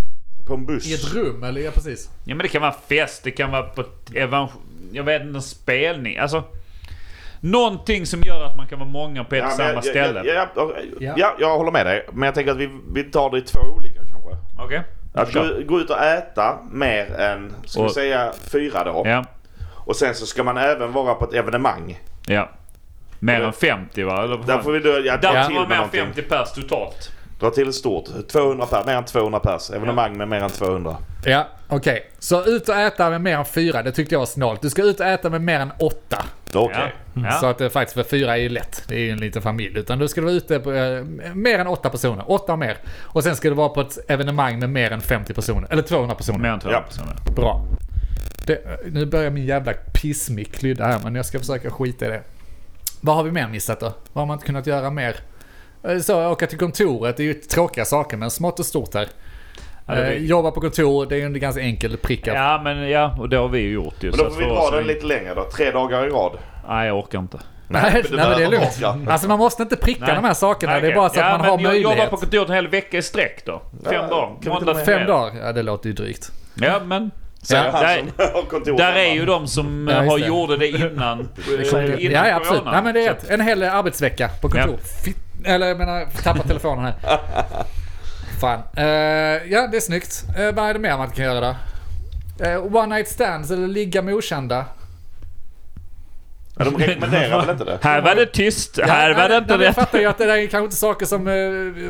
på 0.47 0.53
en 0.53 0.65
buss? 0.65 0.87
I 0.87 0.93
ett 0.93 1.13
rum, 1.13 1.43
eller 1.43 1.61
ja 1.61 1.71
precis. 1.71 2.09
Ja 2.25 2.35
men 2.35 2.43
det 2.43 2.47
kan 2.47 2.61
vara 2.61 2.75
fest, 2.87 3.23
det 3.23 3.31
kan 3.31 3.51
vara 3.51 3.63
på 3.63 3.81
ett 3.81 4.11
jag 4.91 5.03
vet 5.03 5.21
inte, 5.21 5.37
en 5.37 5.41
spelning. 5.41 6.17
Alltså. 6.17 6.43
Någonting 7.39 8.05
som 8.05 8.21
gör 8.21 8.43
att 8.45 8.57
man 8.57 8.67
kan 8.67 8.79
vara 8.79 8.89
många 8.89 9.23
på 9.23 9.35
ett 9.35 9.45
och 9.45 9.51
samma 9.51 9.73
jag- 9.73 9.83
ställe. 9.85 10.21
Ja, 10.25 10.33
ja, 10.55 10.71
ja, 10.75 10.81
Ja. 10.99 11.13
ja, 11.17 11.35
jag 11.39 11.57
håller 11.57 11.71
med 11.71 11.85
dig. 11.85 12.05
Men 12.13 12.23
jag 12.23 12.35
tänker 12.35 12.51
att 12.51 12.57
vi, 12.57 12.69
vi 12.93 13.03
tar 13.03 13.29
det 13.29 13.37
i 13.37 13.41
två 13.41 13.59
olika 13.77 13.99
kanske. 14.11 14.29
Okej? 14.65 14.81
Att 15.13 15.33
gå, 15.33 15.45
gå 15.65 15.79
ut 15.79 15.89
och 15.89 16.01
äta 16.03 16.57
mer 16.71 17.15
än, 17.19 17.53
ska 17.65 17.81
vi 17.81 17.87
Och- 17.87 17.91
säga 17.93 18.31
fyra 18.51 18.83
då. 18.83 19.01
Ja. 19.05 19.25
Och 19.85 19.95
sen 19.95 20.15
så 20.15 20.25
ska 20.25 20.43
man 20.43 20.57
även 20.57 20.91
vara 20.91 21.13
på 21.13 21.25
ett 21.25 21.33
evenemang. 21.33 21.99
Ja. 22.27 22.49
Mer 23.19 23.41
än 23.41 23.53
50 23.53 24.03
va? 24.03 24.23
Eller 24.23 24.37
Där 24.37 24.57
får 24.59 24.71
vi 24.71 24.79
då, 24.79 24.89
ja, 24.89 25.17
Där 25.17 25.17
till 25.17 25.29
får 25.29 25.33
man 25.33 25.53
med 25.53 25.69
mer 25.69 25.75
än 25.75 25.77
någonting. 25.77 26.01
50 26.05 26.21
pers 26.21 26.51
totalt. 26.51 27.11
Dra 27.39 27.49
till 27.49 27.73
stort. 27.73 28.05
200 28.31 28.65
pers, 28.65 28.85
mer 28.85 28.93
än 28.95 29.05
200 29.05 29.39
pers. 29.39 29.69
Evenemang 29.69 30.17
med 30.17 30.27
mer 30.27 30.41
än 30.41 30.49
200. 30.49 30.97
Ja, 31.25 31.47
okej. 31.67 32.11
Så 32.19 32.45
ut 32.45 32.69
och 32.69 32.75
äta 32.75 33.09
med 33.09 33.21
mer 33.21 33.37
än 33.37 33.45
fyra, 33.45 33.83
det 33.83 33.91
tyckte 33.91 34.15
jag 34.15 34.19
var 34.19 34.25
snålt. 34.25 34.61
Du 34.61 34.69
ska 34.69 34.83
ut 34.83 34.99
och 34.99 35.05
äta 35.05 35.29
med 35.29 35.41
mer 35.41 35.59
än 35.59 35.71
åtta. 35.79 36.25
Okej. 36.53 36.93
Ja. 37.13 37.21
Ja. 37.23 37.31
Så 37.31 37.45
att 37.45 37.57
det 37.57 37.69
faktiskt, 37.69 37.93
för 37.93 38.03
fyra 38.03 38.37
är 38.37 38.41
ju 38.41 38.49
lätt. 38.49 38.83
Det 38.87 38.95
är 38.95 38.99
ju 38.99 39.11
en 39.11 39.17
liten 39.19 39.41
familj. 39.41 39.79
Utan 39.79 39.99
du 39.99 40.07
ska 40.07 40.21
vara 40.21 40.31
ute 40.31 40.59
på 40.59 40.71
eh, 40.73 41.03
mer 41.33 41.59
än 41.59 41.67
åtta 41.67 41.89
personer. 41.89 42.31
Åtta 42.31 42.53
och 42.53 42.59
mer. 42.59 42.77
Och 43.01 43.23
sen 43.23 43.35
ska 43.35 43.49
du 43.49 43.55
vara 43.55 43.69
på 43.69 43.81
ett 43.81 43.97
evenemang 44.11 44.59
med 44.59 44.69
mer 44.69 44.91
än 44.91 45.01
50 45.01 45.33
personer. 45.33 45.67
Eller 45.71 45.81
200 45.83 46.15
personer. 46.15 46.39
Mer 46.39 46.49
än 46.49 46.59
200 46.59 46.83
Ja. 46.83 46.87
personer. 46.89 47.35
Bra. 47.35 47.65
Det, 48.47 48.79
nu 48.91 49.05
börjar 49.05 49.29
min 49.31 49.45
jävla 49.45 49.73
pissmick 49.73 50.51
klydda 50.55 50.85
här, 50.85 50.99
men 51.03 51.15
jag 51.15 51.25
ska 51.25 51.39
försöka 51.39 51.69
skita 51.71 52.05
i 52.05 52.09
det. 52.09 52.21
Vad 53.01 53.15
har 53.15 53.23
vi 53.23 53.31
mer 53.31 53.47
missat 53.47 53.79
då? 53.79 53.85
Vad 54.13 54.21
har 54.21 54.25
man 54.25 54.35
inte 54.35 54.45
kunnat 54.45 54.67
göra 54.67 54.89
mer? 54.89 55.15
Eh, 55.83 55.97
Så, 55.99 56.27
åka 56.31 56.47
till 56.47 56.57
kontoret, 56.57 57.17
det 57.17 57.23
är 57.23 57.25
ju 57.25 57.33
tråkiga 57.33 57.85
saker, 57.85 58.17
men 58.17 58.31
smått 58.31 58.59
och 58.59 58.65
stort 58.65 58.93
här. 58.93 59.07
Ja, 59.85 59.95
Eh, 59.95 60.13
jobba 60.25 60.51
på 60.51 60.61
kontor, 60.61 61.05
det 61.05 61.15
är 61.15 61.19
ju 61.19 61.25
en 61.25 61.39
ganska 61.39 61.61
enkel 61.61 61.97
prick. 61.97 62.27
att- 62.27 62.33
Ja 62.35 62.61
men 62.63 62.89
ja, 62.89 63.15
och 63.19 63.29
det 63.29 63.37
har 63.37 63.47
vi 63.49 63.59
ju 63.59 63.71
gjort 63.71 63.95
ju. 64.03 64.09
Men 64.09 64.17
så 64.17 64.23
då 64.23 64.27
att 64.29 64.33
får 64.33 64.41
vi 64.41 64.47
dra 64.47 64.69
den 64.71 64.87
det- 64.87 64.93
lite 64.93 65.05
längre 65.05 65.33
då. 65.35 65.43
Tre 65.43 65.71
dagar 65.71 66.07
i 66.07 66.09
rad. 66.09 66.31
Nej 66.67 66.87
jag 66.87 66.97
orkar 66.97 67.19
inte. 67.19 67.39
Nej, 67.71 67.81
nej, 67.93 68.03
du 68.09 68.15
men 68.15 68.29
det 68.37 68.43
är 68.45 68.49
lugnt. 68.49 68.65
orka. 68.77 69.11
Alltså 69.11 69.27
man 69.27 69.37
måste 69.39 69.63
inte 69.63 69.75
pricka 69.75 70.05
Nej. 70.05 70.15
de 70.15 70.23
här 70.23 70.33
sakerna, 70.33 70.79
det 70.79 70.87
är 70.91 70.95
bara 70.95 71.09
så 71.09 71.19
att 71.19 71.25
ja, 71.25 71.31
man 71.31 71.39
men 71.41 71.49
har 71.49 71.57
jag 71.57 71.63
möjlighet. 71.63 71.97
jobbar 71.97 72.07
på 72.09 72.17
kontoret 72.17 72.49
en 72.49 72.55
hel 72.55 72.67
vecka 72.67 72.97
i 72.97 73.01
sträck 73.01 73.45
då. 73.45 73.61
Fem 73.83 73.93
Ja, 73.93 74.01
dagar. 74.07 74.49
Måndag 74.53 74.75
Fem 74.75 75.07
dagar? 75.07 75.39
Ja, 75.45 75.51
det 75.51 75.63
låter 75.63 75.87
ju 75.89 75.93
drygt. 75.93 76.31
Ja 76.55 76.79
men. 76.85 77.11
Ja. 77.49 77.63
Där, 77.71 78.03
där 78.77 78.93
är 78.95 79.13
ju 79.13 79.25
de 79.25 79.47
som 79.47 79.87
Ja, 79.91 79.97
har 80.03 80.19
det. 80.19 80.25
gjorde 80.25 80.57
det 80.57 80.67
innan, 80.67 81.19
eh, 81.19 81.25
innan 82.05 82.11
Ja, 82.13 82.27
ja 82.27 82.35
absolut. 82.35 82.59
corona. 82.61 82.71
Nej 82.71 82.83
men 82.83 82.93
det 82.93 83.05
är 83.05 83.11
ett, 83.11 83.29
en 83.29 83.41
hel 83.41 83.63
arbetsvecka 83.63 84.29
på 84.41 84.49
kontor. 84.49 84.77
Fitt, 85.05 85.17
eller 85.45 85.67
jag 85.67 85.77
menar, 85.77 86.05
tappa 86.23 86.43
telefonen 86.43 86.85
här. 86.85 86.93
Fan. 88.41 88.59
Eh, 88.77 88.83
ja, 89.53 89.67
det 89.71 89.77
är 89.77 89.81
snyggt. 89.81 90.23
Uh, 90.39 90.51
vad 90.51 90.69
är 90.69 90.73
det 90.73 90.79
mer 90.79 90.97
man 90.97 91.09
kan 91.09 91.25
göra 91.25 91.39
då? 91.39 91.55
Eh, 92.45 92.75
one 92.75 92.95
night 92.95 93.07
stands 93.07 93.51
eller 93.51 93.67
ligga 93.67 94.01
med 94.01 94.13
okända. 94.13 94.65
Ja, 96.57 96.65
de 96.65 96.77
rekommenderar 96.77 97.39
väl 97.41 97.49
inte 97.49 97.63
det? 97.63 97.79
Här 97.81 98.01
var 98.01 98.15
det 98.15 98.25
tyst. 98.25 98.77
Ja, 98.77 98.85
här 98.85 99.13
var 99.13 99.29
det 99.29 99.37
inte 99.37 99.47
nej, 99.49 99.57
men 99.57 99.65
Jag 99.65 99.75
fattar 99.75 99.99
ju 99.99 100.05
att 100.05 100.17
det 100.17 100.25
där 100.25 100.37
är 100.37 100.47
kanske 100.47 100.63
inte 100.63 100.75
saker 100.75 101.05
som 101.05 101.25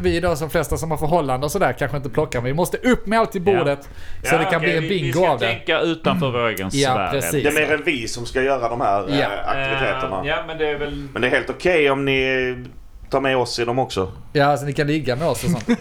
vi 0.01 0.19
då, 0.19 0.35
som 0.35 0.49
flesta 0.49 0.77
som 0.77 0.91
har 0.91 0.97
förhållanden 0.97 1.43
och 1.43 1.51
sådär, 1.51 1.73
kanske 1.79 1.97
inte 1.97 2.09
plockar. 2.09 2.39
Men 2.39 2.45
vi 2.45 2.53
måste 2.53 2.77
upp 2.77 3.05
med 3.07 3.19
allt 3.19 3.35
i 3.35 3.39
bordet 3.39 3.89
så 4.23 4.37
det 4.37 4.43
kan 4.45 4.55
okej, 4.55 4.59
bli 4.59 4.75
en 4.77 4.81
vi- 4.83 4.89
Vi 4.89 4.99
bingo 5.01 5.13
ska 5.19 5.29
av 5.29 5.39
det. 5.39 5.45
tänka 5.51 5.79
utanför 5.79 6.31
vår 6.31 6.47
egen 6.47 6.69
Ja, 6.73 6.93
sfär. 6.93 7.11
precis. 7.11 7.43
Det 7.43 7.49
är 7.61 7.67
mer 7.67 7.73
än 7.73 7.83
vi 7.85 8.07
som 8.07 8.25
ska 8.25 8.41
göra 8.41 8.69
de 8.69 8.81
här 8.81 9.05
Ja. 9.09 9.27
aktiviteterna. 9.45 10.21
Ja 10.25 10.43
men 10.47 10.57
det 10.57 10.69
är 10.69 10.77
väl... 10.79 11.07
Men 11.13 11.21
det 11.21 11.27
är 11.27 11.31
helt 11.31 11.49
okej 11.49 11.89
om 11.91 12.05
ni 12.05 12.65
tar 13.09 13.21
med 13.21 13.37
oss 13.37 13.59
i 13.59 13.65
dem 13.65 13.79
också. 13.79 14.11
Ja, 14.33 14.57
så 14.57 14.65
ni 14.65 14.73
kan 14.73 14.87
ligga 14.87 15.15
med 15.15 15.27
oss 15.27 15.43
och 15.43 15.49
sånt. 15.49 15.69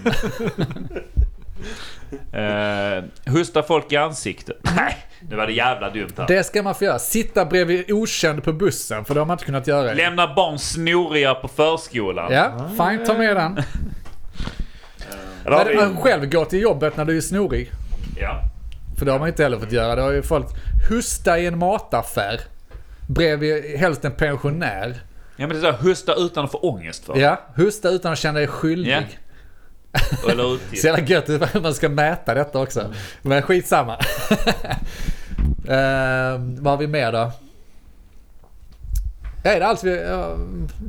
Uh, 2.35 3.05
husta 3.33 3.63
folk 3.63 3.93
i 3.93 3.97
ansiktet. 3.97 4.57
Nej, 4.77 4.97
det 5.21 5.37
var 5.37 5.47
det 5.47 5.53
jävla 5.53 5.91
dumt 5.91 6.11
här. 6.19 6.27
Det 6.27 6.45
ska 6.45 6.63
man 6.63 6.75
få 6.75 6.85
göra. 6.85 6.99
Sitta 6.99 7.45
bredvid 7.45 7.93
okänd 7.93 8.45
på 8.45 8.53
bussen, 8.53 9.05
för 9.05 9.15
det 9.15 9.21
har 9.21 9.27
man 9.27 9.35
inte 9.35 9.45
kunnat 9.45 9.67
göra. 9.67 9.93
Lämna 9.93 10.35
barn 10.35 10.59
snoriga 10.59 11.35
på 11.35 11.49
förskolan. 11.49 12.33
Ja, 12.33 12.69
fine, 12.69 13.07
ta 13.07 13.15
med 13.15 13.37
den. 13.37 13.63
När 15.45 15.65
vi- 15.65 15.77
man 15.77 15.97
själv 15.97 16.31
går 16.31 16.45
till 16.45 16.61
jobbet 16.63 16.97
när 16.97 17.05
du 17.05 17.17
är 17.17 17.21
snorig. 17.21 17.71
Ja. 18.21 18.41
För 18.99 19.07
det 19.07 19.13
har 19.13 19.19
man 19.19 19.29
inte 19.29 19.43
heller 19.43 19.59
fått 19.59 19.73
göra. 19.73 19.97
Det 19.97 20.03
har 20.03 20.13
ju 20.13 20.23
folk 20.23 20.47
husta 20.91 21.39
i 21.39 21.47
en 21.47 21.59
mataffär. 21.59 22.41
Bredvid 23.09 23.65
helst 23.79 24.05
en 24.05 24.13
pensionär. 24.13 24.97
Ja 25.41 25.47
men 25.47 25.49
det 25.49 25.57
är 25.57 25.73
så 25.73 25.77
här, 25.77 25.89
husta 25.89 26.15
utan 26.15 26.45
att 26.45 26.53
få 26.53 26.59
ångest 26.59 27.05
för. 27.05 27.17
Ja, 27.17 27.41
husta 27.55 27.89
utan 27.89 28.13
att 28.13 28.19
känna 28.19 28.39
dig 28.39 28.49
skyldig. 28.49 28.93
Ja. 28.93 29.01
Så 30.75 30.87
jävla 30.87 31.05
gött 31.05 31.29
att 31.29 31.63
man 31.63 31.75
ska 31.75 31.89
mäta 31.89 32.35
detta 32.35 32.61
också. 32.61 32.95
Men 33.23 33.43
skitsamma. 33.43 33.93
uh, 33.93 33.99
vad 36.61 36.73
har 36.73 36.77
vi 36.77 36.87
mer 36.87 37.13
då? 37.13 37.33
Är 39.45 39.61
det 39.61 39.67
allt 39.67 39.85
vi... 39.85 39.91
Uh, 39.91 40.37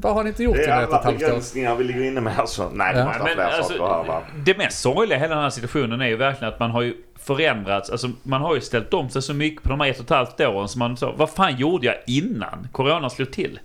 vad 0.01 0.13
har 0.13 0.23
ni 0.23 0.29
inte 0.29 0.43
gjort 0.43 0.55
Det 0.55 0.61
under 0.61 0.75
är 0.75 0.83
ett 0.83 0.89
och 0.89 0.95
ett 0.95 1.03
halvt 1.03 1.23
år? 1.23 1.27
begränsningar 1.27 1.75
vi 1.75 1.83
ligger 1.83 2.03
inne 2.03 2.21
med 2.21 2.39
alltså. 2.39 2.69
Nej, 2.73 2.93
det 2.93 2.99
Ja. 2.99 3.05
Men 3.23 3.33
fler 3.33 3.43
alltså, 3.43 3.73
saker 3.73 3.83
här 3.83 4.03
va? 4.03 4.21
det 4.45 4.57
mest 4.57 4.79
sorgliga 4.79 5.17
i 5.17 5.21
hela 5.21 5.35
den 5.35 5.43
här 5.43 5.49
situationen 5.49 6.01
är 6.01 6.07
ju 6.07 6.15
verkligen 6.15 6.53
att 6.53 6.59
man 6.59 6.71
har 6.71 6.81
ju 6.81 6.93
förändrats. 7.19 7.89
Alltså 7.89 8.09
man 8.23 8.41
har 8.41 8.55
ju 8.55 8.61
ställt 8.61 8.93
om 8.93 9.09
sig 9.09 9.21
så 9.21 9.33
mycket 9.33 9.63
på 9.63 9.69
de 9.69 9.79
här 9.79 9.89
ett 9.89 9.99
och 9.99 10.03
ett 10.03 10.09
halvt 10.09 10.41
åren 10.41 10.67
som 10.67 10.79
man 10.79 10.97
så, 10.97 11.11
vad 11.11 11.29
fan 11.29 11.57
gjorde 11.57 11.85
jag 11.85 11.95
innan 12.07 12.67
corona 12.71 13.09
slog 13.09 13.31
till? 13.31 13.59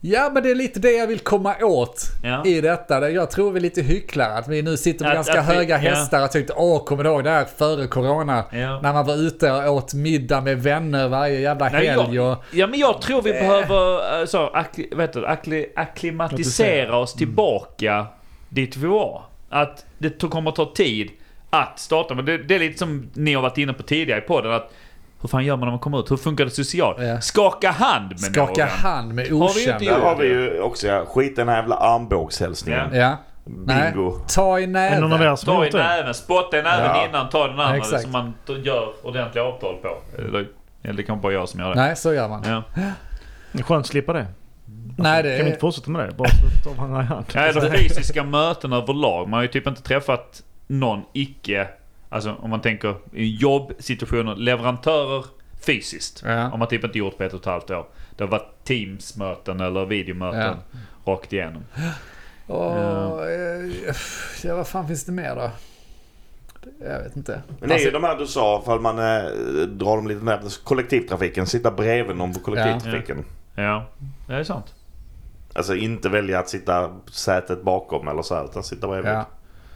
Ja, 0.00 0.30
men 0.34 0.42
det 0.42 0.50
är 0.50 0.54
lite 0.54 0.80
det 0.80 0.90
jag 0.92 1.06
vill 1.06 1.18
komma 1.20 1.54
åt 1.62 2.02
Ja. 2.22 2.46
i 2.46 2.60
detta. 2.60 3.00
Det- 3.00 3.10
Jag 3.10 3.30
tror 3.30 3.50
vi 3.52 3.58
är 3.58 3.62
lite 3.62 3.82
hycklare. 3.82 4.32
Att 4.32 4.48
vi 4.48 4.62
nu 4.62 4.76
sitter 4.76 5.04
på 5.04 5.08
Att- 5.08 5.14
ganska 5.14 5.40
att 5.40 5.48
vi- 5.50 5.54
höga 5.54 5.82
ja. 5.82 5.90
hästar 5.90 6.24
och 6.24 6.30
tyckte 6.30 6.52
åh, 6.56 6.84
kommer 6.84 7.04
du 7.04 7.10
ihåg 7.10 7.24
det 7.24 7.30
här 7.30 7.44
före 7.58 7.86
corona? 7.86 8.44
Ja. 8.52 8.80
När 8.80 8.92
man 8.92 9.06
var 9.06 9.14
ute 9.16 9.52
och 9.52 9.74
åt 9.74 9.94
middag 9.94 10.40
med 10.40 10.62
vänner 10.62 11.08
varje 11.08 11.40
jävla 11.40 11.68
Nej, 11.68 11.86
helg 11.86 12.14
jag, 12.16 12.32
och... 12.32 12.44
ja 12.52 12.66
men 12.66 12.80
jag 12.80 13.02
tror 13.02 13.22
vi 13.22 13.30
Eh. 13.30 13.40
behöver 13.48 14.20
eh, 14.20 14.26
så, 14.26 14.50
vad 14.92 15.00
heter 15.00 15.20
det, 15.20 15.28
akkli, 15.28 15.66
akklimatisera 15.76 16.96
oss 16.96 17.14
tillbaka 17.14 18.06
dit 18.48 18.76
vi 18.76 18.86
var. 18.86 19.22
Att 19.50 19.84
det 19.98 20.22
kommer 20.30 20.50
ta 20.50 20.72
tid 20.74 21.10
att 21.50 21.78
starta. 21.78 22.14
Men 22.14 22.24
det, 22.24 22.38
det 22.38 22.54
är 22.54 22.58
lite 22.58 22.78
som 22.78 23.10
ni 23.14 23.34
har 23.34 23.42
varit 23.42 23.58
inne 23.58 23.72
på 23.72 23.82
tidigare 23.82 24.18
i 24.20 24.22
podden. 24.22 24.52
Att 24.52 24.72
hur 25.20 25.28
fan 25.28 25.44
gör 25.44 25.56
man 25.56 25.66
när 25.66 25.70
man 25.72 25.78
kommer 25.78 26.00
ut? 26.00 26.10
Hur 26.10 26.16
funkar 26.16 26.44
det 26.44 26.50
socialt? 26.50 26.96
Ja. 27.00 27.20
Skaka 27.20 27.70
hand 27.70 28.08
med 28.10 28.20
Skaka 28.20 28.64
någon. 28.64 28.68
hand 28.68 29.14
med 29.14 29.26
vi 29.54 29.60
ju 29.60 29.72
inte 29.72 29.76
okända. 29.76 29.98
Där 29.98 30.00
har 30.06 30.16
vi 30.16 30.26
ju 30.26 30.60
också 30.60 30.86
ja, 30.86 31.04
skit 31.06 31.36
den 31.36 31.48
här 31.48 31.56
jävla 31.56 31.76
armbågshälsningen. 31.76 32.88
Ja. 32.94 32.98
Ja. 32.98 33.16
Nej. 33.44 33.92
Bingo. 33.92 34.18
Ta 34.28 34.58
i 34.60 34.66
näven. 34.66 34.98
er 35.22 35.26
har 35.26 35.36
Ta 35.36 35.66
i 35.66 35.70
det? 35.70 35.78
näven, 35.78 36.14
spotta 36.14 36.58
i 36.58 36.62
näven 36.62 36.84
Ja. 36.86 37.06
innan, 37.08 37.28
ta 37.28 37.46
den 37.46 37.60
andra 37.60 37.76
Exakt. 37.76 38.02
som 38.02 38.12
man 38.12 38.34
t- 38.46 38.52
gör 38.52 38.88
ordentliga 39.02 39.44
avtal 39.44 39.74
på. 39.76 39.88
Eller, 40.18 40.46
eller 40.82 40.94
det 40.96 41.02
kan 41.02 41.20
bara 41.20 41.32
jag 41.32 41.48
som 41.48 41.60
gör 41.60 41.68
det. 41.68 41.74
Nej, 41.74 41.96
så 41.96 42.14
gör 42.14 42.28
man. 42.28 42.42
Ja. 42.46 42.62
Det 43.52 43.58
är 43.58 43.62
skönt 43.62 43.80
att 43.80 43.86
slippa 43.86 44.12
det. 44.12 44.26
Nej, 44.98 45.22
det 45.22 45.36
Kan 45.36 45.44
vi 45.44 45.50
inte 45.50 45.58
är... 45.58 45.60
fortsätta 45.60 45.90
med 45.90 46.08
det? 46.08 46.14
Bara 46.14 46.28
ta 46.64 46.70
varandra 46.76 47.02
i 47.02 47.04
hand. 47.04 47.24
Nej, 47.34 47.52
de 47.54 47.60
fysiska 47.78 48.24
möten 48.24 48.72
överlag. 48.72 49.28
Man 49.28 49.32
har 49.38 49.42
ju 49.42 49.48
typ 49.48 49.66
inte 49.66 49.82
träffat 49.82 50.42
någon 50.66 51.02
icke, 51.12 51.68
alltså 52.10 52.36
om 52.40 52.50
man 52.50 52.60
tänker 52.60 52.96
i 53.12 53.36
jobbsituationer, 53.36 54.36
leverantörer 54.36 55.24
fysiskt. 55.66 56.22
Ja. 56.26 56.30
Har 56.30 56.58
man 56.58 56.68
typ 56.68 56.84
inte 56.84 56.98
gjort 56.98 57.16
på 57.16 57.24
ett 57.24 57.32
och 57.32 57.40
ett 57.40 57.46
halvt 57.46 57.70
år. 57.70 57.86
Det 58.16 58.24
har 58.24 58.30
varit 58.30 58.64
Teams-möten 58.64 59.60
eller 59.60 59.86
videomöten 59.86 60.56
rakt 61.04 61.32
igenom. 61.32 61.64
Och, 62.46 63.30
eh, 63.30 63.70
ja, 64.42 64.56
vad 64.56 64.68
fan 64.68 64.88
finns 64.88 65.04
det 65.04 65.12
mer 65.12 65.34
då? 65.34 65.50
Jag 66.80 67.02
vet 67.02 67.16
inte. 67.16 67.42
Men 67.60 67.68
det 67.68 67.74
är 67.74 67.78
ju 67.78 67.90
de 67.90 68.04
här 68.04 68.18
du 68.18 68.26
sa, 68.26 68.60
ifall 68.62 68.80
man 68.80 68.98
eh, 68.98 69.22
drar 69.66 69.96
dem 69.96 70.08
lite 70.08 70.24
nära 70.24 70.40
kollektivtrafiken. 70.64 71.46
Sitta 71.46 71.70
bredvid 71.70 72.16
någon 72.16 72.34
på 72.34 72.40
kollektivtrafiken. 72.40 73.24
Ja, 73.54 73.86
det 74.26 74.34
är 74.34 74.44
sant. 74.44 74.74
Alltså 75.52 75.74
inte 75.76 76.08
välja 76.08 76.38
att 76.38 76.48
sitta 76.48 76.90
sätet 77.10 77.62
bakom 77.62 78.08
eller 78.08 78.22
så 78.22 78.34
här, 78.34 78.44
utan 78.44 78.62
sitta 78.62 78.88
bredvid. 78.88 79.12
Ja. 79.12 79.26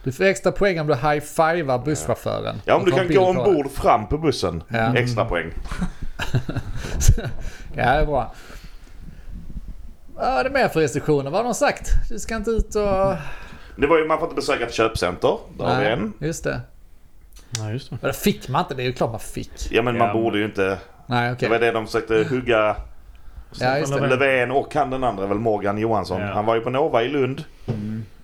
Ja, 0.05 0.11
Du 0.11 0.11
får 0.11 0.23
extra 0.23 0.51
poäng 0.51 0.79
om 0.79 0.87
du 0.87 0.95
high-fivar 0.95 1.85
busschauffören. 1.85 2.61
om 2.67 2.79
Och 2.79 2.85
du 2.85 2.91
kan 2.91 3.07
gå 3.07 3.25
ombord 3.25 3.71
fram 3.71 4.07
på 4.07 4.17
bussen. 4.17 4.63
Ja. 4.67 4.95
Extra 4.97 5.25
poäng. 5.25 5.51
Ja, 7.77 7.83
det 7.83 8.01
är 8.01 8.05
bra. 8.05 8.33
Vad 10.15 10.27
är 10.27 10.43
det 10.43 10.49
mer 10.49 10.67
för 10.67 10.79
restriktioner? 10.79 11.31
Vad 11.31 11.39
har 11.39 11.43
de 11.43 11.53
sagt? 11.53 11.89
Du 12.09 12.19
ska 12.19 12.35
inte 12.35 12.51
ut 12.51 12.75
och... 12.75 13.15
Det 13.77 13.87
var 13.87 13.97
ju, 13.97 14.07
man 14.07 14.17
får 14.19 14.25
inte 14.27 14.35
besöka 14.35 14.65
ett 14.65 14.73
köpcenter. 14.73 15.37
Där 15.57 15.65
har 15.65 15.81
vi 15.81 15.87
en. 15.87 16.13
just 16.19 16.43
det. 16.43 16.61
Nej, 17.59 17.73
just 17.73 17.89
det. 17.89 17.97
Men 18.01 18.07
det 18.07 18.17
fick 18.17 18.49
man 18.49 18.61
inte. 18.61 18.73
Det 18.73 18.83
är 18.83 18.85
ju 18.85 18.93
klart 18.93 19.11
man 19.11 19.19
fick. 19.19 19.71
Ja 19.71 19.81
men 19.81 19.95
Ja, 19.95 20.05
man 20.05 20.13
borde 20.23 20.37
ju 20.37 20.45
inte... 20.45 20.77
Nej, 21.07 21.31
okej. 21.31 21.49
Det 21.49 21.53
var 21.53 21.59
det 21.59 21.71
de 21.71 21.85
försökte 21.85 22.25
hugga. 22.29 22.75
Ja, 23.59 23.77
just 23.77 23.93
det. 23.93 24.07
Löfven 24.07 24.51
och 24.51 24.75
han 24.75 24.89
den 24.89 25.03
andra 25.03 25.25
väl 25.27 25.39
Morgan 25.39 25.77
Johansson. 25.77 26.21
Ja. 26.21 26.27
Han 26.27 26.45
var 26.45 26.55
ju 26.55 26.61
på 26.61 26.69
Nova 26.69 27.03
i 27.03 27.07
Lund. 27.07 27.43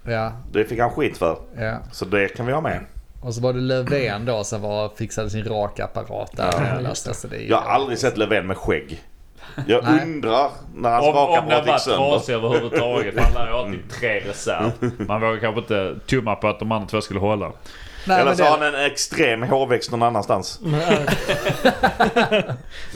Ja, 0.03 0.31
Det 0.51 0.65
fick 0.65 0.79
han 0.79 0.89
skit 0.91 1.17
för. 1.17 1.37
ja. 1.57 1.77
Så 1.91 2.05
det 2.05 2.27
kan 2.27 2.45
vi 2.45 2.53
ha 2.53 2.61
med. 2.61 2.79
Och 3.21 3.33
så 3.33 3.41
var 3.41 3.53
det 3.53 3.59
Löfven 3.59 4.25
då 4.25 4.43
som 4.43 4.61
var, 4.61 4.89
fixade 4.97 5.29
sin 5.29 5.43
rakapparat 5.45 6.31
där. 6.37 6.43
Ja, 6.83 7.27
det 7.29 7.37
ju- 7.37 7.49
Jag 7.49 7.57
har 7.61 7.71
aldrig 7.71 7.97
sett 7.99 8.17
Löfven 8.17 8.47
med 8.47 8.57
skägg. 8.57 9.01
Jag 9.67 9.83
Nej. 9.83 10.01
undrar 10.03 10.49
när 10.75 10.89
hans 10.89 11.05
Om, 11.07 11.15
om 11.15 11.15
den 11.15 11.27
rakapparat 11.35 11.65
var 11.67 11.73
gick 11.73 11.81
sönder. 11.81 12.09
trasig 12.09 12.33
överhuvudtaget. 12.33 13.19
Han 13.19 13.33
lär 13.33 13.47
ju 13.47 13.53
ha 13.53 13.65
typ 13.71 13.89
tre 13.89 14.19
reserv. 14.19 14.71
Man 15.07 15.21
vågar 15.21 15.39
kanske 15.39 15.59
inte 15.61 15.95
tumma 16.07 16.35
på 16.35 16.47
att 16.47 16.59
de 16.59 16.71
andra 16.71 16.87
två 16.87 17.01
skulle 17.01 17.19
hålla. 17.19 17.51
Nej, 18.07 18.21
Eller 18.21 18.31
så 18.35 18.43
det, 18.43 18.49
har 18.49 18.57
han 18.57 18.75
en 18.75 18.85
extrem 18.85 19.43
hårväxt 19.43 19.91
någon 19.91 20.03
annanstans. 20.03 20.59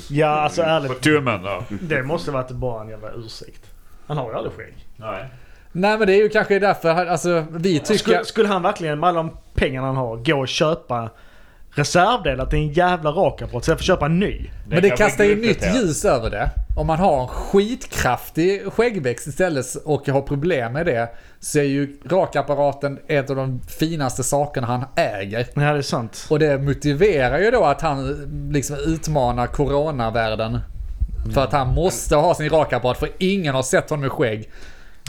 Ja, 0.10 0.28
alltså 0.28 0.62
På 0.64 0.68
ärligt. 0.70 1.02
tummen 1.02 1.44
då. 1.44 1.64
Det 1.82 2.04
måste 2.04 2.32
varit 2.32 2.52
bara 2.52 2.82
en 2.82 2.90
jävla 2.90 3.12
ursäkt. 3.12 3.62
Han 4.08 4.18
har 4.18 4.30
ju 4.30 4.36
aldrig 4.38 4.54
skägg. 4.56 4.74
Nej. 4.96 5.26
Nej 5.76 5.98
men 5.98 6.08
det 6.08 6.14
är 6.14 6.24
ju 6.24 6.30
kanske 6.30 6.60
därför, 6.60 7.06
alltså 7.06 7.46
vi 7.52 7.80
tycker... 7.80 7.98
Skulle, 7.98 8.26
skulle 8.26 8.48
han 8.48 8.62
verkligen 8.62 9.00
med 9.00 9.10
alla 9.10 9.18
de 9.18 9.38
pengarna 9.54 9.88
han 9.88 9.96
har 9.96 10.18
gå 10.18 10.40
och 10.40 10.48
köpa 10.48 11.10
reservdelar 11.76 12.46
till 12.46 12.60
en 12.60 12.74
jävla 12.74 13.10
rakapparat 13.10 13.64
istället 13.64 13.80
för 13.80 13.84
att 13.84 13.88
köpa 13.88 14.06
en 14.06 14.20
ny? 14.20 14.50
Men 14.68 14.82
det 14.82 14.90
kastar 14.90 15.24
ju 15.24 15.36
nytt 15.36 15.52
uppdaterat. 15.52 15.76
ljus 15.76 16.06
över 16.06 16.30
det. 16.30 16.50
Om 16.78 16.88
man 16.88 17.00
har 17.00 17.22
en 17.22 17.28
skitkraftig 17.28 18.74
skäggväxt 18.74 19.28
istället 19.28 19.66
och 19.86 20.08
har 20.08 20.22
problem 20.22 20.74
med 20.74 20.86
det 20.86 21.10
så 21.40 21.60
är 21.60 21.64
ju 21.64 21.98
rakapparaten 22.10 23.00
ett 23.08 23.30
av 23.30 23.36
de 23.36 23.62
finaste 23.80 24.24
sakerna 24.24 24.68
han 24.68 24.86
äger. 24.96 25.48
Ja, 25.54 25.62
det 25.62 25.78
är 25.78 25.82
sant. 25.82 26.28
Och 26.30 26.40
det 26.40 26.58
motiverar 26.58 27.40
ju 27.40 27.52
då 27.52 27.64
att 27.64 27.82
han 27.82 28.16
liksom 28.52 28.76
utmanar 28.76 29.48
coronavärlden. 29.48 30.60
För 31.34 31.44
att 31.44 31.52
han 31.52 31.74
måste 31.74 32.16
ha 32.16 32.36
sin 32.36 32.50
rakapparat 32.50 32.98
för 32.98 33.10
ingen 33.18 33.56
har 33.56 33.64
sett 33.64 33.90
honom 33.90 34.02
med 34.02 34.12
skägg. 34.12 34.50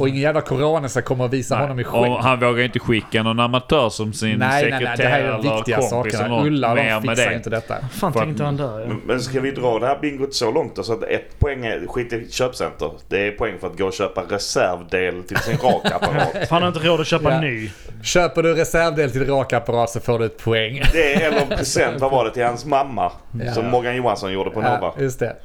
Och 0.01 0.09
ingen 0.09 0.21
jävla 0.23 0.41
corona 0.41 0.89
ska 0.89 1.03
komma 1.03 1.25
och 1.25 1.33
visa 1.33 1.57
honom 1.57 1.81
i 1.81 1.85
skägg. 1.85 2.13
Och 2.13 2.23
han 2.23 2.41
vågar 2.41 2.65
inte 2.65 2.79
skicka 2.79 3.23
någon 3.23 3.41
amatör 3.41 3.89
som 3.89 4.13
sin 4.13 4.39
Nej, 4.39 4.71
nej, 4.71 4.81
nej. 4.85 4.95
Det 4.97 5.03
här 5.05 5.21
är 5.21 5.23
sekreterare 5.23 5.43
de 5.43 5.57
viktiga 5.57 5.83
sakerna. 5.83 6.43
Ulla 6.43 6.75
de 6.75 6.83
med 6.83 7.03
fixar 7.03 7.29
det. 7.31 7.35
inte 7.35 7.51
detta. 7.51 7.75
Fan 7.93 8.13
För 8.13 8.21
tänkte 8.21 8.45
han 8.45 8.57
där 8.57 8.81
ja. 8.81 8.87
Men- 9.07 9.21
ska 9.21 9.41
vi 9.41 9.51
dra 9.51 9.79
det 9.79 9.87
här 9.87 9.99
bingot 10.01 10.35
så 10.35 10.51
långt 10.51 10.77
då, 10.77 10.83
så 10.83 10.93
att 10.93 11.03
ett 11.03 11.39
poäng 11.39 11.67
är 11.67 11.87
skit 11.87 12.13
i 12.13 12.31
köpcenter. 12.31 12.91
Det 13.09 13.27
är 13.27 13.31
poäng 13.31 13.55
för 13.61 13.67
att 13.67 13.79
gå 13.79 13.85
och 13.87 13.93
köpa 13.93 14.23
reservdel 14.29 15.23
till 15.23 15.37
sin 15.37 15.57
rakapparat. 15.59 16.37
Han 16.51 16.63
har 16.63 16.69
inte 16.69 16.81
råd 16.89 17.01
att 17.01 17.07
köpa 17.07 17.31
Ja. 17.33 17.41
ny. 17.41 17.71
Köper 18.03 18.43
du 18.43 18.55
reservdel 18.55 19.11
till 19.11 19.27
rakapparat 19.27 19.91
så 19.91 20.01
får 20.01 20.19
du 20.19 20.25
ett 20.27 20.39
poäng. 20.45 20.83
Det 20.93 21.15
är 21.15 21.33
eller 21.33 21.57
present, 21.57 22.01
vad 22.01 22.11
var 22.11 22.25
det, 22.25 22.31
till 22.31 22.45
hans 22.45 22.65
mamma? 22.65 23.13
Ja. 23.45 23.53
Som 23.53 23.67
Morgan 23.71 23.97
Johansson 23.97 24.33
gjorde 24.33 24.51
på 24.51 24.61
Nova. 24.61 24.79
Ja, 24.81 24.95
just 24.99 25.19
det. 25.19 25.37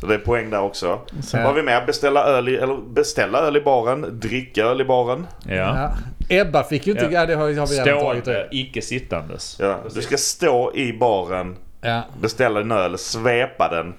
Så 0.00 0.06
det 0.06 0.14
är 0.14 0.18
poäng 0.18 0.50
där 0.50 0.60
också. 0.60 1.00
Vad 1.32 1.42
har 1.42 1.52
vi 1.52 1.62
med? 1.62 1.86
Beställa 1.86 2.24
öl 2.24 2.48
i, 2.48 2.56
eller 2.56 2.76
beställa 2.76 3.38
öl 3.38 3.56
i 3.56 3.60
baren, 3.60 4.20
dricka 4.20 4.64
öl 4.64 4.80
i 4.80 4.84
baren. 4.84 5.26
Ja. 5.46 5.54
Ja. 5.54 5.90
Ebba 6.28 6.64
fick 6.64 6.86
ju 6.86 6.92
inte... 6.92 7.04
Ja, 7.04 7.26
det 7.26 7.34
har, 7.34 7.42
har 7.42 7.66
vi 7.66 7.78
redan 7.78 8.00
tagit. 8.00 8.24
Det. 8.24 8.48
icke 8.50 8.82
sittandes. 8.82 9.56
Ja, 9.60 9.78
du 9.94 10.02
ska 10.02 10.16
stå 10.16 10.74
i 10.74 10.92
baren, 10.92 11.56
Ja. 11.80 12.02
beställa 12.20 12.60
en 12.60 12.72
öl, 12.72 12.98
svepa 12.98 13.68
den. 13.68 13.94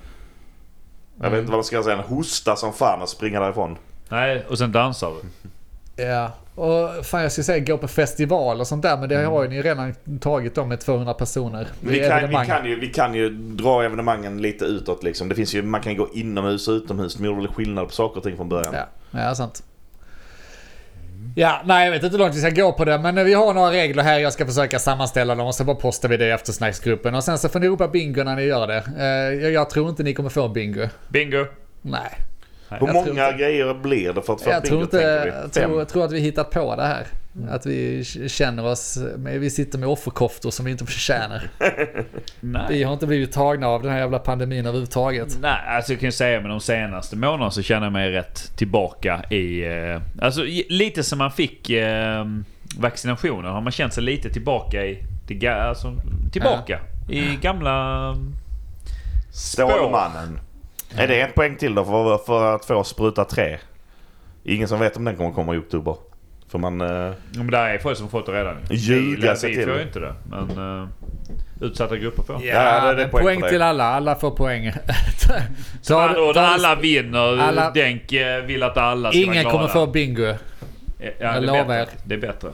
Jag 1.21 1.29
vet 1.29 1.39
inte 1.39 1.51
vad 1.51 1.57
man 1.57 1.63
ska 1.63 1.83
säga, 1.83 1.95
en 1.95 2.03
hosta 2.03 2.55
som 2.55 2.73
fan 2.73 3.01
och 3.01 3.09
springa 3.09 3.39
därifrån. 3.39 3.77
Nej, 4.09 4.45
och 4.49 4.57
sen 4.57 4.71
dansar 4.71 5.11
du. 5.11 5.49
Ja, 5.99 6.31
och 6.55 7.05
fan 7.05 7.21
jag 7.21 7.31
skulle 7.31 7.45
säga 7.45 7.59
gå 7.59 7.77
på 7.77 7.87
festival 7.87 8.59
och 8.59 8.67
sånt 8.67 8.81
där 8.83 8.97
men 8.97 9.09
det 9.09 9.15
har 9.15 9.43
ju 9.43 9.49
ni 9.49 9.61
redan 9.61 9.93
tagit 10.19 10.55
dem 10.55 10.69
med 10.69 10.79
200 10.79 11.13
personer. 11.13 11.67
Vi 11.79 11.99
kan, 11.99 12.29
vi, 12.29 12.35
kan 12.35 12.65
ju, 12.65 12.79
vi 12.79 12.87
kan 12.87 13.13
ju 13.13 13.29
dra 13.29 13.83
evenemangen 13.83 14.41
lite 14.41 14.65
utåt 14.65 15.03
liksom. 15.03 15.29
Det 15.29 15.35
finns 15.35 15.53
ju, 15.53 15.61
man 15.61 15.81
kan 15.81 15.91
ju 15.91 15.97
gå 15.97 16.09
inomhus 16.13 16.67
och 16.67 16.71
utomhus. 16.71 17.15
De 17.15 17.25
gjorde 17.25 17.41
väl 17.41 17.47
skillnad 17.47 17.87
på 17.87 17.93
saker 17.93 18.17
och 18.17 18.23
ting 18.23 18.35
från 18.35 18.49
början. 18.49 18.73
Ja, 18.73 18.85
ja 19.19 19.35
sant. 19.35 19.63
Ja, 21.35 21.61
nej 21.65 21.85
jag 21.85 21.91
vet 21.91 22.03
inte 22.03 22.17
hur 22.17 22.23
långt 22.23 22.35
vi 22.35 22.39
ska 22.39 22.49
gå 22.49 22.71
på 22.71 22.85
det 22.85 22.97
men 22.97 23.25
vi 23.25 23.33
har 23.33 23.53
några 23.53 23.71
regler 23.71 24.03
här. 24.03 24.19
Jag 24.19 24.33
ska 24.33 24.45
försöka 24.45 24.79
sammanställa 24.79 25.35
dem 25.35 25.47
och 25.47 25.55
så 25.55 25.63
bara 25.63 25.75
postar 25.75 26.09
vi 26.09 26.17
det 26.17 26.27
i 26.27 26.31
eftersnacksgruppen. 26.31 27.15
Och 27.15 27.23
sen 27.23 27.37
så 27.37 27.49
får 27.49 27.59
ni 27.59 27.67
ropa 27.67 27.87
bingo 27.87 28.23
när 28.23 28.35
ni 28.35 28.43
gör 28.43 28.67
det. 28.67 28.83
Eh, 28.97 29.43
jag, 29.43 29.51
jag 29.51 29.69
tror 29.69 29.89
inte 29.89 30.03
ni 30.03 30.13
kommer 30.13 30.29
få 30.29 30.49
bingo. 30.49 30.87
Bingo. 31.09 31.45
Nej. 31.81 32.28
Hur 32.69 32.87
Jag 32.87 32.93
många 32.93 33.09
inte- 33.27 33.37
grejer 33.39 33.73
blir 33.73 34.13
det 34.13 34.21
för 34.21 34.33
att 34.33 34.41
få 34.41 34.49
Jag 34.49 34.65
tror, 34.65 34.81
inte, 34.81 34.97
tänker 34.97 35.23
vi? 35.23 35.29
jag, 35.29 35.53
Fem? 35.53 35.63
tror, 35.69 35.79
jag 35.79 35.89
tror 35.89 36.05
att 36.05 36.11
vi 36.11 36.19
hittat 36.19 36.51
på 36.51 36.75
det 36.75 36.85
här. 36.85 37.07
Att 37.49 37.65
vi 37.65 38.03
känner 38.27 38.65
oss, 38.65 38.97
men 39.17 39.39
vi 39.41 39.49
sitter 39.49 39.77
med 39.79 39.89
offerkoftor 39.89 40.51
som 40.51 40.65
vi 40.65 40.71
inte 40.71 40.85
förtjänar. 40.85 41.49
Nej. 42.39 42.61
Vi 42.69 42.83
har 42.83 42.93
inte 42.93 43.07
blivit 43.07 43.31
tagna 43.31 43.67
av 43.67 43.81
den 43.83 43.91
här 43.91 43.99
jävla 43.99 44.19
pandemin 44.19 44.65
överhuvudtaget. 44.65 45.37
Nej, 45.41 45.57
alltså 45.67 45.91
jag 45.93 45.99
kan 45.99 46.07
ju 46.07 46.11
säga 46.11 46.41
med 46.41 46.49
de 46.49 46.59
senaste 46.59 47.15
månaderna 47.15 47.51
så 47.51 47.61
känner 47.61 47.85
jag 47.85 47.93
mig 47.93 48.11
rätt 48.11 48.57
tillbaka 48.57 49.23
i... 49.29 49.65
Eh, 49.67 50.01
alltså 50.21 50.43
lite 50.69 51.03
som 51.03 51.17
man 51.17 51.31
fick 51.31 51.69
eh, 51.69 52.25
vaccinationen 52.77 53.51
har 53.51 53.61
man 53.61 53.71
känt 53.71 53.93
sig 53.93 54.03
lite 54.03 54.29
tillbaka 54.29 54.85
i... 54.85 55.03
Alltså, 55.47 55.95
tillbaka 56.31 56.79
i 57.09 57.35
gamla... 57.41 58.15
Stålmannen. 59.31 60.39
Är 60.97 61.07
det 61.07 61.21
en 61.21 61.31
poäng 61.31 61.55
till 61.55 61.75
då 61.75 61.83
för, 61.85 62.17
för 62.17 62.55
att 62.55 62.65
få 62.65 62.83
spruta 62.83 63.25
tre? 63.25 63.57
Ingen 64.43 64.67
som 64.67 64.79
vet 64.79 64.97
om 64.97 65.05
den 65.05 65.15
kommer 65.15 65.31
komma 65.31 65.55
i 65.55 65.57
oktober. 65.57 65.95
För 66.51 66.59
man... 66.59 66.81
Eh, 66.81 66.87
Ja, 66.87 67.13
Men 67.33 67.47
det 67.47 67.57
är 67.57 67.77
folk 67.77 67.97
som 67.97 68.09
fått 68.09 68.25
det 68.25 68.31
redan. 68.31 68.55
Ljuga 68.69 69.31
vi, 69.33 69.37
sig 69.39 69.49
vi 69.49 69.55
till. 69.55 69.65
får 69.67 69.75
ju 69.77 69.81
inte 69.81 69.99
det. 69.99 70.15
Men 70.29 70.81
eh, 70.81 70.87
utsatta 71.61 71.97
grupper 71.97 72.23
får. 72.23 72.35
Ja, 72.45 72.53
det 72.81 72.89
är 72.91 72.95
men 72.95 73.09
poäng 73.09 73.23
poäng, 73.23 73.39
det. 73.41 73.49
till 73.49 73.61
alla. 73.61 73.83
Alla 73.83 74.15
får 74.15 74.31
poäng. 74.31 74.71
Så 75.81 75.99
andra 75.99 76.23
ord, 76.23 76.33
ta- 76.35 76.41
alla 76.41 76.75
vinner. 76.75 77.37
alla- 77.41 77.71
Denk 77.71 78.13
eh, 78.13 78.41
vill 78.43 78.63
att 78.63 78.77
alla 78.77 79.09
ska 79.09 79.17
Ingen 79.17 79.29
vara 79.29 79.41
glada. 79.41 79.57
kommer 79.57 79.67
få 79.67 79.87
bingo. 79.87 80.23
Ja, 80.99 81.07
det 81.19 81.23
är 81.25 81.41
lovar 81.41 81.75
er. 81.75 81.87
Det 82.05 82.15
är 82.15 82.19
bättre. 82.19 82.49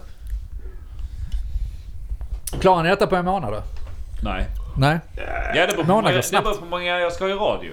Klarar 2.61 2.83
ni 2.83 2.89
detta 2.89 3.07
på 3.07 3.15
en 3.15 3.25
månad 3.25 3.53
då? 3.53 3.63
Nej. 4.23 4.45
Nej? 4.77 4.99
Ja, 5.55 5.65
det 5.65 5.67
beror 5.67 5.83
på, 5.83 5.87
Månader 5.87 6.01
många, 6.01 6.11
det 6.17 6.23
snabbt. 6.23 6.43
beror 6.45 6.55
på 6.55 6.63
hur 6.63 6.69
många 6.69 6.99
jag 6.99 7.11
ska 7.13 7.23
ha 7.23 7.31
i 7.31 7.33
radio. 7.33 7.71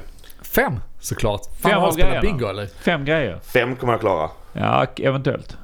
Fem 0.54 0.80
såklart. 1.00 1.40
Fan 1.60 1.70
Fem 1.72 1.80
har 1.80 1.92
spelat 1.92 2.20
bingo 2.22 2.46
eller? 2.48 2.66
Fem 2.66 3.04
grejer. 3.04 3.40
fem 3.52 3.76
kommer 3.76 3.92
jag 3.92 4.00
klara. 4.00 4.30
Ja, 4.52 4.86
eventuellt. 4.98 5.56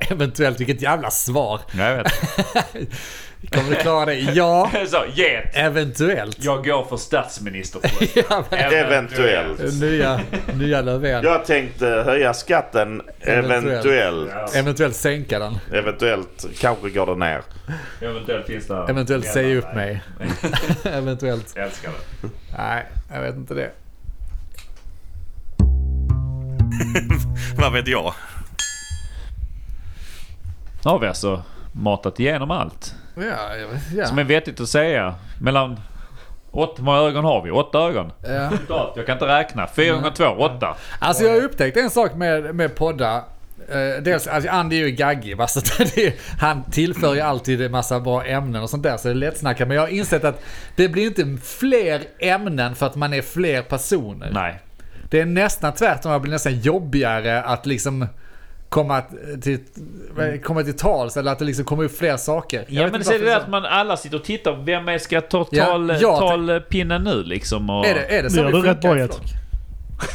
Eventuellt, 0.10 0.60
vilket 0.60 0.82
jävla 0.82 1.10
svar. 1.10 1.60
Ja, 1.78 1.84
jag 1.90 1.96
vet. 1.96 2.12
Kommer 3.50 3.70
du 3.70 3.76
klara 3.76 4.04
det? 4.06 4.14
Ja, 4.14 4.70
Så, 4.88 5.04
get. 5.14 5.44
eventuellt. 5.54 6.36
Jag 6.44 6.64
går 6.64 6.84
för 6.84 6.96
statsminister. 6.96 7.80
Ja, 8.14 8.44
Eventuellt. 8.50 9.80
nya, 9.80 10.20
nya 10.54 10.80
Löfven. 10.80 11.24
Jag 11.24 11.44
tänkte 11.44 11.86
höja 11.86 12.34
skatten 12.34 13.02
Eventuellt. 13.20 13.64
eventuellt. 13.86 14.54
Eventuellt 14.56 14.96
sänka 14.96 15.38
den. 15.38 15.58
Eventuellt 15.72 16.46
kanske 16.60 16.90
går 16.90 17.06
det 17.06 17.14
ner. 17.16 17.42
Eventuellt 18.00 18.46
finns 18.46 18.66
det... 18.66 18.86
Eventuellt 18.88 19.26
säga 19.26 19.58
upp 19.58 19.74
mig. 19.74 20.02
Eventuellt. 20.84 21.52
Jag 21.56 21.64
älskar 21.64 21.90
det. 21.90 22.28
Nej, 22.58 22.86
jag 23.14 23.20
vet 23.22 23.34
inte 23.34 23.54
det. 23.54 23.70
Vad 27.56 27.72
vet 27.72 27.88
jag? 27.88 28.14
Nu 30.84 30.90
har 30.90 30.98
vi 30.98 31.06
alltså 31.06 31.42
matat 31.72 32.20
igenom 32.20 32.50
allt. 32.50 32.94
Ja, 33.14 33.56
jag 33.56 33.68
vet, 33.68 33.92
ja. 33.96 34.06
Som 34.06 34.18
är 34.18 34.24
vettigt 34.24 34.60
att 34.60 34.68
säga. 34.68 35.14
Mellan... 35.40 35.80
Åtta, 36.50 36.72
hur 36.76 36.84
många 36.84 36.98
ögon 36.98 37.24
har 37.24 37.42
vi? 37.42 37.50
Åtta 37.50 37.78
ögon? 37.78 38.12
ja. 38.68 38.92
Jag 38.96 39.06
kan 39.06 39.12
inte 39.12 39.26
räkna. 39.26 39.66
Fyra 39.66 39.94
gånger 39.94 40.10
två, 40.10 40.24
åtta. 40.24 40.76
Alltså 40.98 41.24
jag 41.24 41.30
har 41.32 41.40
upptäckt 41.40 41.76
en 41.76 41.90
sak 41.90 42.14
med, 42.14 42.54
med 42.54 42.74
poddar. 42.74 43.22
Eh, 43.68 44.02
dels, 44.02 44.26
alltså 44.26 44.50
Andy 44.50 44.76
är 44.76 44.86
ju 44.86 44.90
gaggig, 44.90 45.36
va? 45.36 45.46
så 45.48 45.60
det 45.78 46.06
är, 46.06 46.14
han 46.38 46.62
tillför 46.70 47.14
ju 47.14 47.20
alltid 47.20 47.62
en 47.62 47.72
massa 47.72 48.00
bra 48.00 48.24
ämnen 48.24 48.62
och 48.62 48.70
sånt 48.70 48.82
där 48.82 48.96
så 48.96 49.08
det 49.08 49.12
är 49.12 49.14
lättsnackat. 49.14 49.68
Men 49.68 49.74
jag 49.74 49.82
har 49.82 49.88
insett 49.88 50.24
att 50.24 50.42
det 50.76 50.88
blir 50.88 51.06
inte 51.06 51.42
fler 51.44 52.02
ämnen 52.18 52.74
för 52.74 52.86
att 52.86 52.94
man 52.94 53.14
är 53.14 53.22
fler 53.22 53.62
personer. 53.62 54.30
Nej. 54.32 54.60
Det 55.12 55.20
är 55.20 55.26
nästan 55.26 55.72
tvärtom, 55.74 56.12
det 56.12 56.20
blir 56.20 56.32
nästan 56.32 56.60
jobbigare 56.60 57.42
att 57.42 57.66
liksom 57.66 58.06
komma 58.68 59.02
till, 59.42 59.58
komma 60.42 60.62
till 60.62 60.76
tals 60.76 61.16
eller 61.16 61.32
att 61.32 61.38
det 61.38 61.44
liksom 61.44 61.64
kommer 61.64 61.84
upp 61.84 61.98
fler 61.98 62.16
saker. 62.16 62.64
Jag 62.68 62.86
Ja 62.88 62.92
men 62.92 63.04
så 63.04 63.12
är 63.12 63.18
det 63.18 63.24
det 63.24 63.36
att 63.36 63.48
man 63.48 63.64
alla 63.64 63.96
sitter 63.96 64.16
och 64.16 64.24
tittar. 64.24 64.64
Vem 64.64 64.88
är 64.88 64.98
ska 64.98 65.20
ta 65.20 65.46
Ja, 65.50 65.64
tal, 65.64 65.90
jag 66.00 66.18
talpinnen 66.18 67.04
nu 67.04 67.22
liksom? 67.22 67.70
Och... 67.70 67.86
Är 67.86 67.94
det, 67.94 68.18
är 68.18 68.22
det 68.22 68.30
så 68.30 68.42
rätt 68.42 68.52
funkar 68.52 69.06
flock? 69.06 69.20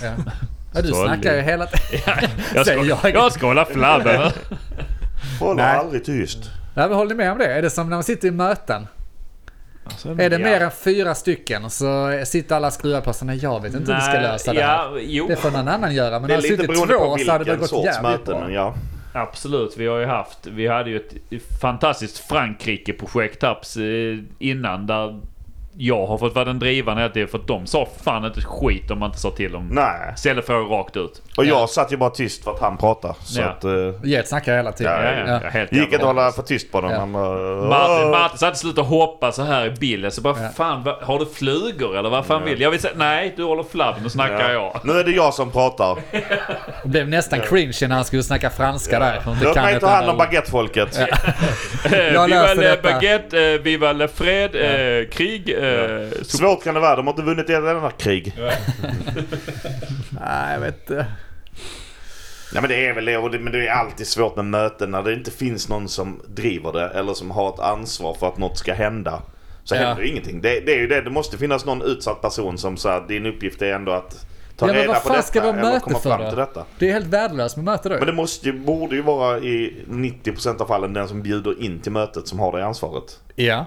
Ja. 0.04 0.12
ja, 0.74 0.82
du 0.82 0.88
Så 0.88 1.04
snackar 1.04 1.36
ju 1.36 1.42
hela 1.42 1.66
tiden. 1.68 2.30
jag, 2.56 2.66
ska, 2.66 2.84
jag. 2.84 3.00
jag 3.14 3.32
ska 3.32 3.48
hålla 3.48 3.66
flabben. 3.66 4.32
Håller 5.40 5.64
aldrig 5.64 6.06
tyst. 6.06 6.52
Nej, 6.76 6.88
men 6.88 6.98
håller 6.98 7.10
ni 7.10 7.16
med 7.16 7.32
om 7.32 7.38
det? 7.38 7.54
Är 7.54 7.62
det 7.62 7.70
som 7.70 7.90
när 7.90 7.96
man 7.98 8.04
sitter 8.04 8.28
i 8.28 8.32
möten? 8.32 8.88
Alltså, 9.92 10.10
Är 10.10 10.16
det 10.30 10.40
Ja. 10.40 10.46
mer 10.46 10.62
än 10.62 10.72
fyra 10.72 11.16
stycken 11.16 11.70
så 11.70 12.22
sitter 12.26 12.56
alla 12.56 12.72
skruvar 12.72 13.02
på 13.02 13.14
sig. 13.14 13.38
Jag 13.38 13.62
vet 13.62 13.74
inte 13.76 13.92
hur 13.94 14.00
vi 14.00 14.06
ska 14.06 14.14
lösa 14.20 14.54
det 14.54 14.62
här. 14.64 14.78
Ja, 14.78 14.98
jo. 15.02 15.28
Det 15.28 15.36
får 15.36 15.52
någon 15.52 15.68
annan 15.68 15.96
göra. 15.96 16.20
Men 16.20 16.28
Det 16.28 16.34
är 16.34 16.36
hade 16.36 16.48
lite 16.50 16.56
suttit 16.64 16.68
beroende 16.76 16.94
på 16.94 17.18
två 17.18 17.26
så 17.26 17.32
hade 17.32 17.44
det 17.44 17.56
gått 17.56 17.70
sorts 17.70 18.02
möten. 18.02 18.26
bra. 18.26 18.40
Men 18.44 18.54
ja. 18.54 18.76
Absolut, 19.14 19.78
vi 19.78 19.88
har 19.88 19.98
ju 20.00 20.06
haft, 20.06 20.48
vi 20.48 20.68
hade 20.68 20.90
ju 20.90 20.98
ett 20.98 21.14
fantastiskt 21.62 22.18
Frankrike-projekt 22.18 23.44
här 23.44 23.58
innan 24.40 24.88
där 24.88 25.20
jag 25.80 26.08
har 26.08 26.18
fått 26.18 26.36
vara 26.36 26.46
den 26.46 26.60
drivande 26.60 27.02
hela 27.02 27.14
tiden 27.14 27.28
för 27.28 27.38
att 27.38 27.48
de 27.48 27.68
sa 27.68 27.88
fan 28.04 28.26
inte 28.26 28.42
skit 28.42 28.92
om 28.92 29.00
man 29.00 29.10
inte 29.10 29.20
sa 29.20 29.32
till 29.32 29.52
dem. 29.52 29.68
Nej. 29.72 30.14
Ställde 30.18 30.42
frågor 30.42 30.70
rakt 30.78 30.98
ut. 30.98 31.22
Och 31.38 31.46
jag 31.46 31.62
Ja. 31.62 31.68
satt 31.68 31.92
ju 31.94 31.98
bara 31.98 32.10
tyst 32.10 32.44
för 32.44 32.52
att 32.52 32.60
han 32.60 32.78
pratade. 32.78 33.14
Så 33.24 33.42
Ja. 33.42 33.48
att... 33.48 33.66
Uh, 33.66 33.94
Get 34.04 34.28
snackar 34.28 34.56
hela 34.56 34.72
tiden. 34.72 34.94
Ja, 34.94 35.04
Ja, 35.12 35.24
ja, 35.28 35.40
ja. 35.44 35.50
helt 35.50 35.72
gick 35.72 35.84
inte 35.84 35.96
att 35.98 36.02
hålla 36.04 36.32
för 36.32 36.42
tyst 36.42 36.72
på 36.72 36.82
dem. 36.82 36.92
Ja. 36.92 36.98
Han 37.00 37.14
bara, 37.14 37.38
Martin. 37.68 38.10
Martin 38.12 38.38
satt 38.38 38.58
sluta 38.58 38.82
hoppa 38.82 39.32
så 39.32 39.42
här 39.44 39.66
i 39.66 39.70
bilden. 39.72 40.12
Så 40.12 40.22
bara, 40.22 40.36
Ja. 40.44 40.50
fan 40.58 40.84
har 41.02 41.20
du 41.20 41.26
flugor 41.26 41.98
eller 41.98 42.10
vad 42.10 42.26
fan 42.26 42.44
vill 42.44 42.62
Jag 42.62 42.72
vill 42.72 42.80
säga, 42.80 42.94
nej 42.96 43.34
du 43.38 43.44
håller 43.44 43.64
flabben, 43.64 44.04
nu 44.04 44.10
snackar 44.10 44.52
jag. 44.52 44.80
Nu 44.84 44.94
är 44.94 45.04
det 45.04 45.12
jag 45.12 45.34
som 45.34 45.52
pratar. 45.52 45.98
Det 46.84 46.90
blev 46.90 47.10
nästan 47.10 47.40
cringe 47.42 47.78
när 47.82 47.96
han 47.96 48.06
skulle 48.06 48.24
snacka 48.24 48.50
franska 48.50 49.00
där. 49.00 49.18
Att 49.18 49.44
Låt 49.44 49.56
mig 49.56 49.80
ta 49.80 49.88
hand 49.88 50.10
om 50.10 50.18
baguettefolket. 50.18 51.00
Eh, 51.92 51.98
Jag 52.14 52.26
viva 52.28 52.42
löser 52.42 52.56
le 52.56 52.68
detta. 52.68 52.82
baguette, 52.94 53.44
eh, 53.54 53.60
viva 53.62 53.94
le 53.94 54.08
fred, 54.08 54.56
eh, 54.56 55.10
krig. 55.10 55.50
Eh, 55.68 56.12
så- 56.22 56.38
Svårt 56.38 56.64
kan 56.64 56.74
det 56.74 56.80
vara. 56.80 56.96
De 56.96 57.08
har 57.08 57.14
inte 57.14 57.24
vunnit 57.24 57.50
ett 57.50 57.56
enda 57.56 57.92
krig. 57.92 58.34
Nej, 60.12 60.54
jag 60.54 60.60
vet 60.60 60.80
inte. 60.90 61.06
Nej 62.54 62.62
men 62.62 62.70
det 62.70 62.86
är 62.88 62.94
väl 62.94 63.06
det. 63.06 63.40
Men 63.40 63.54
det 63.54 63.68
är 63.68 63.72
alltid 63.72 64.08
svårt 64.08 64.36
med 64.36 64.46
möten 64.46 64.92
när 64.92 65.04
det 65.04 65.14
inte 65.14 65.32
finns 65.32 65.70
någon 65.70 65.88
som 65.90 66.22
driver 66.28 66.74
det. 66.74 66.90
Eller 66.90 67.14
som 67.14 67.32
har 67.32 67.50
ett 67.54 67.60
ansvar 67.60 68.14
för 68.20 68.28
att 68.28 68.38
något 68.38 68.58
ska 68.58 68.74
hända. 68.74 69.22
Så 69.64 69.76
Ja. 69.76 69.80
händer 69.80 70.04
det 70.04 70.10
ingenting. 70.10 70.42
Det, 70.42 70.60
det 70.60 70.74
är 70.74 70.78
ju 70.80 70.88
det. 70.88 71.02
Det 71.02 71.10
måste 71.10 71.38
finnas 71.38 71.66
någon 71.66 71.82
utsatt 71.82 72.22
person 72.22 72.58
som 72.58 72.78
säger 72.78 73.08
din 73.08 73.26
uppgift 73.26 73.62
är 73.62 73.74
ändå 73.74 73.92
att 73.92 74.26
ta 74.58 74.68
Ja, 74.68 74.74
reda 74.74 74.94
på 75.00 75.10
detta. 75.10 75.22
ska 75.22 75.40
det 75.42 75.48
vara 75.48 75.60
eller 75.60 75.70
möte 75.72 75.80
komma 75.84 76.00
för 76.00 76.10
fram 76.10 76.22
då? 76.22 76.30
till 76.30 76.38
detta. 76.38 76.66
Det 76.80 76.90
är 76.90 76.94
helt 76.94 77.08
värdelöst 77.08 77.56
med 77.58 77.66
möte 77.66 77.90
då. 77.90 77.96
Men 77.96 78.06
det 78.08 78.14
måste, 78.14 78.48
ju- 78.48 78.60
borde 78.60 78.96
ju 78.96 79.02
vara 79.02 79.38
i 79.40 79.86
90% 79.88 80.62
av 80.62 80.66
fallen 80.66 80.94
den 80.94 81.08
som 81.08 81.22
bjuder 81.22 81.64
in 81.64 81.80
till 81.80 81.92
mötet 81.92 82.28
som 82.28 82.40
har 82.40 82.58
det 82.58 82.66
ansvaret. 82.66 83.20
Ja. 83.36 83.66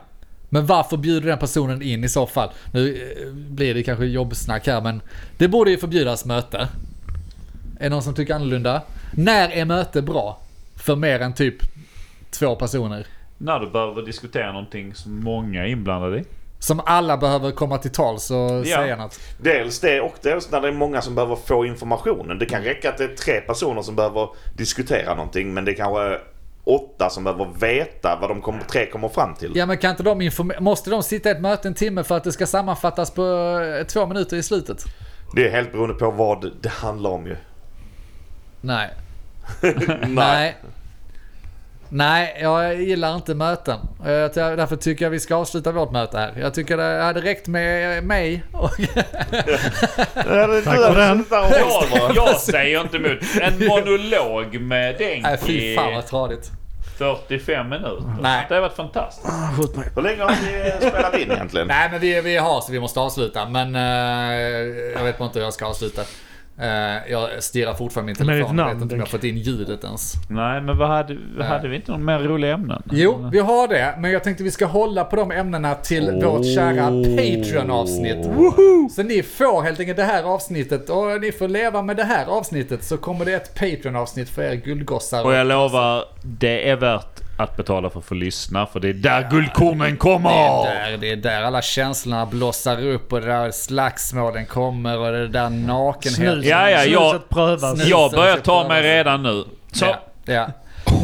Men 0.53 0.67
varför 0.67 0.97
bjuder 0.97 1.29
den 1.29 1.39
personen 1.39 1.83
in 1.83 2.05
i 2.05 2.09
så 2.09 2.27
fall? 2.27 2.51
Nu 2.73 2.95
eh, 2.95 3.33
blir 3.33 3.75
det 3.75 3.83
kanske 3.83 4.05
jobbsnack 4.05 4.67
här 4.67 4.81
men 4.81 5.03
det 5.39 5.49
borde 5.49 5.71
ju 5.71 5.79
förbjudas 5.79 6.25
möte. 6.25 6.69
Är 7.79 7.85
det 7.85 7.89
någon 7.89 8.03
som 8.03 8.15
tycker 8.15 8.35
annorlunda? 8.35 8.83
När 9.13 9.51
är 9.51 9.65
möte 9.65 10.03
bra? 10.03 10.39
För 10.77 10.97
mer 10.97 11.21
än 11.21 11.35
typ 11.35 11.57
två 12.31 12.57
personer. 12.57 13.07
När 13.39 13.61
du 13.61 13.71
behöver 13.71 14.03
diskutera 14.03 14.53
någonting 14.53 14.95
som 14.95 15.25
många 15.25 15.63
är 15.65 15.69
inblandade 15.69 16.19
i. 16.19 16.25
Som 16.59 16.81
alla 16.87 17.17
behöver 17.17 17.51
komma 17.51 17.79
till 17.79 17.91
tals 17.91 18.31
och 18.31 18.37
Ja. 18.37 18.65
säga 18.77 18.97
något. 18.97 19.21
Dels 19.43 19.81
det 19.81 20.01
och 20.01 20.15
dels 20.23 20.51
när 20.51 20.61
det 20.61 20.69
är 20.69 20.73
många 20.73 21.01
som 21.01 21.15
behöver 21.15 21.37
få 21.37 21.67
informationen. 21.67 22.39
Det 22.39 22.47
kan 22.47 22.63
räcka 22.63 22.89
att 22.89 22.99
det 22.99 23.05
är 23.05 23.15
tre 23.17 23.41
personer 23.41 23.83
som 23.83 23.97
behöver 23.97 24.29
diskutera 24.57 25.15
någonting 25.15 25.55
men 25.55 25.65
det 25.65 25.75
kanske 25.75 26.19
åtta 26.65 27.11
som 27.11 27.25
behöver 27.25 27.49
veta 27.61 28.19
vad 28.21 28.31
de 28.31 28.41
kommer, 28.41 28.61
tre 28.61 28.87
kommer 28.87 29.09
fram 29.09 29.35
till. 29.35 29.53
Ja 29.55 29.67
men 29.67 29.79
kan 29.79 29.91
inte 29.91 30.03
de 30.03 30.21
informera? 30.21 30.61
Måste 30.61 30.91
de 30.91 31.03
sitta 31.03 31.29
i 31.29 31.33
ett 31.33 31.41
möte 31.41 31.69
en 31.69 31.75
timme 31.75 32.05
för 32.05 32.17
att 32.17 32.25
det 32.25 32.33
ska 32.33 32.47
sammanfattas 32.47 33.11
på 33.11 33.23
eh, 33.79 33.87
två 33.87 34.07
minuter 34.07 34.37
i 34.37 34.43
slutet? 34.43 34.85
Det 35.35 35.49
är 35.49 35.51
helt 35.51 35.73
beroende 35.73 35.95
på 35.95 36.11
vad 36.11 36.53
det 36.61 36.69
handlar 36.69 37.11
om 37.11 37.27
ju. 37.27 37.37
Nej. 38.61 38.91
Nej. 39.63 40.09
Nej. 40.09 40.57
Nej, 41.93 42.39
jag 42.43 42.83
gillar 42.83 43.15
inte 43.15 43.35
möten. 43.35 43.79
Eh, 44.01 44.07
Därför 44.35 44.77
tycker 44.77 45.05
jag 45.05 45.11
vi 45.11 45.21
ska 45.21 45.37
avsluta 45.37 45.73
vårt 45.73 45.93
möte 45.93 46.19
här. 46.19 46.33
Jag 46.41 46.55
tycker 46.55 46.77
det 46.77 47.03
hade 47.03 47.21
räckt 47.21 47.47
med 47.47 48.05
mig 48.05 48.43
och... 48.53 48.71
Tack 48.71 48.87
för 50.77 50.95
den. 50.95 51.25
Jag, 51.31 52.17
jag 52.17 52.37
säger 52.37 52.81
inte 52.81 52.97
emot. 52.97 53.19
En 53.41 53.59
monolog 53.69 54.61
med 54.61 54.99
Denk 54.99 55.23
Nej 55.23 55.39
fy 55.43 55.77
fan 55.77 55.95
vad 55.95 56.07
tradigt. 56.07 56.51
45 56.99 57.69
minuter. 57.69 58.03
Nej. 58.21 58.47
Det 58.49 58.55
har 58.55 58.61
varit 58.61 58.77
fantastiskt. 58.77 59.29
Skjut 59.57 59.77
mig. 59.77 59.89
Hur 59.95 60.03
länge 60.03 60.23
har 60.23 60.31
ni 60.31 60.73
spelat 60.91 61.15
in 61.15 61.31
egentligen? 61.33 61.67
Nej 61.67 61.89
men 61.91 62.01
vi, 62.01 62.21
vi 62.21 62.37
har 62.37 62.61
så 62.61 62.73
vi 62.73 62.81
måste 62.81 63.01
avsluta. 63.01 63.49
Men 63.49 63.75
eh, 63.75 63.83
jag 64.97 65.05
vet 65.05 65.21
inte 65.21 65.39
hur 65.39 65.45
jag 65.47 65.55
ska 65.55 65.67
avsluta. 65.67 66.03
Eh, 66.59 67.11
jag 67.11 67.43
stirrar 67.43 67.75
fortfarande 67.75 68.07
min 68.07 68.17
telefon. 68.17 68.39
Jag 68.39 68.55
namn, 68.55 68.75
vet 68.75 68.83
inte 68.83 68.95
om 68.95 69.01
jag 69.01 69.09
fått 69.09 69.25
in 69.25 69.37
ljudet 69.37 69.85
ens. 69.85 70.15
Nej, 70.29 70.61
men 70.61 70.79
vad 70.79 70.89
hade, 70.89 71.17
vad 71.37 71.47
hade 71.47 71.69
vi 71.69 71.77
inte 71.77 71.93
någon 71.93 72.05
mer 72.05 72.19
roliga 72.19 72.55
ämnen? 72.55 72.83
Jo, 72.91 73.29
vi 73.33 73.39
har 73.39 73.69
det. 73.69 73.95
Men 73.99 74.11
jag 74.11 74.25
tänkte 74.25 74.45
vi 74.45 74.51
ska 74.51 74.67
hålla 74.67 75.05
på 75.05 75.17
de 75.17 75.31
ämnena 75.31 75.75
till 75.75 76.11
vårt 76.25 76.55
kära 76.55 76.87
Patreon-avsnitt. 77.17 78.27
Så 78.97 79.03
ni 79.03 79.23
får 79.23 79.63
helt 79.63 79.81
enkelt 79.81 79.97
det 79.97 80.05
här 80.05 80.23
avsnittet 80.23 80.91
och 80.91 81.21
ni 81.21 81.33
får 81.33 81.49
leva 81.49 81.83
med 81.83 81.97
det 81.97 82.05
här 82.05 82.27
avsnittet 82.27 82.85
så 82.85 82.97
kommer 82.97 83.25
det 83.25 83.33
ett 83.33 83.55
Patreon-avsnitt 83.55 84.29
för 84.29 84.43
er 84.43 84.55
guldgossar. 84.55 85.25
Och 85.25 85.35
jag 85.35 85.47
lovar, 85.47 86.05
det 86.23 86.71
är 86.71 86.77
värt 86.77 87.20
att 87.43 87.57
betala 87.57 87.91
för 87.91 87.99
att 87.99 88.05
få 88.05 88.15
lyssna, 88.15 88.67
för 88.67 88.81
det 88.81 88.89
är 88.89 88.93
där 88.93 89.29
guldkornen 89.31 89.79
Det 89.79 89.87
är, 89.95 89.97
kommer! 89.97 90.31
där, 90.65 90.97
det 90.97 91.13
är 91.13 91.17
där 91.17 91.43
alla 91.43 91.63
känslorna 91.63 92.27
blossar 92.27 92.87
upp 92.87 93.13
och 93.13 93.21
det 93.21 93.27
där 93.27 93.51
slagsmålen 93.51 94.47
kommer 94.47 94.99
och 94.99 95.13
det 95.13 95.29
där 95.29 95.51
nakenheten. 95.51 96.33
Snus. 96.33 96.45
Ja, 96.45 96.71
ja, 96.71 96.85
jag, 96.85 97.29
prövas. 97.29 97.85
Jag 97.85 98.11
börjar 98.11 98.37
ta 98.37 98.69
mig 98.69 98.83
redan 98.83 99.23
nu. 99.23 99.45
Så, 99.73 99.85
Ja, 99.85 99.97
ja. 100.25 100.47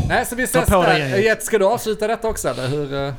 Nej, 0.08 0.26
så 0.26 0.36
vi 0.36 0.42
ses 0.42 0.66
där. 0.66 0.98
gänget. 0.98 1.24
Jet, 1.24 1.42
ska 1.42 1.58
du 1.58 1.64
avsluta 1.66 2.06
detta 2.06 2.28
också 2.28 2.48
eller 2.48 2.68
hur? 2.68 3.12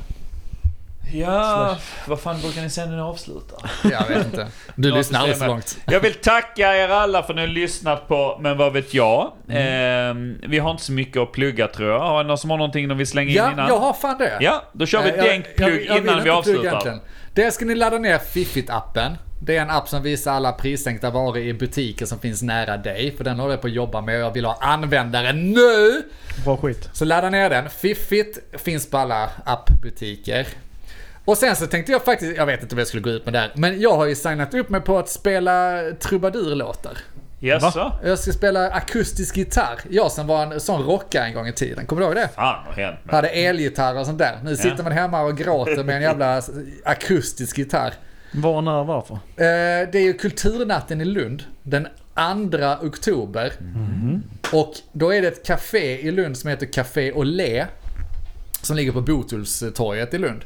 Eh? 1.12 1.18
ja, 1.20 1.76
vad 2.06 2.20
fan 2.20 2.40
brukar 2.40 2.62
ni 2.62 2.70
säga 2.70 2.86
när 2.86 2.96
ni 2.96 3.02
avslutar? 3.02 3.70
Jag 3.90 4.08
vet 4.08 4.26
inte. 4.26 4.46
Du 4.76 4.88
Ja, 4.88 4.96
lyssnar 4.96 5.18
aldrig 5.20 5.36
så 5.36 5.40
systemet. 5.40 5.76
långt. 5.86 5.92
Jag 5.94 6.00
vill 6.00 6.14
tacka 6.14 6.76
er 6.76 6.88
alla 6.88 7.22
för 7.22 7.32
att 7.32 7.36
ni 7.36 7.40
har 7.42 7.48
lyssnat 7.48 8.08
på 8.08 8.38
Men 8.40 8.56
vad 8.58 8.72
vet 8.72 8.94
jag? 8.94 9.32
Mm. 9.48 9.62
Ehm, 10.42 10.50
vi 10.50 10.58
har 10.58 10.70
inte 10.70 10.82
så 10.82 10.92
mycket 10.92 11.16
att 11.22 11.32
plugga 11.32 11.68
tror 11.68 11.90
jag. 11.90 12.00
Har 12.00 12.24
någon 12.24 12.38
som 12.38 12.50
har 12.50 12.56
någonting 12.58 12.88
de 12.88 12.98
vill 12.98 13.06
slänga 13.06 13.30
in 13.30 13.36
Ja, 13.36 13.52
innan? 13.52 13.68
jag 13.68 13.78
har 13.78 13.92
fan 13.92 14.18
det. 14.18 14.38
Ja, 14.40 14.62
då 14.72 14.86
kör 14.86 15.02
vi 15.02 15.08
Eh, 15.08 15.24
ett 15.36 15.60
vill 15.60 15.90
innan 15.96 16.24
vi 16.24 16.30
avslutar. 16.30 16.98
Dels 17.34 17.54
ska 17.54 17.64
ni 17.64 17.74
ladda 17.74 17.98
ner 17.98 18.18
Fiffit-appen. 18.18 19.16
Det 19.42 19.56
är 19.56 19.62
en 19.62 19.70
app 19.70 19.88
som 19.88 20.02
visar 20.02 20.32
alla 20.32 20.52
prissänkta 20.52 21.10
varor 21.10 21.38
i 21.38 21.54
butiker 21.54 22.06
som 22.06 22.18
finns 22.18 22.42
nära 22.42 22.76
dig. 22.76 23.16
För 23.16 23.24
den 23.24 23.38
håller 23.38 23.52
jag 23.52 23.60
på 23.60 23.66
att 23.66 23.72
jobba 23.72 24.00
med 24.00 24.14
och 24.16 24.20
jag 24.20 24.32
vill 24.34 24.44
ha 24.44 24.58
användare 24.60 25.32
nu! 25.32 26.02
Bra 26.44 26.56
skit. 26.56 26.88
Så 26.92 27.04
ladda 27.04 27.30
ner 27.30 27.50
den. 27.50 27.70
Fiffit 27.70 28.38
finns 28.58 28.90
på 28.90 28.98
alla 28.98 29.30
appbutiker. 29.44 30.46
Och 31.28 31.38
sen 31.38 31.56
så 31.56 31.66
tänkte 31.66 31.92
jag 31.92 32.04
faktiskt, 32.04 32.36
jag 32.36 32.46
vet 32.46 32.62
inte 32.62 32.74
om 32.74 32.78
jag 32.78 32.88
skulle 32.88 33.02
gå 33.02 33.10
ut 33.10 33.24
med 33.24 33.34
det 33.34 33.38
här, 33.38 33.52
men 33.54 33.80
jag 33.80 33.96
har 33.96 34.06
ju 34.06 34.14
signat 34.14 34.54
upp 34.54 34.68
mig 34.68 34.80
på 34.80 34.98
att 34.98 35.08
spela 35.08 35.82
trubadurlåtar. 36.00 36.98
Jaså? 37.40 37.92
Jag 38.04 38.18
ska 38.18 38.32
spela 38.32 38.70
akustisk 38.70 39.36
gitarr. 39.36 39.80
Jag 39.90 40.12
som 40.12 40.26
var 40.26 40.42
en 40.42 40.60
sån 40.60 40.82
rockare 40.82 41.24
en 41.24 41.34
gång 41.34 41.46
i 41.46 41.52
tiden. 41.52 41.86
Kommer 41.86 42.02
du 42.02 42.06
ihåg 42.06 42.16
det? 42.16 42.28
Fan 42.34 42.64
vad 42.66 42.74
hänt 42.74 42.96
med 43.04 43.14
Hade 43.14 43.28
elgitarr 43.28 43.98
och 43.98 44.06
sånt 44.06 44.18
där. 44.18 44.38
Nu 44.44 44.56
sitter 44.56 44.82
man 44.82 44.92
hemma 44.92 45.22
och 45.22 45.38
gråter 45.38 45.84
med 45.84 45.96
en 45.96 46.02
jävla 46.02 46.42
akustisk 46.84 47.58
gitarr. 47.58 47.94
Var 48.32 48.62
när 48.62 48.84
varför? 48.84 49.14
Eh, 49.14 49.88
det 49.92 49.98
är 49.98 50.04
ju 50.04 50.12
Kulturnatten 50.12 51.00
i 51.00 51.04
Lund. 51.04 51.42
Den 51.62 51.88
2 52.50 52.86
oktober. 52.86 53.52
Och 54.52 54.74
då 54.92 55.14
är 55.14 55.22
det 55.22 55.28
ett 55.28 55.46
café 55.46 56.00
i 56.00 56.10
Lund 56.10 56.38
som 56.38 56.50
heter 56.50 56.66
Café 56.66 57.12
Olé. 57.12 57.66
Som 58.62 58.76
ligger 58.76 58.92
på 58.92 59.00
Botullstorget 59.00 60.14
i 60.14 60.18
Lund. 60.18 60.44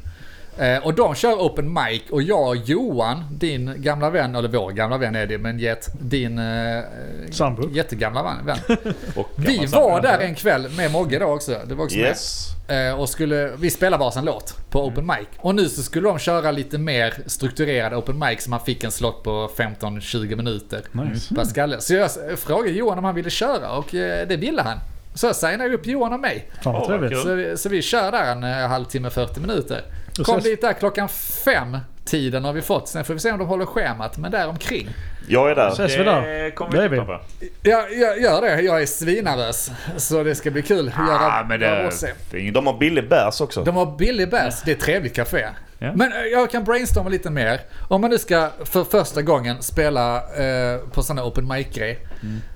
Eh, 0.57 0.85
och 0.85 0.93
de 0.93 1.15
kör 1.15 1.33
open 1.33 1.73
mic 1.73 2.01
och 2.11 2.21
jag 2.23 2.47
och 2.47 2.55
Johan, 2.55 3.23
din 3.31 3.73
gamla 3.77 4.09
vän, 4.09 4.35
eller 4.35 4.49
vår 4.49 4.71
gamla 4.71 4.97
vän 4.97 5.15
är 5.15 5.27
det, 5.27 5.37
men 5.37 5.59
Jet, 5.59 5.89
din 6.01 6.39
eh, 6.39 6.83
Sambo. 7.31 7.69
jättegamla 7.69 8.23
vän. 8.23 8.35
vän. 8.45 8.93
Och 9.15 9.29
Vi 9.35 9.57
var 9.57 9.67
sambo. 9.67 9.99
där 10.01 10.19
en 10.19 10.35
kväll 10.35 10.69
med 10.77 10.91
Mogge 10.91 11.19
då 11.19 11.25
också. 11.25 11.59
Det 11.67 11.75
var 11.75 11.83
också 11.85 11.97
med. 11.97 12.05
Yes. 12.07 12.47
Eh, 12.67 12.99
och 12.99 13.09
skulle, 13.09 13.51
vi 13.57 13.69
spelade 13.69 14.03
varsin 14.03 14.25
låt 14.25 14.69
på 14.69 14.85
open 14.85 15.05
mic. 15.05 15.27
Och 15.37 15.55
nu 15.55 15.69
så 15.69 15.83
skulle 15.83 16.07
de 16.07 16.19
köra 16.19 16.51
lite 16.51 16.77
mer 16.77 17.13
strukturerad 17.25 17.93
open 17.93 18.19
mic 18.19 18.43
så 18.43 18.49
man 18.49 18.59
fick 18.59 18.83
en 18.83 18.91
slott 18.91 19.23
på 19.23 19.49
15-20 19.57 20.35
minuter 20.35 20.81
Nice. 20.91 21.35
per 21.35 21.43
skalle. 21.43 21.81
Så 21.81 21.93
jag 21.93 22.11
frågade 22.39 22.69
Johan 22.69 22.97
om 22.97 23.03
han 23.03 23.15
ville 23.15 23.29
köra 23.29 23.71
och 23.77 23.95
eh, 23.95 24.27
det 24.27 24.35
ville 24.37 24.61
han. 24.61 24.77
Så 25.15 25.27
jag 25.27 25.35
signade 25.35 25.73
upp 25.73 25.87
Johan 25.87 26.13
och 26.13 26.19
mig. 26.19 26.49
Kul. 26.63 27.15
Så, 27.23 27.33
vi- 27.35 27.57
så 27.57 27.69
vi 27.69 27.81
kör 27.81 28.11
där 28.11 28.31
en 28.31 28.43
eh, 28.43 28.67
halvtimme, 28.69 29.09
40 29.09 29.39
minuter. 29.39 29.81
Kom 30.23 30.39
dit 30.39 30.61
där 30.61 30.73
klockan 30.73 31.09
fem 31.45 31.77
tiden 32.05 32.45
har 32.45 32.53
vi 32.53 32.61
fått. 32.61 32.87
Sen 32.87 33.05
får 33.05 33.13
vi 33.13 33.19
se 33.19 33.31
om 33.31 33.39
de 33.39 33.47
håller 33.47 33.65
schemat, 33.65 34.17
men 34.17 34.31
där 34.31 34.47
omkring. 34.47 34.87
Jag 35.27 35.51
är 35.51 35.55
där. 35.55 35.71
Ses 35.71 35.97
vi 35.97 36.03
där? 36.03 36.43
Det 36.43 36.51
kommer 36.51 36.77
Det 36.77 36.83
är 36.83 36.89
vi 36.89 36.97
på. 36.97 37.19
Jag, 37.61 37.93
jag 37.97 38.21
gör 38.21 38.41
det, 38.41 38.61
jag 38.61 38.81
är 38.81 38.85
svinnervös. 38.85 39.71
Så 39.97 40.23
det 40.23 40.35
ska 40.35 40.51
bli 40.51 40.61
kul 40.61 40.91
att 40.95 41.07
göra 41.07 41.19
Ah, 41.19 41.45
men 41.49 41.61
göra 41.61 41.83
det, 41.83 41.91
sig. 41.91 42.13
det 42.31 42.37
är 42.37 42.41
inget... 42.41 42.53
De 42.53 42.67
har 42.67 42.77
billig 42.77 43.09
bärs 43.09 43.41
också. 43.41 43.63
De 43.63 43.75
har 43.75 43.97
billig 43.97 44.29
bärs, 44.29 44.61
det 44.65 44.71
är 44.71 44.75
ett 44.75 44.81
trevligt 44.81 45.15
café. 45.15 45.45
Ja. 45.79 45.91
Men 45.95 46.11
eh, 46.13 46.19
jag 46.19 46.51
kan 46.51 46.63
brainstorma 46.63 47.09
lite 47.09 47.29
mer. 47.29 47.59
Om 47.89 48.01
man 48.01 48.09
nu 48.09 48.17
ska 48.17 48.49
för 48.65 48.83
första 48.83 49.21
gången 49.21 49.61
spela 49.61 50.15
eh, 50.15 50.79
på 50.93 51.03
här 51.17 51.27
open 51.27 51.47
mic-grej. 51.47 51.99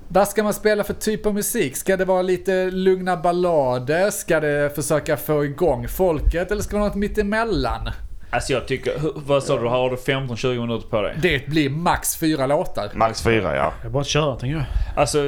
Vad 0.07 0.27
ska 0.27 0.43
man 0.43 0.53
spela 0.53 0.83
för 0.83 0.93
typ 0.93 1.25
av 1.25 1.33
musik? 1.33 1.77
Ska 1.77 1.97
det 1.97 2.05
vara 2.05 2.21
lite 2.21 2.71
lugna 2.71 3.17
ballader? 3.17 4.09
Ska 4.09 4.39
det 4.39 4.75
försöka 4.75 5.17
få 5.17 5.45
igång 5.45 5.87
folket? 5.87 6.51
Eller 6.51 6.61
ska 6.61 6.75
det 6.75 6.79
vara 6.79 6.89
något 6.89 6.97
mittemellan? 6.97 7.89
Alltså 8.29 8.53
jag 8.53 8.67
tycker, 8.67 8.93
vad 9.15 9.43
sa 9.43 9.59
du, 9.59 9.67
har 9.67 9.89
du 9.89 9.95
15-20 9.95 10.61
minuter 10.61 10.87
på 10.87 11.01
dig? 11.01 11.15
Det 11.21 11.47
blir 11.47 11.69
max 11.69 12.17
fyra 12.17 12.47
låtar. 12.47 12.89
Max 12.93 13.23
fyra 13.23 13.55
ja. 13.55 13.73
Jag 13.83 13.91
bara 13.91 14.01
att 14.01 14.07
köra 14.07 14.35
tänker 14.35 14.57
jag. 14.57 14.65
Alltså, 14.95 15.19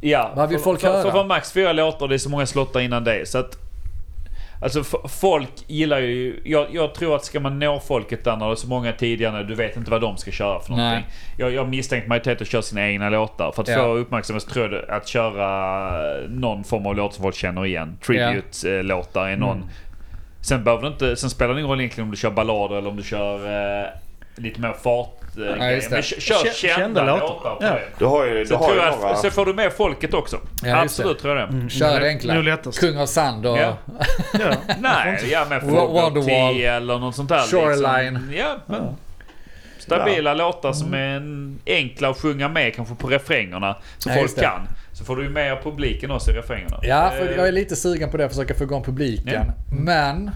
ja. 0.00 0.32
Vad 0.36 0.48
vill 0.48 0.58
för, 0.58 0.64
folk 0.64 0.80
för, 0.80 0.88
höra? 0.88 1.02
För 1.02 1.10
vara 1.10 1.26
max 1.26 1.52
fyra 1.52 1.72
låtar, 1.72 2.08
det 2.08 2.14
är 2.14 2.18
så 2.18 2.30
många 2.30 2.46
slottar 2.46 2.80
innan 2.80 3.04
det. 3.04 3.28
Så 3.28 3.38
att... 3.38 3.69
Alltså 4.62 4.82
folk 5.08 5.50
gillar 5.66 5.98
ju... 5.98 6.40
Jag, 6.44 6.66
jag 6.72 6.94
tror 6.94 7.16
att 7.16 7.24
ska 7.24 7.40
man 7.40 7.58
nå 7.58 7.80
folket 7.80 8.24
där 8.24 8.36
när 8.36 8.46
det 8.46 8.52
är 8.52 8.56
så 8.56 8.68
många 8.68 8.92
tidigare, 8.92 9.42
du 9.44 9.54
vet 9.54 9.76
inte 9.76 9.90
vad 9.90 10.00
de 10.00 10.16
ska 10.16 10.30
köra 10.30 10.60
för 10.60 10.70
någonting. 10.70 11.04
Nej. 11.04 11.04
Jag, 11.38 11.52
jag 11.52 11.68
misstänker 11.68 12.08
majoriteten 12.08 12.46
kör 12.46 12.60
sina 12.60 12.88
egna 12.88 13.10
låtar. 13.10 13.52
För 13.52 13.62
att 13.62 13.68
Ja. 13.68 13.74
få 13.76 13.94
uppmärksamhet 13.94 14.42
så 14.42 14.50
tror 14.50 14.72
jag 14.74 14.90
att 14.96 15.08
köra 15.08 15.90
någon 16.28 16.64
form 16.64 16.86
av 16.86 16.96
låt 16.96 17.14
som 17.14 17.22
folk 17.22 17.34
känner 17.36 17.66
igen. 17.66 17.98
Tribute-låtar 18.06 19.28
är 19.28 19.36
någon. 19.36 19.56
Mm. 19.56 19.68
Sen 20.40 20.64
behöver 20.64 20.86
inte... 20.88 21.16
Sen 21.16 21.30
spelar 21.30 21.54
det 21.54 21.60
ingen 21.60 21.70
roll 21.70 21.80
egentligen 21.80 22.04
om 22.06 22.10
du 22.10 22.16
kör 22.16 22.30
ballader 22.30 22.76
eller 22.76 22.90
om 22.90 22.96
du 22.96 23.02
kör 23.02 23.36
eh, 23.82 23.86
lite 24.36 24.60
mer 24.60 24.72
fart... 24.72 25.19
Eh, 25.48 25.56
grejer. 25.56 25.74
just 25.74 25.90
det. 25.90 25.94
Men 25.96 26.02
kör, 26.02 26.20
kör 26.20 26.34
Kä- 26.34 26.52
kända, 26.52 26.76
kända 26.76 27.04
låtar. 27.16 27.28
på 27.28 27.58
Ja. 27.60 27.70
det. 27.70 27.80
Du 27.98 28.04
har 28.04 28.24
ju, 28.26 28.34
du 28.38 28.46
Så, 28.46 28.56
har 28.56 28.70
ju 28.70 28.76
några... 28.76 29.10
att- 29.10 29.18
så 29.18 29.30
får 29.30 29.46
du 29.46 29.54
med 29.54 29.72
folket 29.72 30.14
också. 30.14 30.38
Ja, 30.64 30.82
Absolut 30.82 31.18
tror 31.18 31.36
jag 31.38 31.50
det. 31.52 31.70
Kör 31.70 31.94
det 32.00 32.00
Nu 32.00 32.50
enkla. 32.50 32.72
Kung 32.80 32.98
av 32.98 33.06
sand 33.06 33.46
och 33.46 33.58
Ja. 33.58 33.76
Ja. 34.32 34.54
Nej, 34.80 35.28
ja 35.32 35.46
med 35.48 35.62
Wonderwall. 35.62 36.60
Eller 36.60 36.98
något 36.98 37.16
sånt 37.16 37.28
där. 37.28 37.38
Shoreline. 37.40 38.14
Liksom. 38.14 38.34
Ja, 38.36 38.56
men 38.66 38.96
Stabila 39.78 40.34
låtar 40.34 40.72
som 40.72 40.94
är 40.94 40.98
en, 41.16 41.58
enkla 41.66 42.08
att 42.08 42.16
sjunga 42.20 42.48
med 42.48 42.74
kanske 42.74 42.94
på 42.94 43.08
refrängerna. 43.08 43.76
Så 43.98 44.08
Ja, 44.10 44.14
folk 44.14 44.40
kan. 44.40 44.68
Så 44.92 45.04
får 45.04 45.16
du 45.16 45.22
ju 45.22 45.28
med 45.30 45.62
publiken 45.62 46.10
också 46.10 46.30
i 46.30 46.34
refrängerna. 46.34 46.78
Ja, 46.82 47.10
för 47.18 47.28
Eh, 47.30 47.36
jag 47.36 47.48
är 47.48 47.52
lite 47.52 47.76
sugen 47.76 48.10
på 48.10 48.16
det, 48.16 48.28
försöka 48.28 48.54
få 48.54 48.64
igång 48.64 48.82
publiken. 48.84 49.32
Ja. 49.34 49.42
Men 49.84 50.30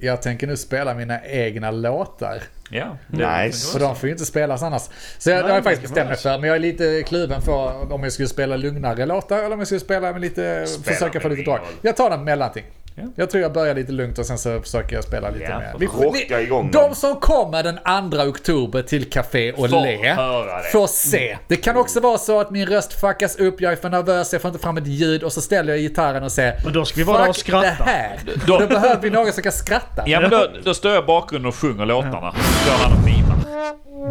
jag 0.00 0.22
tänker 0.22 0.46
nu 0.46 0.56
spela 0.56 0.94
mina 0.94 1.24
egna 1.24 1.70
låtar. 1.70 2.42
Ja. 2.70 2.96
Nice. 3.06 3.72
För 3.72 3.80
de 3.80 3.96
får 3.96 4.06
ju 4.08 4.12
inte 4.12 4.24
spelas 4.24 4.62
annars. 4.62 4.82
Så 5.18 5.30
jag, 5.30 5.34
Nej, 5.34 5.42
det 5.42 5.48
har 5.48 5.54
jag 5.54 5.64
faktiskt 5.64 5.82
bestämt 5.82 6.08
mig 6.08 6.16
för. 6.18 6.38
Men 6.38 6.48
jag 6.48 6.56
är 6.56 6.60
lite 6.60 7.02
kluven 7.06 7.42
för 7.42 7.92
om 7.92 8.02
jag 8.02 8.12
skulle 8.12 8.28
spela 8.28 8.56
lugnare 8.56 9.06
låtar 9.06 9.38
eller 9.38 9.52
om 9.52 9.58
jag 9.58 9.68
skulle 9.68 9.80
spela 9.80 10.12
med 10.12 10.20
lite, 10.20 10.66
Spela 10.66 10.96
försöka 10.96 11.20
få 11.20 11.28
lite 11.28 11.42
drag. 11.42 11.60
Jag 11.82 11.96
tar 11.96 12.10
den 12.10 12.24
mellanting. 12.24 12.64
Ja. 13.02 13.08
Jag 13.16 13.30
tror 13.30 13.42
jag 13.42 13.52
börjar 13.52 13.74
lite 13.74 13.92
lugnt 13.92 14.18
och 14.18 14.26
sen 14.26 14.38
så 14.38 14.60
försöker 14.60 14.94
jag 14.94 15.04
spela 15.04 15.30
lite 15.30 15.44
Ja, 15.44 15.58
mer. 15.58 15.74
Vi- 15.78 15.86
Rocka 15.86 16.36
ni- 16.36 16.42
igång 16.42 16.70
De 16.70 16.94
som 16.94 17.16
kommer 17.20 17.62
den 17.62 17.78
2 18.10 18.22
oktober 18.28 18.82
till 18.82 19.10
Café 19.10 19.52
Får 19.52 19.62
Olé 19.74 20.12
höra 20.12 20.62
det. 20.62 20.68
får 20.72 20.86
se. 20.86 21.38
Det 21.48 21.56
kan 21.56 21.76
också 21.76 22.00
vara 22.00 22.18
så 22.18 22.40
att 22.40 22.50
min 22.50 22.66
röst 22.66 23.00
fuckas 23.00 23.36
upp, 23.36 23.60
jag 23.60 23.72
är 23.72 23.76
för 23.76 23.88
nervös, 23.88 24.32
jag 24.32 24.42
får 24.42 24.48
inte 24.48 24.62
fram 24.62 24.76
ett 24.76 24.86
ljud 24.86 25.22
och 25.22 25.32
så 25.32 25.40
ställer 25.40 25.72
jag 25.72 25.80
gitarren 25.82 26.22
och 26.22 26.32
säger 26.32 26.60
Men 26.64 26.72
då 26.72 26.84
ska 26.84 26.96
vi 26.96 27.04
vara 27.04 27.22
där 27.22 27.28
och 27.28 27.36
skratta. 27.36 27.60
det 27.84 27.90
här. 27.90 28.18
Då- 28.46 28.58
Då 28.58 28.66
behöver 28.66 29.00
vi 29.02 29.10
någon 29.10 29.32
som 29.32 29.42
kan 29.42 29.52
skratta. 29.52 30.02
Ja 30.06 30.20
men 30.20 30.30
då, 30.30 30.46
då 30.64 30.74
står 30.74 30.92
jag 30.92 31.04
i 31.04 31.06
bakgrunden 31.06 31.48
och 31.48 31.54
sjunger 31.54 31.86
låtarna. 31.86 32.34
Står 32.64 32.72
han 32.88 32.98
och 32.98 33.04
mimar. 33.04 33.36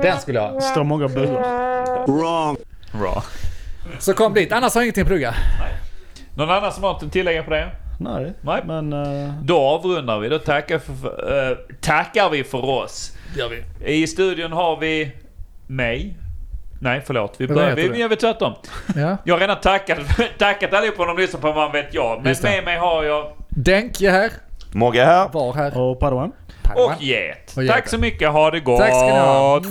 Den 0.01 0.19
skulle 0.19 0.39
jag 0.39 0.49
ha. 0.51 0.61
Står 0.61 0.83
många 0.83 1.05
och 1.05 1.11
buar. 1.11 2.55
Bra. 2.99 3.23
Så 3.99 4.13
kom 4.13 4.33
dit, 4.33 4.51
annars 4.51 4.73
har 4.73 4.81
jag 4.81 4.85
ingenting 4.85 5.01
att 5.01 5.07
plugga. 5.07 5.33
Någon 6.35 6.49
annan 6.49 6.71
som 6.73 6.83
har 6.83 6.93
något 6.93 7.03
att 7.03 7.11
tillägga 7.11 7.43
på 7.43 7.49
det? 7.51 7.69
Nej. 7.99 8.33
Nej. 8.41 8.61
Men... 8.65 8.93
eh, 8.93 9.33
Då 9.43 9.57
avrundar 9.59 10.19
vi. 10.19 10.29
Då 10.29 10.39
tackar, 10.39 10.79
för, 10.79 11.49
eh, 11.51 11.57
tackar 11.81 12.29
vi 12.29 12.43
för 12.43 12.65
oss. 12.65 13.17
gör 13.37 13.49
vi. 13.49 13.63
I 13.93 14.07
studion 14.07 14.51
har 14.51 14.77
vi 14.77 15.11
mig. 15.67 16.17
Nej, 16.81 17.01
förlåt. 17.05 17.35
Vi 17.37 17.47
börjar. 17.47 17.75
Vi 17.75 17.99
gör 17.99 18.09
vi 18.09 18.15
tvärtom. 18.15 18.53
Ja. 18.95 19.17
Jag 19.23 19.35
har 19.35 19.39
redan 19.39 19.59
tackat, 19.61 19.99
tackat 20.37 20.73
allihopa 20.73 21.01
om 21.01 21.07
de 21.07 21.21
lyssnar 21.21 21.41
på 21.41 21.51
Vad 21.51 21.71
vet 21.71 21.93
jag. 21.93 22.23
Men 22.23 22.35
med 22.43 22.63
mig 22.63 22.77
har 22.77 23.03
jag 23.03 23.33
Denk 23.49 24.01
är 24.01 24.11
här. 24.11 24.31
Mogge 24.71 25.05
här. 25.05 25.29
Var 25.33 25.53
här. 25.53 25.77
och 25.77 25.99
Padawan. 25.99 26.31
Padawan. 26.63 26.95
och 26.95 27.01
Get. 27.03 27.53
Och. 27.57 27.67
Tack 27.67 27.87
så 27.89 27.97
mycket. 27.97 28.31
Ha 28.31 28.51
det 28.51 28.59
gott. 28.59 28.79
Tack 28.79 28.89
ska 28.89 29.05
ni 29.05 29.11
ha. 29.11 29.61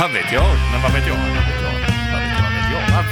Vad 0.00 0.10
vet 0.12 0.32
jag? 0.32 0.44
Men 0.72 0.82
vad 0.82 0.92
vet 0.92 1.06
jag? 1.08 1.43